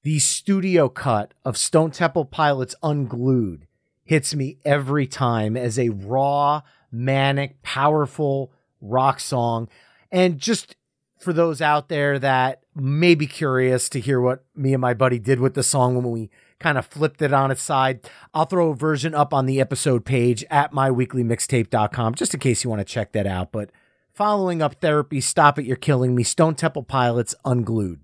The 0.02 0.18
studio 0.18 0.88
cut 0.88 1.32
of 1.44 1.56
Stone 1.56 1.92
Temple 1.92 2.26
Pilots 2.26 2.74
Unglued 2.82 3.66
hits 4.04 4.34
me 4.34 4.58
every 4.64 5.06
time 5.06 5.56
as 5.56 5.78
a 5.78 5.88
raw, 5.88 6.62
manic, 6.90 7.62
powerful 7.62 8.52
rock 8.80 9.18
song. 9.18 9.68
And 10.10 10.38
just 10.38 10.76
for 11.18 11.32
those 11.32 11.62
out 11.62 11.88
there 11.88 12.18
that 12.18 12.60
may 12.74 13.14
be 13.14 13.26
curious 13.26 13.88
to 13.90 14.00
hear 14.00 14.20
what 14.20 14.44
me 14.54 14.74
and 14.74 14.80
my 14.80 14.92
buddy 14.92 15.18
did 15.18 15.40
with 15.40 15.54
the 15.54 15.62
song 15.62 15.94
when 15.94 16.10
we 16.10 16.30
kind 16.62 16.78
of 16.78 16.86
flipped 16.86 17.20
it 17.20 17.32
on 17.32 17.50
its 17.50 17.62
side. 17.62 18.00
I'll 18.32 18.46
throw 18.46 18.70
a 18.70 18.74
version 18.74 19.14
up 19.14 19.34
on 19.34 19.46
the 19.46 19.60
episode 19.60 20.04
page 20.04 20.44
at 20.50 20.72
myweeklymixtape.com 20.72 22.14
just 22.14 22.34
in 22.34 22.40
case 22.40 22.64
you 22.64 22.70
want 22.70 22.80
to 22.80 22.84
check 22.84 23.12
that 23.12 23.26
out. 23.26 23.52
But 23.52 23.70
following 24.12 24.62
up 24.62 24.80
therapy, 24.80 25.20
Stop 25.20 25.58
It, 25.58 25.66
You're 25.66 25.76
Killing 25.76 26.14
Me, 26.14 26.22
Stone 26.22 26.54
Temple 26.54 26.84
Pilots, 26.84 27.34
Unglued. 27.44 28.00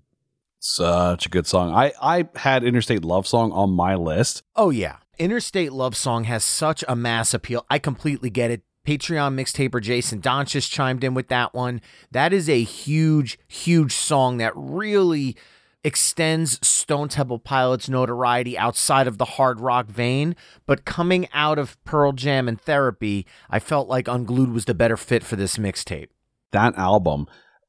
Such 0.59 1.25
a 1.25 1.29
good 1.29 1.47
song. 1.47 1.73
I, 1.73 1.93
I 2.01 2.27
had 2.35 2.63
Interstate 2.63 3.05
Love 3.05 3.25
Song 3.25 3.51
on 3.53 3.71
my 3.71 3.95
list. 3.95 4.43
Oh, 4.55 4.69
yeah. 4.69 4.97
Interstate 5.17 5.71
Love 5.71 5.95
Song 5.95 6.25
has 6.25 6.43
such 6.43 6.83
a 6.87 6.95
mass 6.95 7.33
appeal. 7.33 7.65
I 7.69 7.79
completely 7.79 8.29
get 8.29 8.51
it. 8.51 8.63
Patreon 8.85 9.35
mixtaper 9.35 9.81
Jason 9.81 10.21
Donchis 10.21 10.69
chimed 10.69 11.03
in 11.03 11.13
with 11.13 11.27
that 11.27 11.53
one. 11.53 11.81
That 12.11 12.33
is 12.33 12.49
a 12.49 12.63
huge, 12.63 13.37
huge 13.47 13.93
song 13.93 14.37
that 14.37 14.53
really 14.55 15.37
extends 15.83 16.65
Stone 16.65 17.09
Temple 17.09 17.39
Pilots' 17.39 17.89
notoriety 17.89 18.57
outside 18.57 19.07
of 19.07 19.17
the 19.17 19.25
hard 19.25 19.59
rock 19.59 19.87
vein. 19.87 20.35
But 20.65 20.85
coming 20.85 21.27
out 21.33 21.57
of 21.57 21.81
Pearl 21.83 22.11
Jam 22.11 22.47
and 22.47 22.59
Therapy, 22.59 23.25
I 23.49 23.59
felt 23.59 23.87
like 23.87 24.07
Unglued 24.07 24.51
was 24.51 24.65
the 24.65 24.73
better 24.73 24.97
fit 24.97 25.23
for 25.23 25.35
this 25.35 25.57
mixtape. 25.57 26.09
That 26.51 26.77
album, 26.77 27.27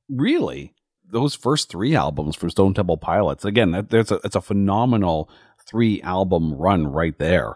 really, 0.08 0.74
those 1.08 1.34
first 1.34 1.68
three 1.68 1.94
albums 1.94 2.36
from 2.36 2.50
Stone 2.50 2.74
Temple 2.74 2.96
Pilots, 2.96 3.44
again, 3.44 3.72
that, 3.72 3.90
there's 3.90 4.11
a, 4.11 4.20
it's 4.24 4.36
a 4.36 4.40
phenomenal 4.40 5.30
three 5.66 6.00
album 6.02 6.54
run 6.54 6.86
right 6.86 7.16
there. 7.18 7.54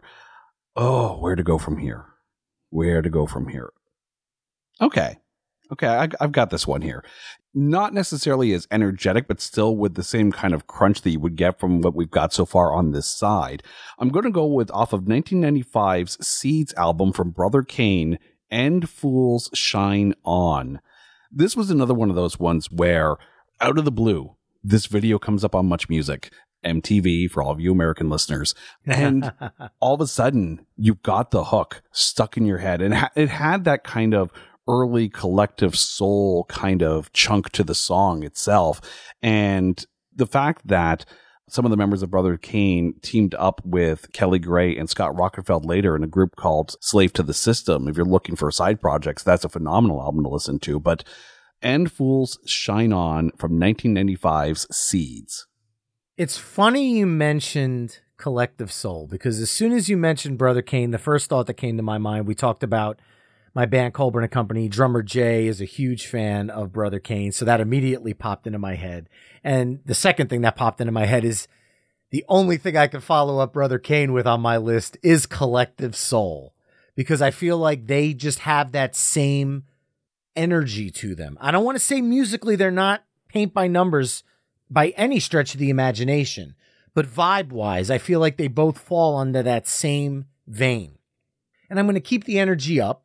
Oh, 0.77 1.19
where 1.19 1.37
to 1.37 1.43
go 1.43 1.59
from 1.59 1.79
here? 1.79 2.07
Where 2.71 3.03
to 3.03 3.11
go 3.11 3.27
from 3.27 3.49
here? 3.49 3.73
Okay. 4.81 5.19
Okay, 5.73 5.89
I, 5.89 6.09
I've 6.21 6.33
got 6.33 6.51
this 6.51 6.67
one 6.67 6.83
here. 6.83 7.03
Not 7.55 7.95
necessarily 7.95 8.53
as 8.53 8.67
energetic, 8.71 9.29
but 9.29 9.41
still 9.41 9.77
with 9.77 9.95
the 9.95 10.03
same 10.03 10.33
kind 10.33 10.55
of 10.55 10.67
crunch 10.67 11.03
that 11.03 11.11
you 11.11 11.21
would 11.21 11.37
get 11.37 11.61
from 11.61 11.81
what 11.83 11.95
we've 11.95 12.11
got 12.11 12.33
so 12.33 12.45
far 12.45 12.73
on 12.73 12.91
this 12.91 13.07
side. 13.07 13.63
I'm 13.99 14.09
going 14.09 14.25
to 14.25 14.31
go 14.31 14.47
with 14.47 14.71
off 14.73 14.93
of 14.93 15.03
1995's 15.03 16.27
Seeds 16.27 16.75
album 16.75 17.13
from 17.13 17.31
Brother 17.31 17.63
Cane, 17.63 18.19
And 18.51 18.91
Fools 18.91 19.51
Shine 19.55 20.15
On. 20.25 20.81
This 21.31 21.57
was 21.57 21.71
another 21.71 21.95
one 21.95 22.11
of 22.11 22.17
those 22.17 22.41
ones 22.41 22.71
where, 22.71 23.17
out 23.61 23.79
of 23.79 23.85
the 23.85 23.93
blue, 23.93 24.35
this 24.63 24.87
video 24.87 25.19
comes 25.19 25.45
up 25.45 25.55
on 25.55 25.67
Much 25.67 25.89
Music. 25.89 26.33
MTV 26.65 27.31
for 27.31 27.43
all 27.43 27.51
of 27.51 27.61
you 27.61 27.71
American 27.73 28.09
listeners. 28.09 28.55
And 28.87 29.33
all 29.81 29.95
of 29.95 30.01
a 30.01 30.07
sudden, 30.07 30.67
you 30.77 30.95
got 30.97 31.31
the 31.31 31.45
hook 31.45 31.83
stuck 31.93 32.37
in 32.37 32.47
your 32.47 32.59
head. 32.59 32.81
And 32.81 33.11
it 33.15 33.29
had 33.29 33.65
that 33.65 33.85
kind 33.85 34.15
of 34.15 34.33
early 34.69 35.09
collective 35.09 35.77
soul 35.77 36.45
kind 36.45 36.83
of 36.83 37.13
chunk 37.13 37.51
to 37.51 37.65
the 37.65 37.75
song 37.75 38.23
itself. 38.23 38.81
And 39.23 39.85
the 40.15 40.27
fact 40.27 40.67
that 40.67 41.05
some 41.49 41.65
of 41.65 41.71
the 41.71 41.77
members 41.77 42.03
of 42.03 42.11
Brother 42.11 42.37
Cane 42.37 42.95
teamed 43.03 43.35
up 43.35 43.61
with 43.65 44.13
Kelly 44.13 44.39
Gray 44.39 44.77
and 44.77 44.89
Scott 44.89 45.15
Rockenfield 45.15 45.67
later 45.67 45.95
in 45.95 46.03
a 46.03 46.09
group 46.09 46.37
called 46.37 46.75
Slave 46.81 47.13
to 47.15 47.23
the 47.23 47.35
System. 47.35 47.87
If 47.87 47.97
you're 47.97 48.07
looking 48.07 48.37
for 48.37 48.51
side 48.51 48.81
projects, 48.81 49.23
that's 49.23 49.45
a 49.45 49.51
phenomenal 49.51 50.01
album 50.01 50.25
to 50.25 50.31
listen 50.31 50.59
to. 50.61 50.81
But 50.81 51.05
And 51.61 51.93
Fools 51.93 52.39
Shine 52.47 52.93
On 52.93 53.31
from 53.39 53.61
1995's 53.61 54.75
Seeds. 54.75 55.47
It's 56.17 56.39
funny 56.39 56.97
you 56.97 57.07
mentioned 57.07 57.99
Collective 58.17 58.73
Soul 58.73 59.07
because 59.07 59.41
as 59.41 59.51
soon 59.51 59.73
as 59.73 59.89
you 59.89 59.97
mentioned 59.97 60.39
Brother 60.39 60.63
Cane, 60.63 60.93
the 60.93 60.99
first 60.99 61.29
thought 61.29 61.47
that 61.47 61.55
came 61.55 61.77
to 61.77 61.83
my 61.83 61.99
mind, 61.99 62.27
we 62.27 62.35
talked 62.35 62.63
about 62.63 63.01
my 63.55 63.67
band 63.67 63.95
Colburn 63.95 64.25
and 64.25 64.33
Company. 64.33 64.69
Drummer 64.69 65.03
Jay 65.03 65.47
is 65.47 65.61
a 65.61 65.67
huge 65.67 66.07
fan 66.07 66.51
of 66.51 66.73
Brother 66.73 66.99
Cane. 66.99 67.33
so 67.33 67.45
that 67.45 67.61
immediately 67.61 68.13
popped 68.13 68.47
into 68.47 68.59
my 68.59 68.75
head. 68.75 69.09
And 69.43 69.81
the 69.85 69.95
second 69.95 70.29
thing 70.29 70.41
that 70.43 70.57
popped 70.57 70.81
into 70.81 70.93
my 70.93 71.07
head 71.07 71.25
is 71.25 71.47
the 72.11 72.25
only 72.29 72.57
thing 72.57 72.77
I 72.77 72.87
could 72.87 73.03
follow 73.03 73.39
up 73.39 73.53
Brother 73.53 73.79
Cane 73.79 74.13
with 74.13 74.27
on 74.27 74.41
my 74.41 74.57
list 74.57 74.97
is 75.03 75.27
Collective 75.27 75.97
Soul 75.97 76.55
because 76.97 77.23
I 77.23 77.31
feel 77.31 77.59
like 77.59 77.87
they 77.87 78.15
just 78.15 78.41
have 78.41 78.73
that 78.73 78.95
same 78.95 79.65
energy 80.37 80.91
to 80.91 81.15
them. 81.15 81.39
I 81.41 81.51
don't 81.51 81.65
want 81.65 81.77
to 81.77 81.85
say 81.85 82.01
musically 82.01 82.57
they're 82.57 82.71
not 82.71 83.05
paint 83.29 83.55
by 83.55 83.67
numbers 83.67 84.23
by 84.71 84.89
any 84.91 85.21
stretch 85.21 85.55
of 85.55 85.61
the 85.61 85.71
imagination. 85.71 86.55
But 86.95 87.07
vibe 87.07 87.51
wise, 87.51 87.91
I 87.91 87.99
feel 87.99 88.21
like 88.21 88.37
they 88.37 88.49
both 88.49 88.79
fall 88.79 89.17
under 89.17 89.43
that 89.43 89.67
same 89.67 90.27
vein. 90.47 90.99
And 91.69 91.79
I'm 91.79 91.87
going 91.87 91.95
to 91.95 92.01
keep 92.01 92.25
the 92.25 92.39
energy 92.39 92.81
up. 92.81 93.05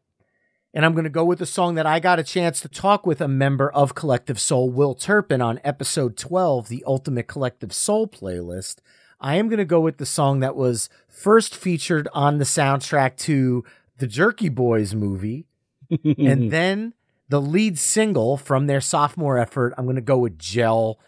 And 0.74 0.86
I'm 0.86 0.94
going 0.94 1.04
to 1.04 1.10
go 1.10 1.26
with 1.26 1.42
a 1.42 1.48
song 1.48 1.76
that 1.76 1.86
I 1.86 2.00
got 2.00 2.20
a 2.20 2.24
chance 2.24 2.62
to 2.62 2.68
talk 2.68 3.06
with 3.06 3.22
a 3.22 3.28
member 3.28 3.72
of 3.72 3.96
Collective 3.96 4.40
Soul, 4.40 4.70
Will 4.70 4.94
Turpin, 4.94 5.42
on 5.42 5.60
episode 5.64 6.16
12, 6.16 6.68
the 6.68 6.84
Ultimate 6.86 7.28
Collective 7.28 7.74
Soul 7.74 8.08
playlist. 8.08 8.78
I 9.20 9.36
am 9.36 9.48
going 9.50 9.58
to 9.58 9.66
go 9.66 9.82
with 9.82 9.98
the 9.98 10.06
song 10.06 10.40
that 10.42 10.56
was 10.56 10.90
first 11.08 11.56
featured 11.56 12.08
on 12.14 12.38
the 12.38 12.46
soundtrack 12.46 13.18
to 13.18 13.64
the 13.98 14.08
Jerky 14.08 14.50
Boys 14.50 14.94
movie. 14.94 15.48
and 16.18 16.52
then 16.52 16.94
the 17.30 17.42
lead 17.42 17.80
single 17.80 18.38
from 18.38 18.68
their 18.68 18.82
sophomore 18.82 19.40
effort, 19.40 19.74
I'm 19.78 19.86
going 19.86 19.96
to 19.96 20.02
go 20.02 20.20
with 20.20 20.38
Gel 20.38 21.00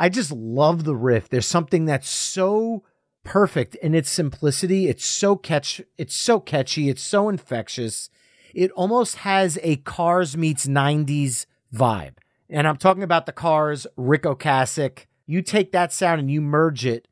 I 0.00 0.08
just 0.08 0.32
love 0.32 0.84
the 0.84 0.96
riff. 0.96 1.28
There's 1.28 1.46
something 1.46 1.84
that's 1.84 2.08
so 2.08 2.84
perfect 3.22 3.74
in 3.76 3.94
its 3.94 4.08
simplicity. 4.08 4.88
It's 4.88 5.04
so 5.04 5.36
catch 5.36 5.82
it's 5.98 6.16
so 6.16 6.40
catchy, 6.40 6.88
it's 6.88 7.02
so 7.02 7.28
infectious. 7.28 8.08
It 8.54 8.70
almost 8.72 9.16
has 9.16 9.58
a 9.62 9.76
Cars 9.76 10.36
meets 10.36 10.66
90s 10.66 11.46
vibe. 11.74 12.14
And 12.48 12.66
I'm 12.66 12.76
talking 12.76 13.02
about 13.02 13.26
the 13.26 13.32
Cars, 13.32 13.86
Ric 13.96 14.22
Ocasek. 14.22 15.06
You 15.26 15.42
take 15.42 15.72
that 15.72 15.92
sound 15.92 16.20
and 16.20 16.30
you 16.30 16.40
merge 16.40 16.84
it 16.84 17.06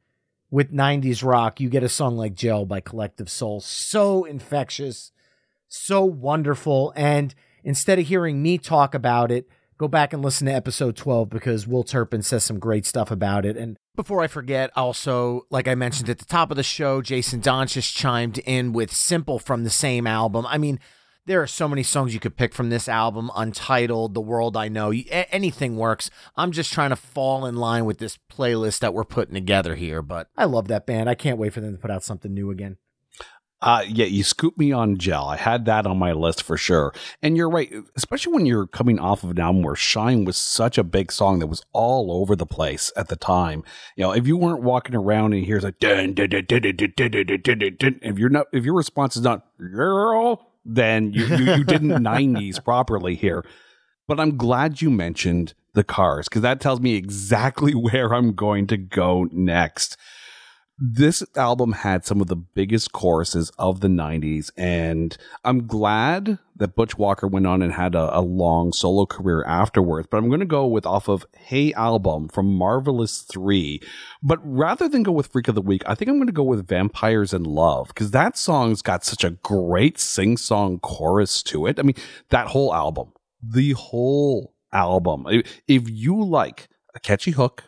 with 0.51 0.73
90s 0.73 1.23
rock, 1.23 1.61
you 1.61 1.69
get 1.69 1.83
a 1.83 1.89
song 1.89 2.17
like 2.17 2.35
Gel 2.35 2.65
by 2.65 2.81
Collective 2.81 3.31
Soul. 3.31 3.61
So 3.61 4.25
infectious, 4.25 5.13
so 5.69 6.05
wonderful. 6.05 6.93
And 6.97 7.35
instead 7.63 7.99
of 7.99 8.07
hearing 8.07 8.43
me 8.43 8.57
talk 8.57 8.95
about 8.95 9.31
it, 9.31 9.49
go 9.77 9.89
back 9.89 10.13
and 10.13 10.23
listen 10.23 10.47
to 10.47 10.53
episode 10.53 10.97
12 10.97 11.29
because 11.29 11.67
Will 11.67 11.85
Turpin 11.85 12.23
says 12.23 12.45
some 12.45 12.59
great 12.59 12.87
stuff 12.87 13.11
about 13.11 13.45
it. 13.45 13.57
And 13.57 13.77
before 13.95 14.23
I 14.23 14.27
forget, 14.27 14.71
also, 14.75 15.43
like 15.51 15.69
I 15.69 15.75
mentioned 15.75 16.09
at 16.09 16.19
the 16.19 16.25
top 16.25 16.51
of 16.51 16.57
the 16.57 16.63
show, 16.63 17.03
Jason 17.03 17.41
Donchis 17.41 17.95
chimed 17.95 18.39
in 18.39 18.73
with 18.73 18.93
Simple 18.93 19.39
from 19.39 19.65
the 19.65 19.71
same 19.71 20.07
album. 20.07 20.47
I 20.47 20.57
mean, 20.57 20.81
there 21.29 21.43
are 21.43 21.47
so 21.47 21.69
many 21.69 21.83
songs 21.83 22.15
you 22.15 22.21
could 22.21 22.37
pick 22.37 22.55
from 22.55 22.71
this 22.71 22.89
album 22.89 23.31
Untitled, 23.37 24.15
The 24.15 24.21
World 24.21 24.57
I 24.57 24.69
Know, 24.69 24.93
anything 25.11 25.77
works. 25.77 26.11
I'm 26.37 26.53
just 26.53 26.73
trying 26.73 26.91
to 26.91 26.97
fall 26.97 27.45
in 27.45 27.55
line 27.55 27.85
with 27.85 27.99
this 27.99 28.19
playlist 28.33 28.81
that 28.81 28.95
we're 28.95 29.05
putting 29.05 29.35
together 29.35 29.75
here, 29.75 30.01
but 30.01 30.29
I 30.37 30.47
love 30.47 30.69
that 30.69 30.87
band. 30.87 31.11
I 31.11 31.15
can't 31.15 31.39
wait 31.39 31.53
for 31.53 31.61
them 31.61 31.73
to 31.73 31.79
put 31.79 31.91
out 31.91 32.03
something 32.03 32.33
new 32.33 32.51
again. 32.51 32.79
Uh, 33.61 33.85
yeah, 33.89 34.07
you 34.07 34.23
scooped 34.23 34.57
me 34.57 34.71
on 34.71 34.99
gel. 34.99 35.27
I 35.27 35.37
had 35.37 35.65
that 35.65 35.85
on 35.85 35.99
my 35.99 36.13
list 36.13 36.45
for 36.45 36.57
sure. 36.57 36.95
And 37.23 37.37
you're 37.37 37.51
right, 37.51 37.71
especially 37.97 38.33
when 38.33 38.47
you're 38.47 38.69
coming 38.69 39.01
off 39.01 39.25
of 39.25 39.33
an 39.33 39.41
album 39.41 39.63
where 39.63 39.75
Shine 39.75 40.25
was 40.25 40.37
such 40.37 40.79
a 40.79 40.85
big 40.85 41.11
song 41.11 41.41
that 41.41 41.49
was 41.49 41.63
all 41.73 42.13
over 42.13 42.37
the 42.37 42.47
place 42.47 42.93
at 42.97 43.09
the 43.09 43.17
time. 43.17 43.65
You 43.97 44.05
know, 44.05 44.13
if 44.13 44.29
you 44.29 44.37
weren't 44.37 44.63
walking 44.63 44.95
around 44.95 45.33
and 45.35 45.45
here's 45.45 45.65
like 45.65 45.81
dun, 45.81 46.15
dun, 46.15 46.31
dun, 46.31 46.45
dun, 46.47 46.63
dun, 46.63 46.77
dun, 46.77 47.11
dun, 47.11 47.27
dun, 47.27 47.59
dun, 47.59 47.77
dun, 47.77 47.99
if 48.01 48.17
you're 48.17 48.29
not, 48.29 48.47
if 48.53 48.65
your 48.65 48.75
response 48.75 49.17
is 49.17 49.23
not 49.23 49.45
girl, 49.59 50.48
then 50.65 51.13
you 51.13 51.27
you, 51.27 51.55
you 51.57 51.65
didn't 51.65 51.91
'90s 52.05 52.63
properly 52.63 53.15
here. 53.15 53.45
But 54.07 54.19
I'm 54.19 54.37
glad 54.37 54.81
you 54.81 54.91
mentioned 54.91 55.55
the 55.75 55.85
cars 55.85 56.29
because 56.29 56.43
that 56.43 56.61
tells 56.61 56.81
me 56.81 56.95
exactly 56.95 57.75
where 57.75 58.15
I'm 58.15 58.35
going 58.35 58.67
to 58.69 58.77
go 58.77 59.29
next 59.31 59.97
this 60.81 61.25
album 61.37 61.73
had 61.73 62.05
some 62.05 62.21
of 62.21 62.29
the 62.29 62.37
biggest 62.37 62.93
choruses 62.93 63.51
of 63.59 63.81
the 63.81 63.89
90s 63.89 64.51
and 64.57 65.17
i'm 65.45 65.67
glad 65.67 66.39
that 66.57 66.75
butch 66.75 66.97
walker 66.97 67.27
went 67.27 67.47
on 67.47 67.63
and 67.63 67.73
had 67.73 67.95
a, 67.95 68.17
a 68.17 68.21
long 68.21 68.73
solo 68.73 69.05
career 69.05 69.45
afterwards 69.45 70.07
but 70.11 70.19
i'm 70.19 70.29
going 70.29 70.41
to 70.41 70.47
go 70.47 70.67
with 70.67 70.87
off 70.87 71.09
of 71.09 71.27
hey 71.37 71.73
album 71.75 72.29
from 72.29 72.55
marvelous 72.55 73.23
3 73.23 73.81
but 74.23 74.39
rather 74.43 74.89
than 74.89 75.03
go 75.03 75.13
with 75.13 75.27
freak 75.27 75.49
of 75.49 75.55
the 75.55 75.63
week 75.63 75.83
i 75.87 75.95
think 75.95 76.09
i'm 76.09 76.17
going 76.17 76.27
to 76.27 76.33
go 76.33 76.43
with 76.43 76.67
vampires 76.67 77.35
in 77.35 77.43
love 77.43 77.89
because 77.89 78.13
that 78.13 78.37
song's 78.37 78.83
got 78.83 79.05
such 79.05 79.25
a 79.25 79.31
great 79.31 79.99
sing-song 79.99 80.79
chorus 80.79 81.43
to 81.43 81.67
it. 81.67 81.79
I 81.79 81.83
mean 81.83 81.97
that 82.31 82.49
whole 82.49 82.75
album 82.75 83.13
the 83.43 83.73
whole 83.73 84.55
album. 84.73 85.25
If 85.67 85.89
you 85.89 86.23
like 86.23 86.69
a 86.95 87.01
catchy 87.01 87.33
hook 87.33 87.65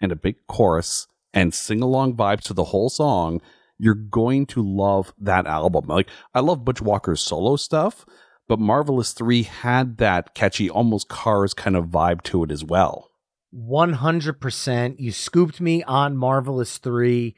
and 0.00 0.12
a 0.12 0.16
big 0.16 0.36
chorus 0.46 1.06
and 1.36 1.52
sing 1.52 1.82
along 1.82 2.16
vibes 2.16 2.40
to 2.44 2.54
the 2.54 2.64
whole 2.64 2.88
song, 2.88 3.42
you're 3.78 3.94
going 3.94 4.46
to 4.46 4.62
love 4.62 5.12
that 5.18 5.46
album. 5.46 5.84
Like 5.86 6.08
I 6.34 6.40
love 6.40 6.64
Butch 6.64 6.80
Walker's 6.80 7.20
solo 7.20 7.56
stuff, 7.56 8.06
but 8.48 8.58
Marvelous 8.58 9.12
3 9.12 9.42
had 9.42 9.98
that 9.98 10.34
catchy 10.34 10.70
almost 10.70 11.08
cars 11.08 11.52
kind 11.52 11.76
of 11.76 11.88
vibe 11.88 12.22
to 12.22 12.42
it 12.42 12.50
as 12.50 12.64
well. 12.64 13.10
100%. 13.54 14.96
You 14.98 15.12
scooped 15.12 15.60
me 15.60 15.82
on 15.84 16.16
Marvelous 16.16 16.78
3. 16.78 17.36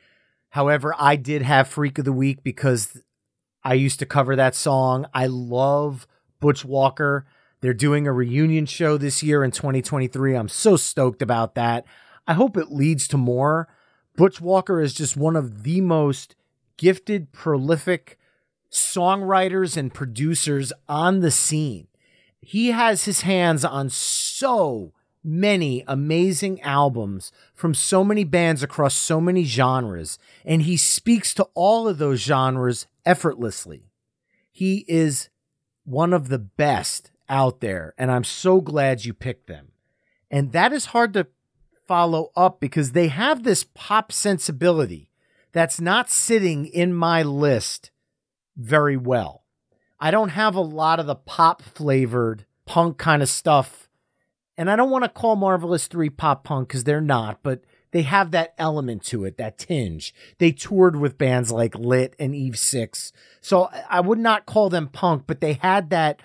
However, 0.50 0.94
I 0.96 1.16
did 1.16 1.42
have 1.42 1.66
Freak 1.66 1.98
of 1.98 2.04
the 2.04 2.12
Week 2.12 2.44
because 2.44 3.02
I 3.64 3.74
used 3.74 3.98
to 3.98 4.06
cover 4.06 4.36
that 4.36 4.54
song. 4.54 5.06
I 5.12 5.26
love 5.26 6.06
Butch 6.38 6.64
Walker. 6.64 7.26
They're 7.60 7.74
doing 7.74 8.06
a 8.06 8.12
reunion 8.12 8.66
show 8.66 8.96
this 8.96 9.24
year 9.24 9.42
in 9.42 9.50
2023. 9.50 10.34
I'm 10.34 10.48
so 10.48 10.76
stoked 10.76 11.20
about 11.20 11.56
that. 11.56 11.84
I 12.28 12.34
hope 12.34 12.56
it 12.56 12.70
leads 12.70 13.08
to 13.08 13.16
more. 13.16 13.68
Butch 14.18 14.40
Walker 14.40 14.80
is 14.80 14.94
just 14.94 15.16
one 15.16 15.36
of 15.36 15.62
the 15.62 15.80
most 15.80 16.34
gifted, 16.76 17.30
prolific 17.30 18.18
songwriters 18.68 19.76
and 19.76 19.94
producers 19.94 20.72
on 20.88 21.20
the 21.20 21.30
scene. 21.30 21.86
He 22.40 22.72
has 22.72 23.04
his 23.04 23.20
hands 23.20 23.64
on 23.64 23.90
so 23.90 24.92
many 25.22 25.84
amazing 25.86 26.60
albums 26.62 27.30
from 27.54 27.74
so 27.74 28.02
many 28.02 28.24
bands 28.24 28.60
across 28.60 28.96
so 28.96 29.20
many 29.20 29.44
genres, 29.44 30.18
and 30.44 30.62
he 30.62 30.76
speaks 30.76 31.32
to 31.34 31.44
all 31.54 31.86
of 31.86 31.98
those 31.98 32.20
genres 32.20 32.88
effortlessly. 33.06 33.84
He 34.50 34.84
is 34.88 35.28
one 35.84 36.12
of 36.12 36.28
the 36.28 36.40
best 36.40 37.12
out 37.28 37.60
there, 37.60 37.94
and 37.96 38.10
I'm 38.10 38.24
so 38.24 38.60
glad 38.60 39.04
you 39.04 39.14
picked 39.14 39.46
them. 39.46 39.68
And 40.28 40.50
that 40.50 40.72
is 40.72 40.86
hard 40.86 41.12
to 41.14 41.28
follow 41.88 42.30
up 42.36 42.60
because 42.60 42.92
they 42.92 43.08
have 43.08 43.42
this 43.42 43.64
pop 43.64 44.12
sensibility 44.12 45.10
that's 45.52 45.80
not 45.80 46.10
sitting 46.10 46.66
in 46.66 46.94
my 46.94 47.22
list 47.22 47.90
very 48.56 48.96
well. 48.96 49.44
I 49.98 50.10
don't 50.10 50.28
have 50.28 50.54
a 50.54 50.60
lot 50.60 51.00
of 51.00 51.06
the 51.06 51.16
pop 51.16 51.62
flavored 51.62 52.44
punk 52.66 52.98
kind 52.98 53.22
of 53.22 53.28
stuff. 53.28 53.88
And 54.56 54.70
I 54.70 54.76
don't 54.76 54.90
want 54.90 55.04
to 55.04 55.08
call 55.08 55.34
Marvelous 55.36 55.86
3 55.86 56.10
pop 56.10 56.44
punk 56.44 56.68
because 56.68 56.84
they're 56.84 57.00
not, 57.00 57.42
but 57.42 57.62
they 57.90 58.02
have 58.02 58.32
that 58.32 58.54
element 58.58 59.02
to 59.04 59.24
it, 59.24 59.38
that 59.38 59.58
tinge. 59.58 60.14
They 60.38 60.52
toured 60.52 60.96
with 60.96 61.18
bands 61.18 61.50
like 61.50 61.74
Lit 61.74 62.14
and 62.18 62.34
Eve 62.34 62.58
6. 62.58 63.12
So 63.40 63.70
I 63.88 64.00
would 64.00 64.18
not 64.18 64.46
call 64.46 64.68
them 64.68 64.88
punk, 64.88 65.24
but 65.26 65.40
they 65.40 65.54
had 65.54 65.90
that 65.90 66.20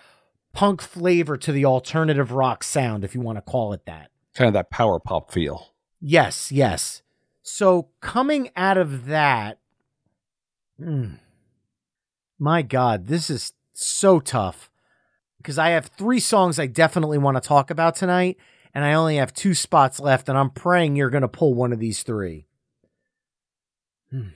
punk 0.51 0.82
flavor 0.82 1.38
to 1.38 1.51
the 1.51 1.66
alternative 1.66 2.32
rock 2.32 2.64
sound, 2.64 3.03
if 3.03 3.16
you 3.16 3.22
want 3.22 3.38
to 3.38 3.41
call 3.41 3.74
it 3.74 3.86
that. 3.86 4.11
Kind 4.36 4.47
of 4.47 4.53
that 4.53 4.71
power 4.71 4.99
pop 4.99 5.31
feel. 5.31 5.73
Yes, 5.99 6.51
yes. 6.51 7.01
So 7.41 7.89
coming 8.01 8.49
out 8.55 8.77
of 8.77 9.05
that, 9.05 9.59
hmm, 10.77 11.15
my 12.39 12.61
God, 12.61 13.07
this 13.07 13.29
is 13.29 13.53
so 13.73 14.19
tough 14.19 14.69
because 15.38 15.57
I 15.57 15.69
have 15.69 15.88
three 15.88 16.19
songs 16.19 16.57
I 16.57 16.67
definitely 16.67 17.17
want 17.17 17.36
to 17.36 17.47
talk 17.47 17.69
about 17.69 17.95
tonight, 17.95 18.38
and 18.73 18.84
I 18.84 18.93
only 18.93 19.17
have 19.17 19.34
two 19.34 19.53
spots 19.53 19.99
left, 19.99 20.29
and 20.29 20.38
I'm 20.38 20.49
praying 20.49 20.95
you're 20.95 21.09
going 21.09 21.21
to 21.21 21.27
pull 21.27 21.53
one 21.53 21.73
of 21.73 21.79
these 21.79 22.01
three. 22.01 22.47
Hmm. 24.09 24.29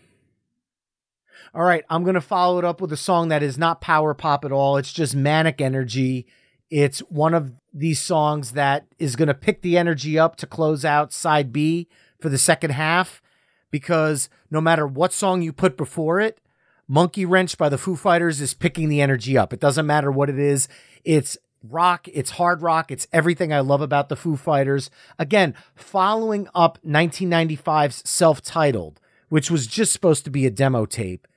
All 1.54 1.64
right, 1.64 1.86
I'm 1.90 2.04
going 2.04 2.16
to 2.16 2.22
follow 2.22 2.60
it 2.60 2.66
up 2.66 2.82
with 2.82 2.92
a 2.92 2.98
song 2.98 3.30
that 3.30 3.42
is 3.42 3.58
not 3.58 3.82
power 3.82 4.14
pop 4.14 4.44
at 4.44 4.52
all. 4.52 4.78
It's 4.78 4.92
just 4.92 5.16
manic 5.16 5.62
energy. 5.62 6.28
It's 6.70 7.00
one 7.00 7.34
of 7.34 7.54
these 7.78 8.00
songs 8.00 8.54
that 8.54 8.88
is 8.98 9.16
going 9.16 9.28
to 9.28 9.34
pick 9.34 9.62
the 9.62 9.78
energy 9.78 10.18
up 10.18 10.36
to 10.38 10.48
close 10.48 10.84
out 10.84 11.14
side 11.14 11.54
B 11.54 11.88
for 12.20 12.30
the 12.30 12.38
second 12.38 12.72
half 12.72 13.22
because 13.70 14.30
no 14.50 14.60
matter 14.60 14.88
what 14.88 15.14
song 15.14 15.42
you 15.42 15.54
put 15.54 15.78
before 15.78 16.20
it, 16.20 16.42
Monkey 16.88 17.26
Wrench 17.26 17.58
by 17.58 17.70
the 17.70 17.78
Foo 17.78 17.96
Fighters 17.96 18.42
is 18.42 18.54
picking 18.54 18.90
the 18.90 19.02
energy 19.02 19.38
up. 19.38 19.54
It 19.54 19.60
doesn't 19.60 19.86
matter 19.86 20.12
what 20.12 20.30
it 20.30 20.40
is. 20.40 20.68
It's 21.04 21.38
rock, 21.62 22.08
it's 22.12 22.32
hard 22.32 22.62
rock, 22.62 22.92
it's 22.92 23.08
everything 23.14 23.54
I 23.54 23.60
love 23.60 23.82
about 23.82 24.10
the 24.10 24.16
Foo 24.16 24.38
Fighters. 24.38 24.90
Again, 25.20 25.54
following 25.76 26.48
up 26.56 26.80
1995's 26.84 28.10
self 28.10 28.42
titled, 28.42 29.00
which 29.30 29.52
was 29.52 29.68
just 29.68 29.92
supposed 29.92 30.24
to 30.24 30.32
be 30.32 30.46
a 30.46 30.52
demo 30.52 30.86
tape. 30.86 31.28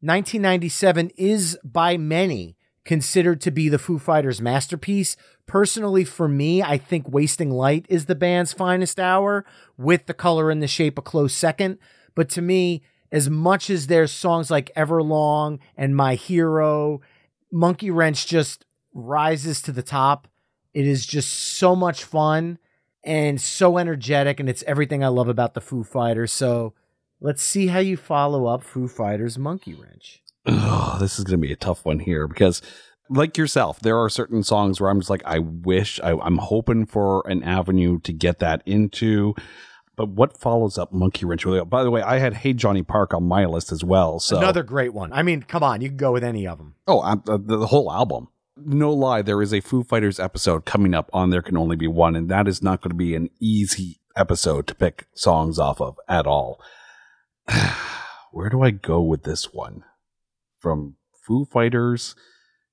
1997 0.00 1.10
is 1.16 1.58
by 1.62 1.96
many 1.96 2.56
considered 2.84 3.40
to 3.40 3.50
be 3.50 3.68
the 3.68 3.78
Foo 3.78 3.98
Fighters' 3.98 4.40
masterpiece. 4.40 5.16
Personally, 5.46 6.04
for 6.04 6.28
me, 6.28 6.62
I 6.62 6.78
think 6.78 7.08
Wasting 7.08 7.50
Light 7.50 7.86
is 7.88 8.06
the 8.06 8.14
band's 8.14 8.52
finest 8.52 8.98
hour, 8.98 9.44
with 9.76 10.06
the 10.06 10.14
color 10.14 10.50
and 10.50 10.62
the 10.62 10.66
shape 10.66 10.98
a 10.98 11.02
close 11.02 11.34
second. 11.34 11.78
But 12.14 12.28
to 12.30 12.42
me, 12.42 12.82
as 13.10 13.28
much 13.28 13.68
as 13.70 13.86
there's 13.86 14.10
songs 14.10 14.50
like 14.50 14.74
Everlong 14.74 15.58
and 15.76 15.94
My 15.94 16.14
Hero, 16.14 17.00
Monkey 17.52 17.90
Wrench 17.90 18.26
just 18.26 18.64
rises 18.94 19.60
to 19.62 19.72
the 19.72 19.82
top. 19.82 20.28
It 20.74 20.86
is 20.86 21.04
just 21.06 21.30
so 21.30 21.76
much 21.76 22.04
fun 22.04 22.58
and 23.04 23.40
so 23.40 23.78
energetic, 23.78 24.40
and 24.40 24.48
it's 24.48 24.64
everything 24.66 25.04
I 25.04 25.08
love 25.08 25.28
about 25.28 25.54
the 25.54 25.60
Foo 25.60 25.84
Fighters. 25.84 26.32
So 26.32 26.72
let's 27.20 27.42
see 27.42 27.66
how 27.66 27.80
you 27.80 27.96
follow 27.96 28.46
up 28.46 28.62
Foo 28.62 28.88
Fighters 28.88 29.38
Monkey 29.38 29.74
Wrench. 29.74 30.22
Oh, 30.46 30.96
this 31.00 31.18
is 31.18 31.24
going 31.24 31.40
to 31.40 31.46
be 31.46 31.52
a 31.52 31.56
tough 31.56 31.84
one 31.84 32.00
here 32.00 32.26
because 32.26 32.62
like 33.08 33.36
yourself, 33.36 33.80
there 33.80 33.98
are 33.98 34.08
certain 34.08 34.42
songs 34.42 34.80
where 34.80 34.90
I'm 34.90 35.00
just 35.00 35.10
like, 35.10 35.22
I 35.24 35.38
wish 35.38 36.00
I, 36.00 36.12
am 36.12 36.38
hoping 36.38 36.86
for 36.86 37.22
an 37.28 37.42
avenue 37.42 38.00
to 38.00 38.12
get 38.12 38.38
that 38.40 38.62
into. 38.66 39.34
But 39.94 40.08
what 40.08 40.38
follows 40.38 40.78
up 40.78 40.92
Monkey 40.92 41.26
Wrench? 41.26 41.44
Really, 41.44 41.62
By 41.64 41.84
the 41.84 41.90
way, 41.90 42.00
I 42.00 42.18
had 42.18 42.34
Hey 42.34 42.54
Johnny 42.54 42.82
Park 42.82 43.12
on 43.12 43.24
my 43.24 43.44
list 43.44 43.72
as 43.72 43.84
well. 43.84 44.18
So 44.18 44.38
another 44.38 44.62
great 44.62 44.94
one. 44.94 45.12
I 45.12 45.22
mean, 45.22 45.42
come 45.42 45.62
on, 45.62 45.80
you 45.80 45.88
can 45.88 45.98
go 45.98 46.12
with 46.12 46.24
any 46.24 46.46
of 46.46 46.58
them. 46.58 46.74
Oh, 46.86 47.00
uh, 47.00 47.16
the, 47.24 47.38
the 47.38 47.66
whole 47.66 47.92
album. 47.92 48.28
No 48.56 48.92
lie, 48.92 49.22
there 49.22 49.42
is 49.42 49.52
a 49.52 49.60
Foo 49.60 49.82
Fighters 49.82 50.20
episode 50.20 50.64
coming 50.64 50.94
up 50.94 51.10
on 51.12 51.30
There 51.30 51.42
Can 51.42 51.56
Only 51.56 51.76
Be 51.76 51.88
One, 51.88 52.16
and 52.16 52.28
that 52.30 52.48
is 52.48 52.62
not 52.62 52.80
going 52.80 52.90
to 52.90 52.96
be 52.96 53.14
an 53.14 53.30
easy 53.40 54.00
episode 54.16 54.66
to 54.66 54.74
pick 54.74 55.06
songs 55.14 55.58
off 55.58 55.80
of 55.80 55.98
at 56.08 56.26
all. 56.26 56.60
Where 58.32 58.48
do 58.48 58.62
I 58.62 58.70
go 58.70 59.00
with 59.00 59.24
this 59.24 59.52
one? 59.52 59.84
From 60.62 60.94
Foo 61.26 61.44
Fighters, 61.44 62.14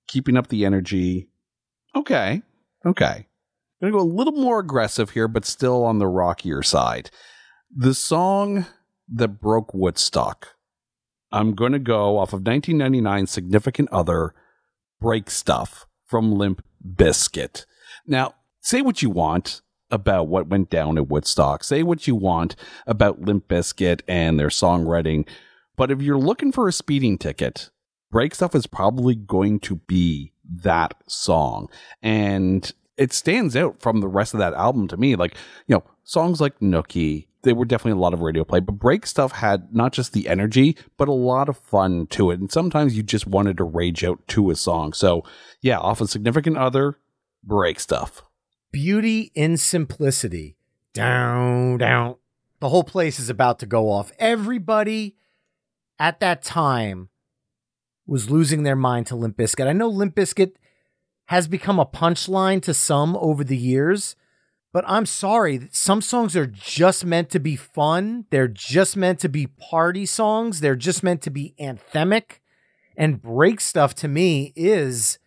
keeping 0.08 0.38
up 0.38 0.48
the 0.48 0.64
energy. 0.64 1.28
Okay, 1.96 2.44
okay. 2.86 3.26
I'm 3.82 3.92
to 3.94 3.98
go 3.98 4.04
a 4.04 4.06
little 4.06 4.34
more 4.34 4.60
aggressive 4.60 5.10
here, 5.12 5.28
but 5.28 5.44
still 5.44 5.84
on 5.84 5.98
the 5.98 6.08
rockier 6.08 6.62
side. 6.62 7.10
The 7.76 7.96
song 7.96 8.68
that 9.08 9.42
broke 9.42 9.74
Woodstock, 9.74 10.50
I'm 11.32 11.56
to 11.72 11.80
go 11.80 12.20
off 12.20 12.30
of 12.30 12.46
1999 12.46 13.26
Significant 13.26 13.90
Other, 13.92 14.36
Break 15.02 15.32
Stuff 15.32 15.88
from 16.06 16.32
Limp 16.32 16.64
Bizkit. 16.86 17.66
Now, 18.06 18.36
say 18.62 18.82
what 18.82 19.02
you 19.02 19.10
want 19.10 19.62
about 19.90 20.28
what 20.28 20.48
went 20.48 20.70
down 20.70 20.98
at 20.98 21.08
Woodstock. 21.08 21.64
Say 21.64 21.82
what 21.82 22.06
you 22.06 22.16
want 22.16 22.56
about 22.86 23.22
Limp 23.22 23.48
Bizkit 23.48 24.02
and 24.08 24.40
their 24.40 24.50
songwriting. 24.50 25.28
But 25.76 25.90
if 25.90 26.02
you're 26.02 26.20
looking 26.20 26.52
for 26.52 26.68
a 26.68 26.74
speeding 26.74 27.18
ticket, 27.18 27.70
Break 28.12 28.34
Stuff 28.34 28.56
is 28.56 28.68
probably 28.68 29.16
going 29.16 29.60
to 29.62 29.76
be 29.76 30.34
that 30.44 30.96
song. 31.08 31.70
And 32.02 32.72
it 32.98 33.14
stands 33.14 33.56
out 33.56 33.82
from 33.82 34.02
the 34.02 34.08
rest 34.08 34.34
of 34.34 34.40
that 34.40 34.54
album 34.54 34.88
to 34.90 34.98
me. 34.98 35.16
Like, 35.16 35.36
you 35.68 35.76
know, 35.76 35.84
songs 36.04 36.42
like 36.42 36.60
Nookie, 36.60 37.28
they 37.44 37.54
were 37.54 37.66
definitely 37.66 37.98
a 38.00 38.02
lot 38.02 38.14
of 38.14 38.22
radio 38.22 38.44
play, 38.44 38.60
but 38.60 38.74
Break 38.74 39.06
Stuff 39.06 39.32
had 39.34 39.74
not 39.74 39.94
just 39.94 40.12
the 40.14 40.28
energy, 40.28 40.76
but 40.98 41.08
a 41.08 41.14
lot 41.14 41.48
of 41.48 41.58
fun 41.58 42.08
to 42.08 42.32
it. 42.32 42.40
And 42.40 42.52
sometimes 42.52 42.98
you 42.98 43.04
just 43.04 43.28
wanted 43.28 43.58
to 43.58 43.64
rage 43.64 44.04
out 44.04 44.28
to 44.30 44.50
a 44.50 44.56
song. 44.56 44.94
So, 44.94 45.24
yeah, 45.62 45.78
off 45.78 46.02
a 46.02 46.08
significant 46.08 46.58
other, 46.58 46.98
Break 47.44 47.80
Stuff. 47.80 48.24
Beauty 48.72 49.32
in 49.36 49.58
simplicity. 49.58 50.58
Down, 50.94 51.78
down. 51.78 52.16
The 52.60 52.70
whole 52.70 52.84
place 52.84 53.20
is 53.20 53.30
about 53.30 53.60
to 53.60 53.66
go 53.66 53.90
off. 53.90 54.12
Everybody 54.20 55.16
at 55.98 56.20
that 56.20 56.42
time 56.42 57.10
was 58.10 58.30
losing 58.30 58.64
their 58.64 58.76
mind 58.76 59.08
to 59.08 59.16
Limp 59.16 59.38
Bizkit. 59.38 59.68
I 59.68 59.74
know 59.74 59.88
Limp 59.88 60.16
Bizkit 60.16 60.54
has 61.26 61.48
become 61.48 61.80
a 61.80 61.86
punchline 61.86 62.62
to 62.64 62.74
some 62.74 63.16
over 63.18 63.44
the 63.44 63.58
years. 63.58 64.16
But 64.72 64.84
I'm 64.88 65.08
sorry, 65.08 65.68
some 65.72 66.02
songs 66.02 66.36
are 66.36 66.46
just 66.46 67.04
meant 67.04 67.30
to 67.32 67.40
be 67.40 67.56
fun. 67.56 68.26
They're 68.30 68.48
just 68.48 68.96
meant 68.96 69.20
to 69.22 69.30
be 69.30 69.48
party 69.48 70.06
songs. 70.06 70.60
They're 70.60 70.76
just 70.76 71.02
meant 71.02 71.24
to 71.24 71.32
be 71.32 71.56
anthemic. 71.60 72.40
And 72.96 73.22
break 73.22 73.62
stuff 73.62 73.96
to 73.96 74.08
me 74.08 74.54
is 74.56 75.18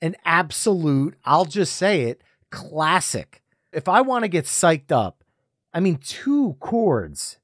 an 0.00 0.14
absolute, 0.24 1.16
I'll 1.24 1.46
just 1.46 1.74
say 1.74 2.02
it, 2.02 2.22
classic. 2.50 3.42
If 3.72 3.88
I 3.88 4.02
want 4.02 4.22
to 4.22 4.28
get 4.28 4.44
psyched 4.44 4.92
up, 4.92 5.24
I 5.74 5.80
mean, 5.80 5.96
two 5.96 6.56
chords 6.60 7.38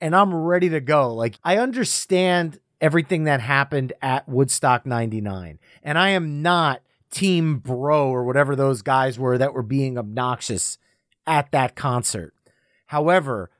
and 0.00 0.16
I'm 0.16 0.34
ready 0.34 0.70
to 0.70 0.80
go. 0.80 1.14
Like, 1.14 1.36
I 1.44 1.58
understand 1.58 2.58
everything 2.84 3.24
that 3.24 3.40
happened 3.40 3.94
at 4.02 4.28
Woodstock 4.28 4.84
99, 4.84 5.58
and 5.82 5.98
I 5.98 6.10
am 6.10 6.42
not 6.42 6.82
Team 7.10 7.56
Bro 7.56 8.10
or 8.10 8.24
whatever 8.24 8.54
those 8.54 8.82
guys 8.82 9.18
were 9.18 9.38
that 9.38 9.54
were 9.54 9.62
being 9.62 9.96
obnoxious 9.96 10.76
at 11.26 11.50
that 11.52 11.76
concert. 11.76 12.34
However, 12.88 13.50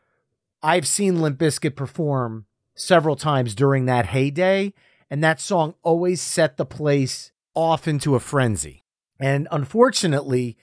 I've 0.62 0.87
seen 0.87 1.22
Limp 1.22 1.39
Bizkit 1.39 1.75
perform 1.75 2.45
several 2.75 3.16
times 3.16 3.55
during 3.55 3.87
that 3.87 4.05
heyday, 4.07 4.75
and 5.09 5.25
that 5.25 5.41
song 5.41 5.75
always 5.83 6.20
set 6.20 6.59
the 6.59 6.66
place 6.66 7.33
off 7.55 7.89
into 7.89 8.14
a 8.14 8.20
frenzy. 8.20 8.85
And 9.18 9.49
unfortunately, 9.51 10.59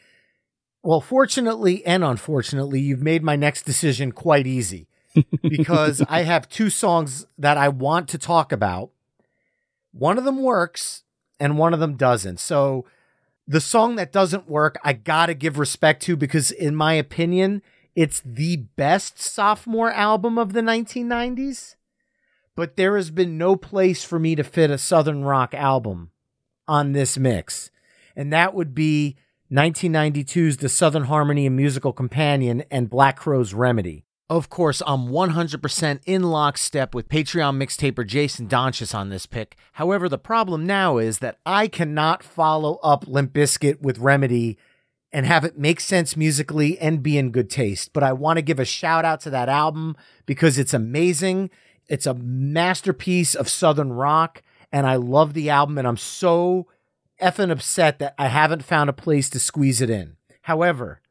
well, 0.84 1.02
fortunately 1.02 1.84
and 1.84 2.04
unfortunately, 2.04 2.80
you've 2.80 3.02
made 3.02 3.24
my 3.24 3.36
next 3.36 3.64
decision 3.64 4.12
quite 4.12 4.46
easy 4.46 4.88
because 5.42 6.02
I 6.10 6.24
have 6.24 6.50
two 6.50 6.70
songs 6.70 7.26
that 7.38 7.58
I 7.58 7.70
want 7.70 8.08
to 8.10 8.18
talk 8.18 8.52
about. 8.52 8.92
One 9.92 10.18
of 10.18 10.24
them 10.24 10.42
works, 10.42 11.04
and 11.40 11.58
one 11.58 11.74
of 11.74 11.80
them 11.80 11.96
doesn't. 11.96 12.40
So 12.40 12.86
the 13.48 13.62
song 13.62 13.96
that 13.96 14.12
doesn't 14.12 14.50
work, 14.50 14.78
I 14.84 14.94
gotta 14.94 15.34
give 15.34 15.60
respect 15.60 16.02
to 16.04 16.16
because, 16.16 16.52
in 16.52 16.76
my 16.76 16.94
opinion, 16.94 17.62
it's 17.96 18.22
the 18.24 18.58
best 18.58 19.20
sophomore 19.20 19.92
album 19.92 20.38
of 20.38 20.54
the 20.54 20.62
1990s. 20.62 21.76
But 22.56 22.76
there 22.76 22.96
has 22.96 23.12
been 23.12 23.38
no 23.38 23.56
place 23.56 24.04
for 24.04 24.20
me 24.20 24.36
to 24.36 24.44
fit 24.44 24.72
a 24.72 24.78
Southern 24.78 25.24
rock 25.24 25.54
album 25.54 26.12
on 26.68 26.92
this 26.92 27.18
mix. 27.18 27.72
And 28.16 28.32
that 28.32 28.54
would 28.54 28.76
be 28.76 29.18
1992's 29.52 30.58
The 30.58 30.70
Southern 30.70 31.04
Harmony 31.04 31.46
and 31.46 31.56
Musical 31.56 31.92
Companion, 31.92 32.64
and 32.72 32.90
Black 32.90 33.18
Crowes 33.18 33.54
Remedy. 33.54 34.06
Of 34.32 34.50
course, 34.50 34.82
I'm 34.88 35.10
100% 35.10 36.00
in 36.06 36.24
lockstep 36.24 36.96
with 36.96 37.10
Patreon 37.10 37.58
mixtaper 37.62 38.08
Jason 38.08 38.48
Donchis 38.48 38.96
on 38.96 39.10
this 39.10 39.26
pick. 39.26 39.58
However, 39.74 40.08
the 40.08 40.18
problem 40.18 40.66
now 40.66 41.00
is 41.00 41.20
that 41.20 41.40
I 41.46 41.68
cannot 41.68 42.24
follow 42.24 42.80
up 42.82 43.06
Limp 43.06 43.34
Bizkit 43.34 43.82
with 43.82 44.00
Remedy 44.00 44.58
and 45.12 45.26
have 45.26 45.44
it 45.44 45.60
make 45.60 45.82
sense 45.82 46.16
musically 46.16 46.80
and 46.80 47.04
be 47.04 47.18
in 47.18 47.32
good 47.32 47.50
taste. 47.50 47.92
But 47.92 48.04
I 48.04 48.14
want 48.14 48.38
to 48.38 48.42
give 48.42 48.58
a 48.58 48.64
shout 48.64 49.04
out 49.04 49.20
to 49.24 49.30
that 49.32 49.50
album 49.50 49.98
because 50.26 50.58
it's 50.58 50.74
amazing. 50.74 51.50
It's 51.90 52.06
a 52.06 52.14
masterpiece 52.14 53.36
of 53.36 53.50
Southern 53.50 53.92
rock, 53.92 54.44
and 54.72 54.88
I 54.88 54.96
love 54.96 55.34
the 55.34 55.50
album, 55.50 55.78
and 55.78 55.86
I'm 55.86 55.98
so 55.98 56.68
effing 57.22 57.52
upset 57.52 58.00
that 58.00 58.16
I 58.18 58.30
haven't 58.30 58.64
found 58.64 58.90
a 58.90 58.94
place 58.94 59.30
to 59.32 59.42
squeeze 59.42 59.82
it 59.82 59.90
in. 59.90 60.16
However, 60.44 61.02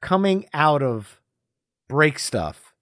coming 0.00 0.46
out 0.54 0.80
of 0.80 1.19
break 1.90 2.20
stuff, 2.20 2.72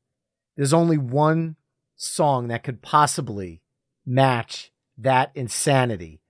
there's 0.55 0.75
only 0.75 0.99
one 0.99 1.57
song 1.97 2.49
that 2.49 2.63
could 2.63 2.83
possibly 2.83 3.63
match 4.05 4.71
that 4.99 5.31
insanity. 5.35 6.21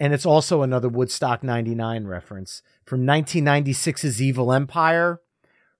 And 0.00 0.12
it's 0.12 0.26
also 0.26 0.62
another 0.62 0.88
Woodstock 0.88 1.44
99 1.44 2.06
reference 2.06 2.62
from 2.84 3.06
1996's 3.06 4.20
Evil 4.20 4.52
Empire, 4.52 5.20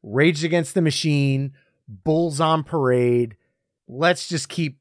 Rage 0.03 0.45
Against 0.45 0.75
the 0.75 0.81
Machine, 0.81 1.55
Bulls 1.89 2.41
on 2.41 2.63
Parade. 2.63 3.37
Let's 3.89 4.29
just 4.29 4.49
keep 4.49 4.79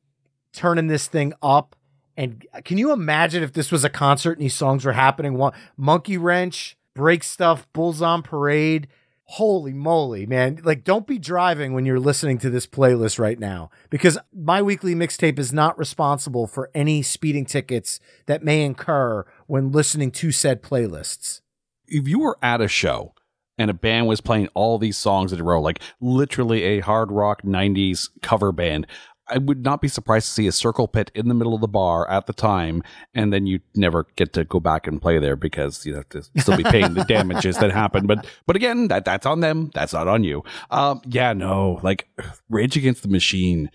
turning 0.54 0.88
this 0.88 1.08
thing 1.08 1.34
up. 1.42 1.76
And 2.16 2.46
can 2.66 2.78
you 2.78 2.92
imagine 2.92 3.42
if 3.42 3.54
this 3.54 3.72
was 3.72 3.84
a 3.84 3.90
concert 3.90 4.34
and 4.34 4.42
these 4.42 4.56
songs 4.56 4.86
were 4.86 4.94
happening? 4.94 5.36
One 5.36 5.54
Monkey 5.76 6.18
Wrench, 6.18 6.78
Break 6.94 7.24
Stuff, 7.24 7.68
Bulls 7.74 8.02
on 8.02 8.22
Parade. 8.22 8.88
Holy 9.32 9.74
moly, 9.74 10.26
man. 10.26 10.60
Like, 10.64 10.86
don't 10.86 11.06
be 11.06 11.20
driving 11.20 11.74
when 11.74 11.86
you're 11.86 12.00
listening 12.00 12.38
to 12.40 12.50
this 12.50 12.66
playlist 12.66 13.20
right 13.20 13.38
now 13.38 13.70
because 13.90 14.18
my 14.34 14.62
weekly 14.62 14.96
mixtape 14.96 15.38
is 15.38 15.52
not 15.52 15.78
responsible 15.78 16.48
for 16.48 16.72
any 16.74 17.02
speeding 17.02 17.46
tickets 17.46 18.00
that 18.28 18.42
may 18.42 18.64
incur 18.64 19.26
when 19.46 19.72
listening 19.72 20.12
to 20.12 20.32
said 20.32 20.64
playlists. 20.64 21.42
If 21.88 22.08
you 22.08 22.20
were 22.20 22.38
at 22.42 22.62
a 22.62 22.70
show 22.70 23.14
and 23.58 23.70
a 23.70 23.74
band 23.74 24.08
was 24.08 24.22
playing 24.22 24.48
all 24.54 24.78
these 24.78 24.98
songs 24.98 25.34
in 25.34 25.42
a 25.42 25.44
row, 25.44 25.62
like 25.62 25.82
literally 26.00 26.64
a 26.64 26.80
hard 26.80 27.12
rock 27.12 27.42
90s 27.42 28.10
cover 28.22 28.54
band, 28.54 28.88
I 29.30 29.38
would 29.38 29.64
not 29.64 29.82
be 29.82 29.88
surprised 29.88 30.28
to 30.28 30.34
see 30.34 30.48
a 30.48 30.52
circle 30.52 30.88
pit 30.88 31.12
in 31.14 31.28
the 31.28 31.34
middle 31.34 31.54
of 31.54 31.62
the 31.62 31.68
bar 31.68 32.10
at 32.10 32.28
the 32.28 32.34
time, 32.34 32.84
and 33.14 33.32
then 33.32 33.46
you 33.46 33.60
never 33.76 34.08
get 34.16 34.34
to 34.34 34.44
go 34.46 34.60
back 34.60 34.88
and 34.88 35.02
play 35.02 35.20
there 35.20 35.36
because 35.36 35.86
you 35.86 35.96
have 35.96 36.10
to 36.10 36.24
still 36.38 36.58
be 36.58 36.64
paying 36.64 36.94
the 36.94 37.04
damages 37.08 37.58
that 37.58 37.72
happened. 37.72 38.08
But 38.08 38.26
but 38.46 38.56
again, 38.56 38.88
that 38.88 39.06
that's 39.06 39.26
on 39.26 39.42
them. 39.42 39.72
That's 39.74 39.94
not 39.94 40.08
on 40.08 40.24
you. 40.24 40.44
Um, 40.72 41.02
yeah, 41.06 41.34
no, 41.34 41.80
like 41.84 42.08
Rage 42.50 42.78
Against 42.78 43.04
the 43.04 43.10
Machine, 43.10 43.70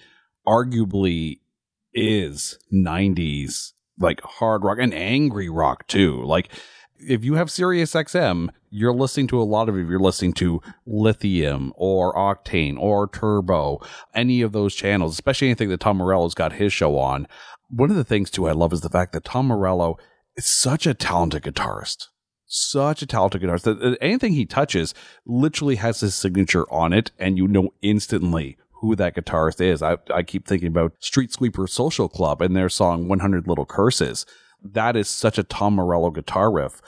arguably 0.46 1.40
is 1.94 2.58
'90s 2.72 3.72
like 3.98 4.20
hard 4.22 4.64
rock 4.64 4.78
and 4.80 4.94
angry 4.94 5.48
rock 5.48 5.86
too. 5.86 6.22
Like 6.24 6.50
if 7.06 7.24
you 7.24 7.34
have 7.34 7.50
Sirius 7.50 7.92
XM, 7.92 8.48
you're 8.70 8.92
listening 8.92 9.26
to 9.28 9.40
a 9.40 9.44
lot 9.44 9.68
of 9.68 9.76
it. 9.76 9.86
You're 9.86 9.98
listening 9.98 10.32
to 10.34 10.60
Lithium 10.86 11.72
or 11.76 12.14
Octane 12.14 12.78
or 12.78 13.08
Turbo, 13.08 13.80
any 14.14 14.42
of 14.42 14.52
those 14.52 14.74
channels, 14.74 15.12
especially 15.12 15.48
anything 15.48 15.68
that 15.70 15.80
Tom 15.80 15.98
Morello's 15.98 16.34
got 16.34 16.54
his 16.54 16.72
show 16.72 16.98
on. 16.98 17.26
One 17.68 17.90
of 17.90 17.96
the 17.96 18.04
things 18.04 18.30
too 18.30 18.48
I 18.48 18.52
love 18.52 18.72
is 18.72 18.80
the 18.80 18.88
fact 18.88 19.12
that 19.12 19.24
Tom 19.24 19.46
Morello 19.46 19.98
is 20.36 20.46
such 20.46 20.86
a 20.86 20.94
talented 20.94 21.42
guitarist. 21.42 22.08
Such 22.46 23.02
a 23.02 23.06
talented 23.06 23.42
guitarist 23.42 23.62
that 23.62 23.98
anything 24.00 24.32
he 24.32 24.44
touches 24.44 24.94
literally 25.26 25.76
has 25.76 26.00
his 26.00 26.14
signature 26.14 26.70
on 26.72 26.92
it, 26.92 27.10
and 27.18 27.38
you 27.38 27.48
know 27.48 27.72
instantly 27.82 28.56
who 28.80 28.96
that 28.96 29.14
guitarist 29.14 29.60
is. 29.60 29.82
I, 29.82 29.96
I 30.12 30.22
keep 30.22 30.46
thinking 30.46 30.68
about 30.68 30.92
Street 30.98 31.32
Sweeper 31.32 31.66
Social 31.66 32.08
Club 32.08 32.42
and 32.42 32.56
their 32.56 32.68
song 32.68 33.08
100 33.08 33.46
Little 33.46 33.64
Curses 33.64 34.26
that 34.64 34.96
is 34.96 35.08
such 35.08 35.38
a 35.38 35.42
Tom 35.42 35.74
Morello 35.74 36.10
guitar 36.10 36.50
riff. 36.50 36.80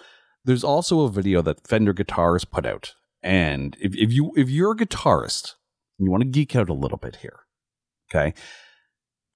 There's 0.45 0.65
also 0.65 1.01
a 1.01 1.11
video 1.11 1.43
that 1.43 1.67
Fender 1.67 1.93
Guitars 1.93 2.45
put 2.45 2.67
out. 2.67 2.95
And 3.23 3.77
if, 3.81 3.95
if 3.97 4.13
you 4.13 4.33
if 4.37 4.51
you're 4.51 4.73
a 4.73 4.77
guitarist, 4.77 5.55
you 5.99 6.11
want 6.11 6.23
to 6.23 6.29
geek 6.29 6.55
out 6.55 6.69
a 6.69 6.75
little 6.75 6.99
bit 6.99 7.17
here. 7.17 7.41
Okay. 8.11 8.35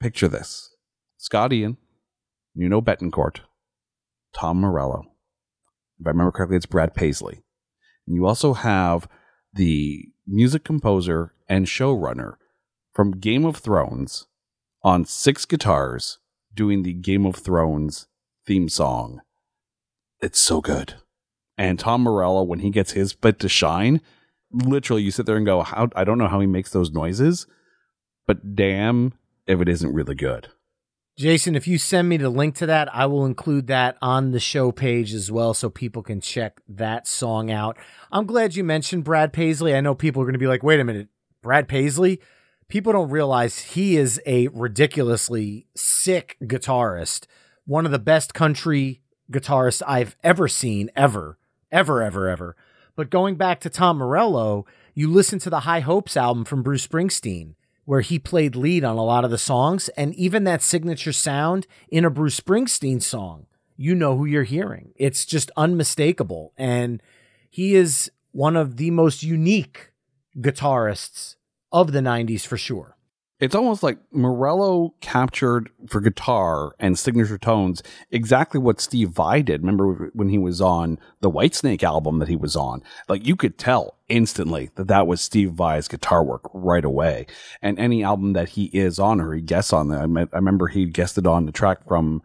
Picture 0.00 0.28
this. 0.28 0.74
Scott 1.16 1.52
Ian, 1.52 1.78
Nuno 2.54 2.80
Bettencourt, 2.80 3.40
Tom 4.32 4.60
Morello. 4.60 5.06
If 5.98 6.06
I 6.06 6.10
remember 6.10 6.30
correctly, 6.30 6.56
it's 6.56 6.66
Brad 6.66 6.94
Paisley. 6.94 7.42
And 8.06 8.14
you 8.14 8.26
also 8.26 8.54
have 8.54 9.08
the 9.52 10.04
music 10.26 10.62
composer 10.62 11.34
and 11.48 11.66
showrunner 11.66 12.34
from 12.92 13.18
Game 13.18 13.44
of 13.44 13.56
Thrones 13.56 14.26
on 14.84 15.04
six 15.04 15.44
guitars 15.44 16.18
doing 16.54 16.82
the 16.82 16.92
Game 16.92 17.26
of 17.26 17.36
Thrones 17.36 18.06
theme 18.48 18.68
song. 18.68 19.20
It's 20.20 20.40
so 20.40 20.62
good. 20.62 20.94
And 21.58 21.78
Tom 21.78 22.02
Morello, 22.02 22.42
when 22.42 22.60
he 22.60 22.70
gets 22.70 22.92
his 22.92 23.12
bit 23.12 23.38
to 23.40 23.48
shine, 23.48 24.00
literally 24.50 25.02
you 25.02 25.10
sit 25.10 25.26
there 25.26 25.36
and 25.36 25.44
go, 25.44 25.62
How 25.62 25.90
I 25.94 26.04
don't 26.04 26.18
know 26.18 26.28
how 26.28 26.40
he 26.40 26.46
makes 26.46 26.70
those 26.70 26.90
noises, 26.90 27.46
but 28.26 28.56
damn 28.56 29.12
if 29.46 29.60
it 29.60 29.68
isn't 29.68 29.92
really 29.92 30.14
good. 30.14 30.48
Jason, 31.18 31.56
if 31.56 31.66
you 31.66 31.78
send 31.78 32.08
me 32.08 32.16
the 32.16 32.30
link 32.30 32.54
to 32.54 32.66
that, 32.66 32.94
I 32.94 33.06
will 33.06 33.26
include 33.26 33.66
that 33.66 33.98
on 34.00 34.30
the 34.30 34.40
show 34.40 34.72
page 34.72 35.12
as 35.12 35.30
well 35.30 35.52
so 35.52 35.68
people 35.68 36.02
can 36.02 36.20
check 36.20 36.60
that 36.68 37.06
song 37.06 37.50
out. 37.50 37.76
I'm 38.12 38.24
glad 38.24 38.54
you 38.54 38.62
mentioned 38.62 39.04
Brad 39.04 39.32
Paisley. 39.32 39.74
I 39.74 39.80
know 39.80 39.96
people 39.96 40.22
are 40.22 40.26
going 40.26 40.34
to 40.34 40.38
be 40.38 40.46
like, 40.46 40.62
wait 40.62 40.80
a 40.80 40.84
minute, 40.84 41.08
Brad 41.42 41.68
Paisley? 41.68 42.20
People 42.68 42.92
don't 42.92 43.10
realize 43.10 43.58
he 43.58 43.96
is 43.96 44.20
a 44.26 44.46
ridiculously 44.48 45.66
sick 45.74 46.36
guitarist 46.44 47.26
one 47.68 47.84
of 47.84 47.92
the 47.92 47.98
best 47.98 48.32
country 48.32 49.02
guitarists 49.30 49.82
I've 49.86 50.16
ever 50.24 50.48
seen, 50.48 50.90
ever, 50.96 51.38
ever, 51.70 52.02
ever, 52.02 52.26
ever. 52.26 52.56
But 52.96 53.10
going 53.10 53.36
back 53.36 53.60
to 53.60 53.68
Tom 53.68 53.98
Morello, 53.98 54.64
you 54.94 55.06
listen 55.06 55.38
to 55.40 55.50
the 55.50 55.60
High 55.60 55.80
Hopes 55.80 56.16
album 56.16 56.46
from 56.46 56.62
Bruce 56.62 56.86
Springsteen, 56.86 57.56
where 57.84 58.00
he 58.00 58.18
played 58.18 58.56
lead 58.56 58.84
on 58.84 58.96
a 58.96 59.04
lot 59.04 59.22
of 59.22 59.30
the 59.30 59.36
songs, 59.36 59.90
and 59.90 60.14
even 60.14 60.44
that 60.44 60.62
signature 60.62 61.12
sound 61.12 61.66
in 61.90 62.06
a 62.06 62.10
Bruce 62.10 62.40
Springsteen 62.40 63.02
song, 63.02 63.46
you 63.76 63.94
know 63.94 64.16
who 64.16 64.24
you're 64.24 64.44
hearing. 64.44 64.92
It's 64.96 65.26
just 65.26 65.50
unmistakable. 65.54 66.54
And 66.56 67.02
he 67.50 67.74
is 67.74 68.10
one 68.32 68.56
of 68.56 68.78
the 68.78 68.90
most 68.90 69.22
unique 69.22 69.92
guitarists 70.38 71.36
of 71.70 71.92
the 71.92 72.00
90s 72.00 72.46
for 72.46 72.56
sure 72.56 72.97
it's 73.40 73.54
almost 73.54 73.82
like 73.82 73.98
Morello 74.10 74.94
captured 75.00 75.70
for 75.88 76.00
guitar 76.00 76.74
and 76.80 76.98
signature 76.98 77.38
tones 77.38 77.82
exactly 78.10 78.58
what 78.58 78.80
Steve 78.80 79.10
Vai 79.10 79.42
did. 79.42 79.60
Remember 79.60 80.10
when 80.12 80.28
he 80.28 80.38
was 80.38 80.60
on 80.60 80.98
the 81.20 81.30
Whitesnake 81.30 81.84
album 81.84 82.18
that 82.18 82.28
he 82.28 82.36
was 82.36 82.56
on? 82.56 82.82
Like 83.08 83.26
you 83.26 83.36
could 83.36 83.56
tell 83.56 83.96
instantly 84.08 84.70
that 84.74 84.88
that 84.88 85.06
was 85.06 85.20
Steve 85.20 85.52
Vai's 85.52 85.86
guitar 85.86 86.24
work 86.24 86.50
right 86.52 86.84
away. 86.84 87.26
And 87.62 87.78
any 87.78 88.02
album 88.02 88.32
that 88.32 88.50
he 88.50 88.64
is 88.66 88.98
on 88.98 89.20
or 89.20 89.32
he 89.34 89.40
guests 89.40 89.72
on, 89.72 89.92
I, 89.92 90.02
I 90.02 90.36
remember 90.36 90.66
he 90.66 90.86
guested 90.86 91.26
on 91.26 91.46
the 91.46 91.52
track 91.52 91.86
from 91.86 92.22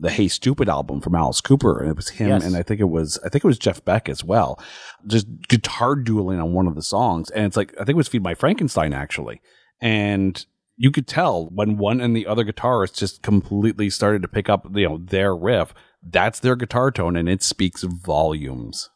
the 0.00 0.10
Hey 0.10 0.28
Stupid 0.28 0.68
album 0.68 1.00
from 1.00 1.14
Alice 1.14 1.40
Cooper, 1.40 1.78
and 1.78 1.88
it 1.88 1.96
was 1.96 2.10
him, 2.10 2.28
yes. 2.28 2.44
and 2.44 2.54
I 2.54 2.62
think 2.62 2.80
it 2.80 2.90
was 2.90 3.18
I 3.24 3.30
think 3.30 3.44
it 3.44 3.46
was 3.46 3.58
Jeff 3.58 3.82
Beck 3.82 4.10
as 4.10 4.22
well, 4.22 4.60
just 5.06 5.26
guitar 5.48 5.94
dueling 5.96 6.38
on 6.38 6.52
one 6.52 6.66
of 6.66 6.74
the 6.74 6.82
songs, 6.82 7.30
and 7.30 7.46
it's 7.46 7.56
like 7.56 7.72
I 7.74 7.78
think 7.78 7.90
it 7.90 7.96
was 7.96 8.08
Feed 8.08 8.22
My 8.22 8.34
Frankenstein 8.34 8.92
actually, 8.92 9.40
and 9.80 10.44
you 10.76 10.90
could 10.90 11.06
tell 11.06 11.46
when 11.46 11.78
one 11.78 12.00
and 12.00 12.14
the 12.14 12.26
other 12.26 12.44
guitarist 12.44 12.96
just 12.96 13.22
completely 13.22 13.90
started 13.90 14.22
to 14.22 14.28
pick 14.28 14.48
up, 14.48 14.66
you 14.74 14.88
know, 14.88 14.98
their 14.98 15.34
riff. 15.34 15.72
That's 16.02 16.38
their 16.38 16.56
guitar 16.56 16.90
tone, 16.90 17.16
and 17.16 17.28
it 17.28 17.42
speaks 17.42 17.82
volumes. 17.82 18.90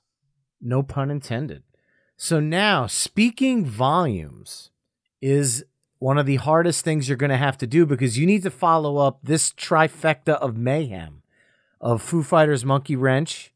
No 0.60 0.82
pun 0.82 1.10
intended. 1.10 1.62
So 2.16 2.38
now, 2.38 2.86
speaking 2.86 3.64
volumes 3.64 4.70
is 5.22 5.64
one 5.98 6.18
of 6.18 6.26
the 6.26 6.36
hardest 6.36 6.84
things 6.84 7.08
you're 7.08 7.16
going 7.16 7.30
to 7.30 7.36
have 7.36 7.58
to 7.58 7.66
do 7.66 7.86
because 7.86 8.18
you 8.18 8.26
need 8.26 8.42
to 8.42 8.50
follow 8.50 8.98
up 8.98 9.20
this 9.22 9.52
trifecta 9.52 10.34
of 10.34 10.56
mayhem 10.56 11.22
of 11.80 12.02
Foo 12.02 12.22
Fighters' 12.22 12.64
Monkey 12.64 12.94
Wrench, 12.94 13.52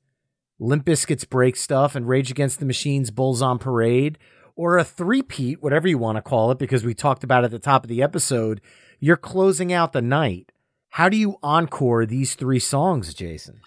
Limp 0.58 0.86
Bizkit's 0.86 1.24
Break 1.24 1.56
Stuff, 1.56 1.94
and 1.94 2.08
Rage 2.08 2.30
Against 2.30 2.58
the 2.58 2.66
Machine's 2.66 3.10
Bulls 3.10 3.42
on 3.42 3.58
Parade 3.58 4.18
or 4.56 4.78
a 4.78 4.84
three-peat, 4.84 5.62
whatever 5.62 5.88
you 5.88 5.98
want 5.98 6.16
to 6.16 6.22
call 6.22 6.50
it, 6.50 6.58
because 6.58 6.84
we 6.84 6.94
talked 6.94 7.24
about 7.24 7.44
at 7.44 7.50
the 7.50 7.58
top 7.58 7.84
of 7.84 7.88
the 7.88 8.02
episode, 8.02 8.60
you're 9.00 9.16
closing 9.16 9.72
out 9.72 9.92
the 9.92 10.02
night. 10.02 10.52
How 10.90 11.08
do 11.08 11.16
you 11.16 11.36
encore 11.42 12.06
these 12.06 12.34
three 12.34 12.60
songs, 12.60 13.14
Jason? 13.14 13.60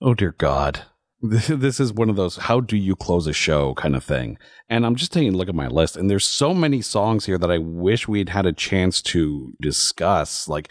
Oh 0.00 0.14
dear 0.14 0.34
God. 0.36 0.82
This 1.22 1.80
is 1.80 1.92
one 1.92 2.10
of 2.10 2.16
those 2.16 2.36
how 2.36 2.60
do 2.60 2.76
you 2.76 2.94
close 2.94 3.26
a 3.26 3.32
show 3.32 3.74
kind 3.74 3.96
of 3.96 4.04
thing. 4.04 4.38
And 4.68 4.84
I'm 4.84 4.96
just 4.96 5.12
taking 5.12 5.34
a 5.34 5.36
look 5.36 5.48
at 5.48 5.54
my 5.54 5.66
list, 5.66 5.96
and 5.96 6.10
there's 6.10 6.26
so 6.26 6.54
many 6.54 6.82
songs 6.82 7.26
here 7.26 7.38
that 7.38 7.50
I 7.50 7.58
wish 7.58 8.06
we'd 8.06 8.28
had 8.28 8.46
a 8.46 8.52
chance 8.52 9.00
to 9.02 9.54
discuss. 9.60 10.46
Like 10.46 10.70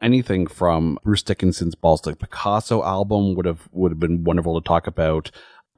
anything 0.00 0.46
from 0.46 0.98
Bruce 1.04 1.22
Dickinson's 1.22 1.74
Balls 1.74 2.04
Like 2.04 2.18
Picasso 2.18 2.82
album 2.82 3.34
would 3.34 3.46
have 3.46 3.68
would 3.72 3.92
have 3.92 4.00
been 4.00 4.24
wonderful 4.24 4.60
to 4.60 4.66
talk 4.66 4.86
about 4.86 5.30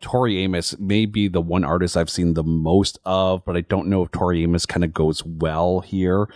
Tori 0.05 0.39
Amos 0.41 0.79
may 0.79 1.07
be 1.07 1.29
the 1.29 1.41
one 1.41 1.65
artist 1.65 1.97
I've 1.97 2.11
seen 2.11 2.35
the 2.35 2.45
most 2.45 2.99
of, 3.07 3.43
but 3.47 3.57
I 3.57 3.63
don't 3.63 3.89
know 3.89 4.03
if 4.03 4.11
Tori 4.11 4.43
Amos 4.43 4.67
kind 4.67 4.85
of 4.85 4.93
goes 4.93 5.25
well 5.25 5.81
here. 5.81 6.29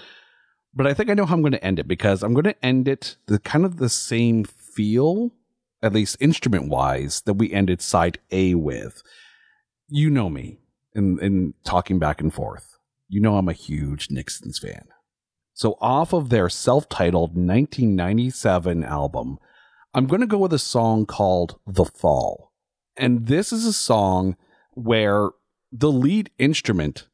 But 0.75 0.87
I 0.87 0.95
think 0.95 1.11
I 1.11 1.14
know 1.14 1.27
how 1.27 1.35
I'm 1.35 1.43
going 1.43 1.53
to 1.53 1.62
end 1.62 1.79
it 1.79 1.87
because 1.87 2.23
I'm 2.23 2.33
going 2.33 2.45
to 2.45 2.64
end 2.64 2.89
it 2.89 3.19
the 3.27 3.39
kind 3.39 3.66
of 3.66 3.77
the 3.77 3.91
same 3.91 4.45
feel, 4.45 5.33
at 5.83 5.93
least 5.93 6.16
instrument 6.19 6.71
wise, 6.71 7.21
that 7.27 7.35
we 7.35 7.53
ended 7.53 7.83
side 7.83 8.19
A 8.31 8.55
with. 8.55 9.03
You 9.87 10.09
know 10.09 10.31
me 10.31 10.61
in, 10.95 11.19
in 11.21 11.53
talking 11.62 11.99
back 11.99 12.23
and 12.23 12.33
forth. 12.33 12.79
You 13.07 13.21
know 13.21 13.37
I'm 13.37 13.51
a 13.51 13.53
huge 13.53 14.11
Nixon's 14.11 14.59
fan. 14.59 14.89
So 15.53 15.77
off 15.83 16.14
of 16.14 16.31
their 16.31 16.49
self-titled 16.49 17.37
1997 17.37 18.83
album, 18.83 19.39
I'm 19.93 20.07
going 20.07 20.23
to 20.23 20.27
go 20.27 20.39
with 20.39 20.55
a 20.55 20.59
song 20.59 21.05
called 21.05 21.59
The 21.66 21.85
Fall. 21.85 22.47
And 22.99 23.26
this 23.26 23.53
is 23.53 23.64
a 23.64 23.72
song 23.72 24.36
where 24.74 25.30
the 25.70 25.90
lead 25.92 26.30
instrument 26.38 27.09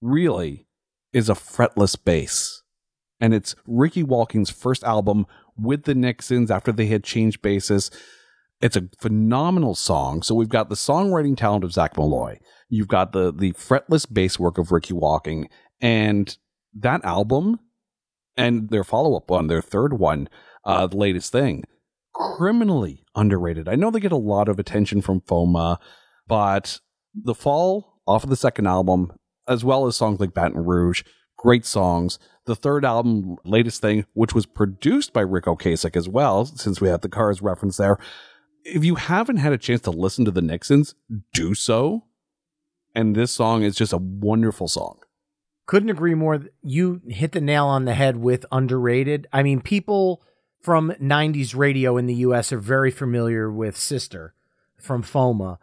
really 0.00 0.66
is 1.12 1.28
a 1.28 1.34
fretless 1.34 1.96
bass. 2.02 2.62
And 3.20 3.34
it's 3.34 3.54
Ricky 3.66 4.04
Wolking's 4.04 4.50
first 4.50 4.84
album 4.84 5.26
with 5.56 5.84
the 5.84 5.94
Nixons 5.94 6.50
after 6.50 6.72
they 6.72 6.86
had 6.86 7.04
changed 7.04 7.42
basses. 7.42 7.90
It's 8.60 8.76
a 8.76 8.88
phenomenal 9.00 9.74
song. 9.74 10.22
So 10.22 10.34
we've 10.34 10.48
got 10.48 10.68
the 10.68 10.74
songwriting 10.74 11.36
talent 11.36 11.64
of 11.64 11.72
Zac 11.72 11.94
Maloy. 11.94 12.38
You've 12.68 12.88
got 12.88 13.12
the 13.12 13.32
the 13.32 13.52
fretless 13.52 14.10
bass 14.10 14.38
work 14.38 14.58
of 14.58 14.72
Ricky 14.72 14.94
Wolking. 14.94 15.46
And 15.80 16.36
that 16.74 17.04
album 17.04 17.60
and 18.36 18.70
their 18.70 18.84
follow 18.84 19.16
up 19.16 19.30
one, 19.30 19.46
their 19.46 19.62
third 19.62 19.94
one, 19.94 20.28
uh, 20.64 20.86
the 20.86 20.96
latest 20.96 21.30
thing, 21.30 21.64
criminally 22.14 23.04
underrated. 23.14 23.68
I 23.68 23.74
know 23.74 23.90
they 23.90 24.00
get 24.00 24.12
a 24.12 24.16
lot 24.16 24.48
of 24.48 24.58
attention 24.58 25.02
from 25.02 25.20
FOMA, 25.22 25.78
but 26.26 26.80
The 27.14 27.34
Fall 27.34 28.00
off 28.06 28.24
of 28.24 28.30
the 28.30 28.36
second 28.36 28.66
album, 28.66 29.12
as 29.48 29.64
well 29.64 29.86
as 29.86 29.96
songs 29.96 30.20
like 30.20 30.34
Baton 30.34 30.64
Rouge, 30.64 31.02
great 31.36 31.66
songs. 31.66 32.18
The 32.46 32.56
third 32.56 32.84
album, 32.84 33.36
latest 33.44 33.80
thing, 33.80 34.06
which 34.12 34.34
was 34.34 34.46
produced 34.46 35.12
by 35.12 35.22
Ric 35.22 35.44
Ocasek 35.44 35.96
as 35.96 36.08
well, 36.08 36.44
since 36.46 36.80
we 36.80 36.88
have 36.88 37.00
the 37.00 37.08
Cars 37.08 37.42
reference 37.42 37.76
there. 37.76 37.98
If 38.64 38.84
you 38.84 38.94
haven't 38.94 39.38
had 39.38 39.52
a 39.52 39.58
chance 39.58 39.80
to 39.82 39.90
listen 39.90 40.24
to 40.24 40.30
the 40.30 40.42
Nixons, 40.42 40.94
do 41.32 41.54
so. 41.54 42.04
And 42.94 43.14
this 43.14 43.32
song 43.32 43.62
is 43.62 43.74
just 43.74 43.92
a 43.92 43.98
wonderful 43.98 44.68
song. 44.68 45.00
Couldn't 45.66 45.90
agree 45.90 46.14
more. 46.14 46.44
You 46.62 47.00
hit 47.08 47.32
the 47.32 47.40
nail 47.40 47.66
on 47.66 47.86
the 47.86 47.94
head 47.94 48.18
with 48.18 48.46
underrated. 48.52 49.26
I 49.32 49.42
mean, 49.42 49.60
people 49.60 50.22
from 50.64 50.92
90s 50.92 51.54
radio 51.54 51.98
in 51.98 52.06
the 52.06 52.14
US 52.14 52.50
are 52.50 52.58
very 52.58 52.90
familiar 52.90 53.52
with 53.52 53.76
Sister 53.76 54.32
from 54.78 55.02
FOMA. 55.02 55.58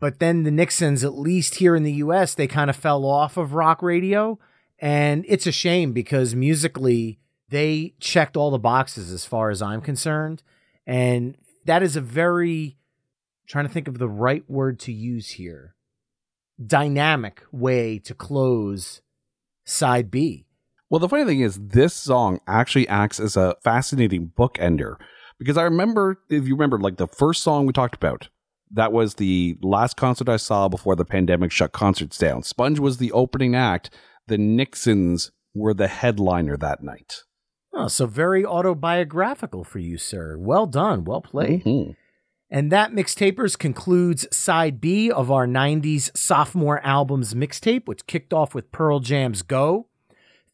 But 0.00 0.18
then 0.18 0.44
the 0.44 0.50
Nixons, 0.50 1.04
at 1.04 1.12
least 1.12 1.56
here 1.56 1.76
in 1.76 1.82
the 1.82 1.92
US, 1.92 2.34
they 2.34 2.46
kind 2.46 2.70
of 2.70 2.76
fell 2.76 3.04
off 3.04 3.36
of 3.36 3.52
rock 3.52 3.82
radio. 3.82 4.38
And 4.78 5.26
it's 5.28 5.46
a 5.46 5.52
shame 5.52 5.92
because 5.92 6.34
musically, 6.34 7.18
they 7.50 7.92
checked 8.00 8.34
all 8.34 8.50
the 8.50 8.58
boxes 8.58 9.12
as 9.12 9.26
far 9.26 9.50
as 9.50 9.60
I'm 9.60 9.82
concerned. 9.82 10.42
And 10.86 11.36
that 11.66 11.82
is 11.82 11.94
a 11.94 12.00
very, 12.00 12.78
trying 13.46 13.66
to 13.66 13.72
think 13.72 13.88
of 13.88 13.98
the 13.98 14.08
right 14.08 14.48
word 14.48 14.80
to 14.80 14.92
use 14.92 15.32
here, 15.32 15.74
dynamic 16.64 17.42
way 17.52 17.98
to 17.98 18.14
close 18.14 19.02
side 19.66 20.10
B. 20.10 20.45
Well, 20.88 21.00
the 21.00 21.08
funny 21.08 21.24
thing 21.24 21.40
is, 21.40 21.58
this 21.60 21.94
song 21.94 22.40
actually 22.46 22.86
acts 22.88 23.18
as 23.18 23.36
a 23.36 23.56
fascinating 23.62 24.32
bookender 24.38 24.96
because 25.38 25.56
I 25.56 25.62
remember, 25.62 26.20
if 26.30 26.46
you 26.46 26.54
remember, 26.54 26.78
like 26.78 26.96
the 26.96 27.08
first 27.08 27.42
song 27.42 27.66
we 27.66 27.72
talked 27.72 27.96
about, 27.96 28.28
that 28.70 28.92
was 28.92 29.14
the 29.14 29.56
last 29.62 29.96
concert 29.96 30.28
I 30.28 30.36
saw 30.36 30.68
before 30.68 30.96
the 30.96 31.04
pandemic 31.04 31.52
shut 31.52 31.72
concerts 31.72 32.18
down. 32.18 32.42
Sponge 32.42 32.78
was 32.78 32.98
the 32.98 33.12
opening 33.12 33.54
act. 33.54 33.90
The 34.28 34.38
Nixons 34.38 35.30
were 35.54 35.74
the 35.74 35.88
headliner 35.88 36.56
that 36.56 36.82
night. 36.82 37.22
Oh, 37.72 37.88
so 37.88 38.06
very 38.06 38.44
autobiographical 38.44 39.62
for 39.62 39.78
you, 39.78 39.98
sir. 39.98 40.36
Well 40.38 40.66
done. 40.66 41.04
Well 41.04 41.20
played. 41.20 41.64
Mm-hmm. 41.64 41.92
And 42.48 42.72
that 42.72 42.92
mixtapers 42.92 43.58
concludes 43.58 44.26
side 44.34 44.80
B 44.80 45.10
of 45.10 45.30
our 45.30 45.46
90s 45.46 46.16
sophomore 46.16 46.80
albums 46.84 47.34
mixtape, 47.34 47.86
which 47.86 48.06
kicked 48.06 48.32
off 48.32 48.54
with 48.54 48.72
Pearl 48.72 49.00
Jam's 49.00 49.42
Go, 49.42 49.88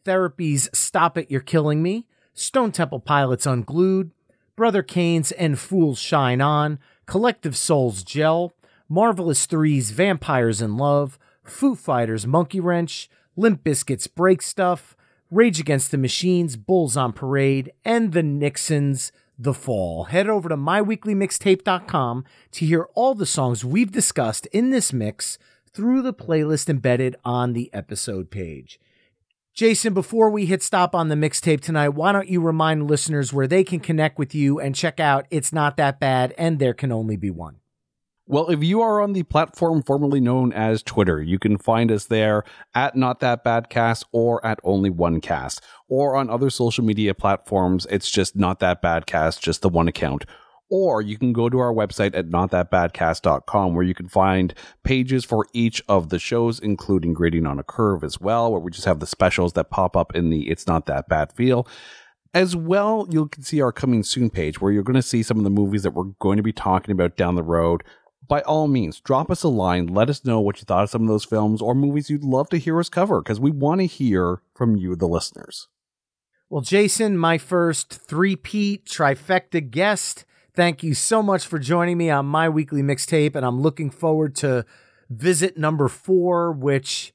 Therapy's 0.04 0.68
Stop 0.72 1.16
It, 1.16 1.30
You're 1.30 1.40
Killing 1.40 1.82
Me, 1.82 2.06
Stone 2.34 2.72
Temple 2.72 3.00
Pilots 3.00 3.46
Unglued, 3.46 4.10
Brother 4.56 4.82
Cane's 4.82 5.32
And 5.32 5.58
Fools 5.58 5.98
Shine 5.98 6.40
On, 6.40 6.78
Collective 7.06 7.56
Souls 7.56 8.02
Gel, 8.02 8.52
Marvelous 8.88 9.46
Three's 9.46 9.90
Vampires 9.90 10.60
in 10.60 10.76
Love, 10.76 11.18
Foo 11.42 11.74
Fighters 11.74 12.26
Monkey 12.26 12.60
Wrench, 12.60 13.08
Limp 13.36 13.64
Bizkit's 13.64 14.06
Break 14.06 14.42
Stuff, 14.42 14.96
Rage 15.30 15.58
Against 15.58 15.90
the 15.90 15.98
Machines, 15.98 16.56
Bulls 16.56 16.96
on 16.96 17.12
Parade, 17.12 17.72
and 17.84 18.12
the 18.12 18.22
Nixons' 18.22 19.12
The 19.38 19.54
Fall. 19.54 20.04
Head 20.04 20.28
over 20.28 20.48
to 20.48 20.56
myweeklymixtape.com 20.56 22.24
to 22.52 22.66
hear 22.66 22.88
all 22.94 23.14
the 23.14 23.26
songs 23.26 23.64
we've 23.64 23.90
discussed 23.90 24.46
in 24.46 24.70
this 24.70 24.92
mix 24.92 25.38
through 25.72 26.02
the 26.02 26.12
playlist 26.12 26.68
embedded 26.68 27.16
on 27.24 27.54
the 27.54 27.72
episode 27.72 28.30
page. 28.30 28.78
Jason, 29.54 29.92
before 29.92 30.30
we 30.30 30.46
hit 30.46 30.62
stop 30.62 30.94
on 30.94 31.08
the 31.08 31.14
mixtape 31.14 31.60
tonight, 31.60 31.90
why 31.90 32.10
don't 32.10 32.28
you 32.28 32.40
remind 32.40 32.88
listeners 32.88 33.34
where 33.34 33.46
they 33.46 33.62
can 33.62 33.80
connect 33.80 34.18
with 34.18 34.34
you 34.34 34.58
and 34.58 34.74
check 34.74 34.98
out 34.98 35.26
It's 35.30 35.52
Not 35.52 35.76
That 35.76 36.00
Bad 36.00 36.32
and 36.38 36.58
There 36.58 36.72
Can 36.72 36.90
Only 36.90 37.18
Be 37.18 37.30
One? 37.30 37.56
Well, 38.24 38.48
if 38.48 38.64
you 38.64 38.80
are 38.80 39.02
on 39.02 39.12
the 39.12 39.24
platform 39.24 39.82
formerly 39.82 40.20
known 40.20 40.54
as 40.54 40.82
Twitter, 40.82 41.20
you 41.20 41.38
can 41.38 41.58
find 41.58 41.92
us 41.92 42.06
there 42.06 42.44
at 42.74 42.96
Not 42.96 43.20
That 43.20 43.44
Bad 43.44 43.68
Cast 43.68 44.06
or 44.10 44.44
at 44.46 44.58
Only 44.64 44.88
One 44.88 45.20
Cast. 45.20 45.62
Or 45.86 46.16
on 46.16 46.30
other 46.30 46.48
social 46.48 46.82
media 46.82 47.12
platforms, 47.12 47.86
it's 47.90 48.10
just 48.10 48.34
Not 48.34 48.58
That 48.60 48.80
Bad 48.80 49.04
Cast, 49.04 49.42
just 49.42 49.60
the 49.60 49.68
one 49.68 49.86
account. 49.86 50.24
Or 50.74 51.02
you 51.02 51.18
can 51.18 51.34
go 51.34 51.50
to 51.50 51.58
our 51.58 51.70
website 51.70 52.16
at 52.16 52.30
notthatbadcast.com 52.30 53.74
where 53.74 53.84
you 53.84 53.92
can 53.92 54.08
find 54.08 54.54
pages 54.84 55.22
for 55.22 55.46
each 55.52 55.82
of 55.86 56.08
the 56.08 56.18
shows, 56.18 56.58
including 56.58 57.12
Grading 57.12 57.44
on 57.44 57.58
a 57.58 57.62
Curve 57.62 58.02
as 58.02 58.18
well, 58.18 58.50
where 58.50 58.58
we 58.58 58.70
just 58.70 58.86
have 58.86 58.98
the 58.98 59.06
specials 59.06 59.52
that 59.52 59.68
pop 59.68 59.98
up 59.98 60.14
in 60.14 60.30
the 60.30 60.48
It's 60.48 60.66
Not 60.66 60.86
That 60.86 61.08
Bad 61.08 61.30
feel. 61.34 61.68
As 62.32 62.56
well, 62.56 63.06
you 63.10 63.28
can 63.28 63.42
see 63.42 63.60
our 63.60 63.70
coming 63.70 64.02
soon 64.02 64.30
page 64.30 64.62
where 64.62 64.72
you're 64.72 64.82
going 64.82 64.94
to 64.94 65.02
see 65.02 65.22
some 65.22 65.36
of 65.36 65.44
the 65.44 65.50
movies 65.50 65.82
that 65.82 65.90
we're 65.90 66.14
going 66.18 66.38
to 66.38 66.42
be 66.42 66.54
talking 66.54 66.92
about 66.92 67.18
down 67.18 67.34
the 67.34 67.42
road 67.42 67.82
by 68.26 68.40
all 68.42 68.66
means, 68.66 68.98
drop 68.98 69.30
us 69.30 69.42
a 69.42 69.48
line. 69.48 69.88
Let 69.88 70.08
us 70.08 70.24
know 70.24 70.40
what 70.40 70.58
you 70.58 70.64
thought 70.64 70.84
of 70.84 70.90
some 70.90 71.02
of 71.02 71.08
those 71.08 71.26
films 71.26 71.60
or 71.60 71.74
movies 71.74 72.08
you'd 72.08 72.24
love 72.24 72.48
to 72.48 72.56
hear 72.56 72.80
us 72.80 72.88
cover 72.88 73.20
because 73.20 73.38
we 73.38 73.50
want 73.50 73.82
to 73.82 73.86
hear 73.86 74.40
from 74.54 74.76
you, 74.76 74.96
the 74.96 75.06
listeners. 75.06 75.68
Well, 76.48 76.62
Jason, 76.62 77.18
my 77.18 77.36
first 77.36 77.92
three-peat 77.92 78.86
trifecta 78.86 79.70
guest, 79.70 80.24
thank 80.54 80.82
you 80.82 80.94
so 80.94 81.22
much 81.22 81.46
for 81.46 81.58
joining 81.58 81.98
me 81.98 82.10
on 82.10 82.26
my 82.26 82.48
weekly 82.48 82.82
mixtape. 82.82 83.34
And 83.34 83.44
I'm 83.44 83.60
looking 83.60 83.90
forward 83.90 84.34
to 84.36 84.64
visit 85.10 85.56
number 85.56 85.88
four, 85.88 86.52
which 86.52 87.12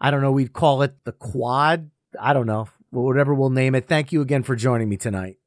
I 0.00 0.10
don't 0.10 0.20
know, 0.20 0.32
we'd 0.32 0.52
call 0.52 0.82
it 0.82 0.94
the 1.04 1.12
quad. 1.12 1.90
I 2.20 2.32
don't 2.32 2.46
know, 2.46 2.68
whatever 2.90 3.34
we'll 3.34 3.50
name 3.50 3.74
it. 3.74 3.88
Thank 3.88 4.12
you 4.12 4.20
again 4.20 4.42
for 4.42 4.56
joining 4.56 4.88
me 4.88 4.96
tonight. 4.96 5.38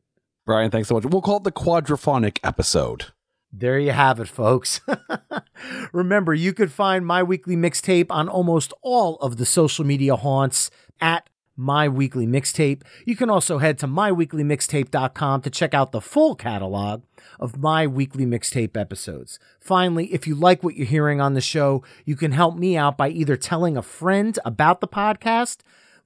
Brian, 0.45 0.71
thanks 0.71 0.87
so 0.87 0.95
much. 0.95 1.05
We'll 1.05 1.21
call 1.21 1.37
it 1.37 1.43
the 1.43 1.51
quadraphonic 1.51 2.39
episode. 2.43 3.05
There 3.51 3.79
you 3.79 3.91
have 3.91 4.19
it, 4.19 4.27
folks. 4.27 4.81
Remember, 5.93 6.33
you 6.33 6.53
could 6.53 6.71
find 6.71 7.05
my 7.05 7.23
weekly 7.23 7.55
mixtape 7.55 8.07
on 8.09 8.29
almost 8.29 8.73
all 8.81 9.15
of 9.17 9.37
the 9.37 9.45
social 9.45 9.85
media 9.85 10.15
haunts 10.15 10.69
at 11.01 11.28
my 11.59 11.89
weekly 11.89 12.25
mixtape. 12.25 12.81
You 13.05 13.15
can 13.15 13.29
also 13.29 13.57
head 13.57 13.77
to 13.79 13.87
myweeklymixtape.com 13.87 15.41
to 15.41 15.49
check 15.49 15.73
out 15.73 15.91
the 15.91 16.01
full 16.01 16.33
catalog 16.33 17.03
of 17.39 17.57
my 17.57 17.85
weekly 17.85 18.25
mixtape 18.25 18.77
episodes. 18.77 19.39
Finally, 19.59 20.13
if 20.13 20.25
you 20.25 20.35
like 20.35 20.63
what 20.63 20.75
you're 20.75 20.87
hearing 20.87 21.19
on 21.19 21.33
the 21.33 21.41
show, 21.41 21.83
you 22.05 22.15
can 22.15 22.31
help 22.31 22.55
me 22.55 22.77
out 22.77 22.97
by 22.97 23.09
either 23.09 23.35
telling 23.35 23.75
a 23.75 23.81
friend 23.81 24.39
about 24.45 24.79
the 24.79 24.87
podcast, 24.87 25.57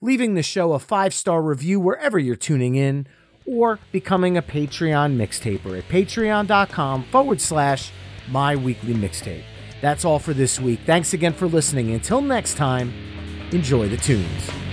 leaving 0.02 0.34
the 0.34 0.44
show 0.44 0.74
a 0.74 0.80
five 0.80 1.14
star 1.14 1.42
review 1.42 1.80
wherever 1.80 2.18
you're 2.18 2.36
tuning 2.36 2.76
in, 2.76 3.08
or 3.46 3.80
becoming 3.92 4.38
a 4.38 4.42
Patreon 4.42 5.16
mixtaper 5.16 5.78
at 5.78 5.88
patreon.com 5.88 7.04
forward 7.06 7.40
slash 7.40 7.92
my 8.30 8.56
weekly 8.56 8.94
mixtape. 8.94 9.44
That's 9.82 10.06
all 10.06 10.18
for 10.18 10.34
this 10.34 10.60
week. 10.60 10.80
Thanks 10.86 11.14
again 11.14 11.34
for 11.34 11.46
listening. 11.46 11.92
Until 11.92 12.22
next 12.22 12.56
time, 12.56 12.92
enjoy 13.52 13.90
the 13.90 13.98
tunes. 13.98 14.73